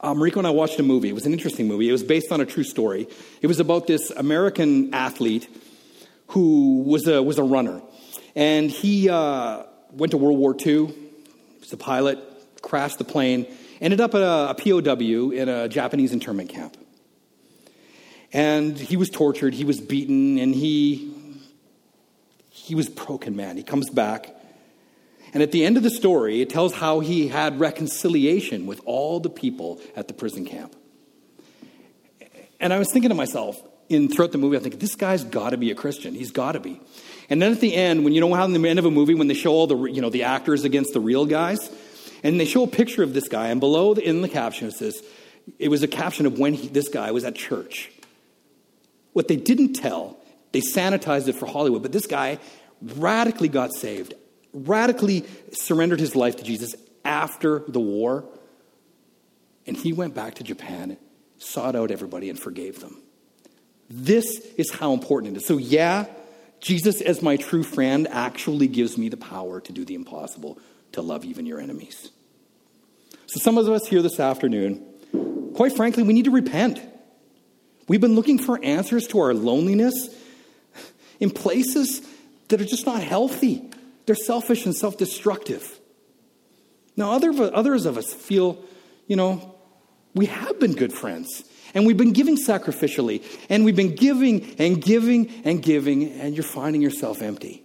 uh, 0.00 0.12
Mariko 0.12 0.36
and 0.36 0.46
I 0.46 0.50
watched 0.50 0.78
a 0.78 0.82
movie. 0.82 1.08
It 1.08 1.14
was 1.14 1.24
an 1.24 1.32
interesting 1.32 1.66
movie. 1.66 1.88
It 1.88 1.92
was 1.92 2.02
based 2.02 2.30
on 2.30 2.42
a 2.42 2.46
true 2.46 2.62
story. 2.62 3.08
It 3.40 3.46
was 3.46 3.58
about 3.58 3.86
this 3.86 4.10
American 4.10 4.92
athlete 4.92 5.48
who 6.28 6.82
was 6.82 7.08
a, 7.08 7.22
was 7.22 7.38
a 7.38 7.42
runner. 7.42 7.80
And 8.36 8.70
he 8.70 9.08
uh, 9.08 9.62
went 9.92 10.10
to 10.10 10.18
World 10.18 10.38
War 10.38 10.54
II, 10.54 10.86
he 10.86 11.60
was 11.60 11.72
a 11.72 11.78
pilot, 11.78 12.18
crashed 12.60 12.98
the 12.98 13.04
plane, 13.04 13.46
ended 13.80 14.00
up 14.00 14.14
at 14.14 14.20
a, 14.20 14.50
a 14.50 14.54
POW 14.54 15.30
in 15.30 15.48
a 15.48 15.68
Japanese 15.68 16.12
internment 16.12 16.50
camp. 16.50 16.76
And 18.30 18.76
he 18.76 18.98
was 18.98 19.08
tortured, 19.08 19.54
he 19.54 19.64
was 19.64 19.80
beaten, 19.80 20.38
and 20.38 20.54
he, 20.54 21.14
he 22.50 22.74
was 22.74 22.90
broken, 22.90 23.36
man. 23.36 23.56
He 23.56 23.62
comes 23.62 23.88
back. 23.88 24.33
And 25.34 25.42
at 25.42 25.52
the 25.52 25.64
end 25.64 25.76
of 25.76 25.82
the 25.82 25.90
story, 25.90 26.40
it 26.40 26.48
tells 26.48 26.72
how 26.72 27.00
he 27.00 27.28
had 27.28 27.60
reconciliation 27.60 28.66
with 28.66 28.80
all 28.86 29.20
the 29.20 29.28
people 29.28 29.80
at 29.96 30.08
the 30.08 30.14
prison 30.14 30.46
camp. 30.46 30.74
And 32.60 32.72
I 32.72 32.78
was 32.78 32.90
thinking 32.92 33.10
to 33.10 33.14
myself, 33.14 33.60
in 33.88 34.08
throughout 34.08 34.32
the 34.32 34.38
movie, 34.38 34.56
I 34.56 34.60
think 34.60 34.80
this 34.80 34.94
guy's 34.94 35.24
got 35.24 35.50
to 35.50 35.56
be 35.56 35.70
a 35.70 35.74
Christian. 35.74 36.14
He's 36.14 36.30
got 36.30 36.52
to 36.52 36.60
be. 36.60 36.80
And 37.28 37.42
then 37.42 37.52
at 37.52 37.60
the 37.60 37.74
end, 37.74 38.04
when 38.04 38.12
you 38.12 38.20
know 38.20 38.32
how 38.32 38.44
in 38.44 38.52
the 38.52 38.68
end 38.68 38.78
of 38.78 38.84
a 38.84 38.90
movie, 38.90 39.14
when 39.14 39.26
they 39.26 39.34
show 39.34 39.52
all 39.52 39.66
the 39.66 39.76
you 39.84 40.00
know 40.00 40.10
the 40.10 40.22
actors 40.22 40.64
against 40.64 40.92
the 40.94 41.00
real 41.00 41.26
guys, 41.26 41.70
and 42.22 42.40
they 42.40 42.44
show 42.44 42.62
a 42.62 42.68
picture 42.68 43.02
of 43.02 43.12
this 43.12 43.28
guy, 43.28 43.48
and 43.48 43.60
below 43.60 43.94
the, 43.94 44.02
in 44.02 44.22
the 44.22 44.28
caption 44.28 44.68
it 44.68 44.74
says, 44.74 45.02
it 45.58 45.68
was 45.68 45.82
a 45.82 45.88
caption 45.88 46.26
of 46.26 46.38
when 46.38 46.54
he, 46.54 46.68
this 46.68 46.88
guy 46.88 47.10
was 47.10 47.24
at 47.24 47.34
church. 47.34 47.90
What 49.12 49.28
they 49.28 49.36
didn't 49.36 49.74
tell, 49.74 50.18
they 50.52 50.60
sanitized 50.60 51.28
it 51.28 51.34
for 51.34 51.46
Hollywood, 51.46 51.82
but 51.82 51.92
this 51.92 52.06
guy 52.06 52.38
radically 52.80 53.48
got 53.48 53.74
saved, 53.74 54.14
radically 54.54 55.26
surrendered 55.52 56.00
his 56.00 56.16
life 56.16 56.36
to 56.36 56.44
Jesus 56.44 56.74
after 57.04 57.64
the 57.68 57.80
war, 57.80 58.24
and 59.66 59.76
he 59.76 59.92
went 59.92 60.14
back 60.14 60.36
to 60.36 60.44
Japan, 60.44 60.96
sought 61.38 61.76
out 61.76 61.90
everybody, 61.90 62.30
and 62.30 62.38
forgave 62.38 62.80
them. 62.80 63.02
This 63.90 64.24
is 64.56 64.70
how 64.72 64.94
important 64.94 65.36
it 65.36 65.40
is. 65.40 65.46
So, 65.46 65.58
yeah, 65.58 66.06
Jesus, 66.60 67.00
as 67.02 67.20
my 67.20 67.36
true 67.36 67.62
friend, 67.62 68.08
actually 68.08 68.68
gives 68.68 68.96
me 68.96 69.08
the 69.08 69.16
power 69.16 69.60
to 69.60 69.72
do 69.72 69.84
the 69.84 69.94
impossible, 69.94 70.58
to 70.92 71.02
love 71.02 71.24
even 71.24 71.44
your 71.44 71.60
enemies. 71.60 72.10
So, 73.26 73.40
some 73.40 73.58
of 73.58 73.68
us 73.68 73.86
here 73.86 74.00
this 74.00 74.18
afternoon, 74.18 75.52
quite 75.54 75.76
frankly, 75.76 76.02
we 76.02 76.12
need 76.12 76.24
to 76.24 76.30
repent. 76.30 76.80
We've 77.86 78.00
been 78.00 78.14
looking 78.14 78.38
for 78.38 78.62
answers 78.64 79.06
to 79.08 79.18
our 79.20 79.34
loneliness 79.34 80.08
in 81.20 81.30
places 81.30 82.00
that 82.48 82.60
are 82.60 82.64
just 82.64 82.86
not 82.86 83.02
healthy. 83.02 83.70
They're 84.06 84.14
selfish 84.14 84.66
and 84.66 84.74
self 84.74 84.96
destructive. 84.98 85.80
Now, 86.96 87.12
other, 87.12 87.32
others 87.54 87.86
of 87.86 87.98
us 87.98 88.12
feel, 88.12 88.62
you 89.06 89.16
know, 89.16 89.56
we 90.14 90.26
have 90.26 90.60
been 90.60 90.74
good 90.74 90.92
friends. 90.92 91.44
And 91.74 91.86
we've 91.86 91.96
been 91.96 92.12
giving 92.12 92.36
sacrificially, 92.36 93.24
and 93.48 93.64
we've 93.64 93.74
been 93.74 93.96
giving 93.96 94.54
and 94.60 94.80
giving 94.80 95.28
and 95.44 95.60
giving, 95.60 96.12
and 96.12 96.32
you're 96.32 96.44
finding 96.44 96.80
yourself 96.80 97.20
empty. 97.20 97.64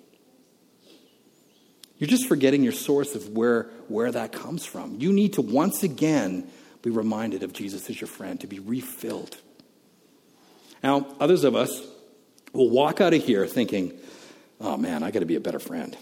You're 2.00 2.08
just 2.08 2.28
forgetting 2.28 2.64
your 2.64 2.74
source 2.74 3.14
of 3.14 3.30
where, 3.30 3.64
where 3.88 4.12
that 4.12 4.32
comes 4.32 4.66
from. 4.66 4.96
You 5.00 5.14
need 5.14 5.34
to 5.34 5.44
once 5.44 5.84
again 5.84 6.50
be 6.82 6.90
reminded 6.90 7.44
of 7.44 7.54
Jesus 7.54 7.88
as 7.90 8.02
your 8.02 8.08
friend, 8.08 8.40
to 8.40 8.48
be 8.48 8.58
refilled. 8.58 9.38
Now, 10.82 11.06
others 11.20 11.44
of 11.44 11.56
us 11.56 11.86
will 12.54 12.70
walk 12.70 13.02
out 13.02 13.14
of 13.14 13.24
here 13.24 13.46
thinking, 13.46 13.94
oh 14.60 14.78
man, 14.78 15.04
I 15.04 15.12
got 15.12 15.20
to 15.20 15.26
be 15.26 15.36
a 15.36 15.42
better 15.42 15.60
friend. 15.60 15.96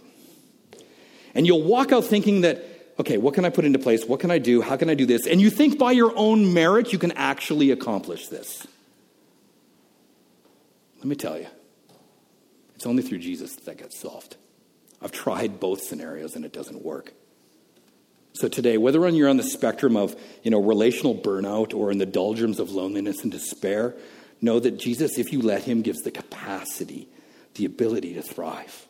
And 1.38 1.45
you'll 1.45 1.61
walk 1.61 1.93
out 1.93 2.03
thinking 2.03 2.41
that 2.41 2.65
okay, 2.99 3.17
what 3.17 3.35
can 3.35 3.45
I 3.45 3.51
put 3.51 3.63
into 3.63 3.77
place? 3.77 4.05
What 4.05 4.19
can 4.19 4.31
I 4.31 4.39
do? 4.39 4.59
How 4.59 4.75
can 4.75 4.89
I 4.89 4.95
do 4.95 5.05
this? 5.05 5.27
And 5.27 5.39
you 5.39 5.51
think 5.51 5.77
by 5.77 5.91
your 5.91 6.11
own 6.15 6.51
merit 6.51 6.91
you 6.91 6.97
can 6.97 7.11
actually 7.11 7.69
accomplish 7.69 8.27
this. 8.27 8.65
Let 10.97 11.05
me 11.05 11.15
tell 11.15 11.38
you, 11.38 11.45
it's 12.75 12.88
only 12.88 13.03
through 13.03 13.19
Jesus 13.19 13.55
that 13.55 13.77
gets 13.77 13.99
solved. 13.99 14.35
I've 14.99 15.11
tried 15.11 15.59
both 15.59 15.83
scenarios 15.83 16.35
and 16.35 16.43
it 16.43 16.51
doesn't 16.51 16.83
work. 16.83 17.13
So 18.33 18.47
today, 18.47 18.79
whether 18.79 19.07
you're 19.07 19.29
on 19.29 19.38
the 19.38 19.43
spectrum 19.43 19.95
of 19.95 20.19
you 20.41 20.49
know, 20.49 20.59
relational 20.59 21.13
burnout 21.13 21.71
or 21.71 21.91
in 21.91 21.99
the 21.99 22.05
doldrums 22.07 22.59
of 22.59 22.71
loneliness 22.71 23.21
and 23.21 23.31
despair, 23.31 23.95
know 24.41 24.59
that 24.59 24.79
Jesus, 24.79 25.19
if 25.19 25.31
you 25.31 25.43
let 25.43 25.63
him, 25.63 25.83
gives 25.83 26.01
the 26.01 26.11
capacity, 26.11 27.07
the 27.53 27.65
ability 27.65 28.15
to 28.15 28.23
thrive. 28.23 28.88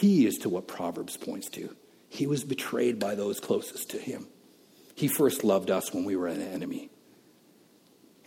He 0.00 0.26
is 0.26 0.38
to 0.38 0.48
what 0.48 0.66
Proverbs 0.66 1.16
points 1.16 1.48
to. 1.50 1.76
He 2.08 2.26
was 2.26 2.44
betrayed 2.44 2.98
by 2.98 3.14
those 3.14 3.40
closest 3.40 3.90
to 3.90 3.98
him. 3.98 4.28
He 4.94 5.08
first 5.08 5.44
loved 5.44 5.70
us 5.70 5.92
when 5.92 6.04
we 6.04 6.16
were 6.16 6.26
an 6.26 6.42
enemy. 6.42 6.90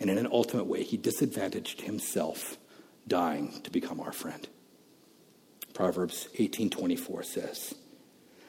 And 0.00 0.08
in 0.08 0.18
an 0.18 0.28
ultimate 0.30 0.66
way, 0.66 0.82
he 0.82 0.96
disadvantaged 0.96 1.82
himself, 1.82 2.56
dying 3.06 3.60
to 3.62 3.70
become 3.70 4.00
our 4.00 4.12
friend. 4.12 4.48
Proverbs 5.74 6.28
18:24 6.38 7.22
says, 7.22 7.74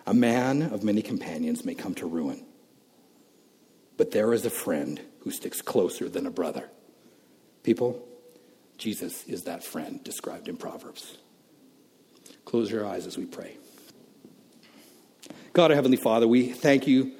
"A 0.05 0.13
man 0.13 0.61
of 0.61 0.83
many 0.83 1.01
companions 1.01 1.65
may 1.65 1.75
come 1.75 1.95
to 1.95 2.05
ruin, 2.05 2.45
but 3.97 4.11
there 4.11 4.33
is 4.33 4.45
a 4.45 4.49
friend 4.49 5.01
who 5.19 5.31
sticks 5.31 5.61
closer 5.61 6.09
than 6.09 6.25
a 6.25 6.31
brother." 6.31 6.69
People, 7.63 8.07
Jesus 8.77 9.25
is 9.25 9.43
that 9.43 9.63
friend 9.63 10.03
described 10.03 10.47
in 10.47 10.57
Proverbs. 10.57 11.17
Close 12.49 12.71
your 12.71 12.83
eyes 12.83 13.05
as 13.05 13.15
we 13.15 13.25
pray. 13.25 13.57
God, 15.53 15.69
our 15.69 15.75
Heavenly 15.75 15.97
Father, 15.97 16.27
we 16.27 16.51
thank 16.51 16.87
you 16.87 17.11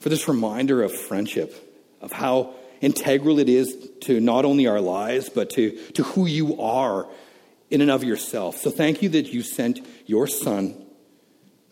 for 0.00 0.08
this 0.08 0.26
reminder 0.26 0.82
of 0.82 0.92
friendship, 0.92 1.54
of 2.00 2.10
how 2.10 2.54
integral 2.80 3.38
it 3.38 3.48
is 3.48 3.88
to 4.00 4.18
not 4.18 4.44
only 4.44 4.66
our 4.66 4.80
lives, 4.80 5.28
but 5.28 5.50
to, 5.50 5.78
to 5.92 6.02
who 6.02 6.26
you 6.26 6.60
are 6.60 7.06
in 7.70 7.82
and 7.82 7.90
of 7.90 8.02
yourself. 8.02 8.56
So 8.56 8.68
thank 8.68 9.00
you 9.00 9.10
that 9.10 9.32
you 9.32 9.44
sent 9.44 9.78
your 10.06 10.26
Son 10.26 10.84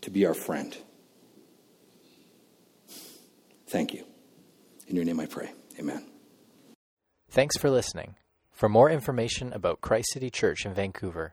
to 0.02 0.10
be 0.10 0.24
our 0.24 0.34
friend. 0.34 0.76
Thank 3.66 3.94
you. 3.94 4.04
In 4.86 4.94
your 4.94 5.04
name 5.04 5.18
I 5.18 5.26
pray. 5.26 5.50
Amen. 5.76 6.06
Thanks 7.28 7.56
for 7.56 7.68
listening. 7.68 8.14
For 8.52 8.68
more 8.68 8.88
information 8.88 9.52
about 9.52 9.80
Christ 9.80 10.12
City 10.12 10.30
Church 10.30 10.64
in 10.64 10.72
Vancouver, 10.72 11.32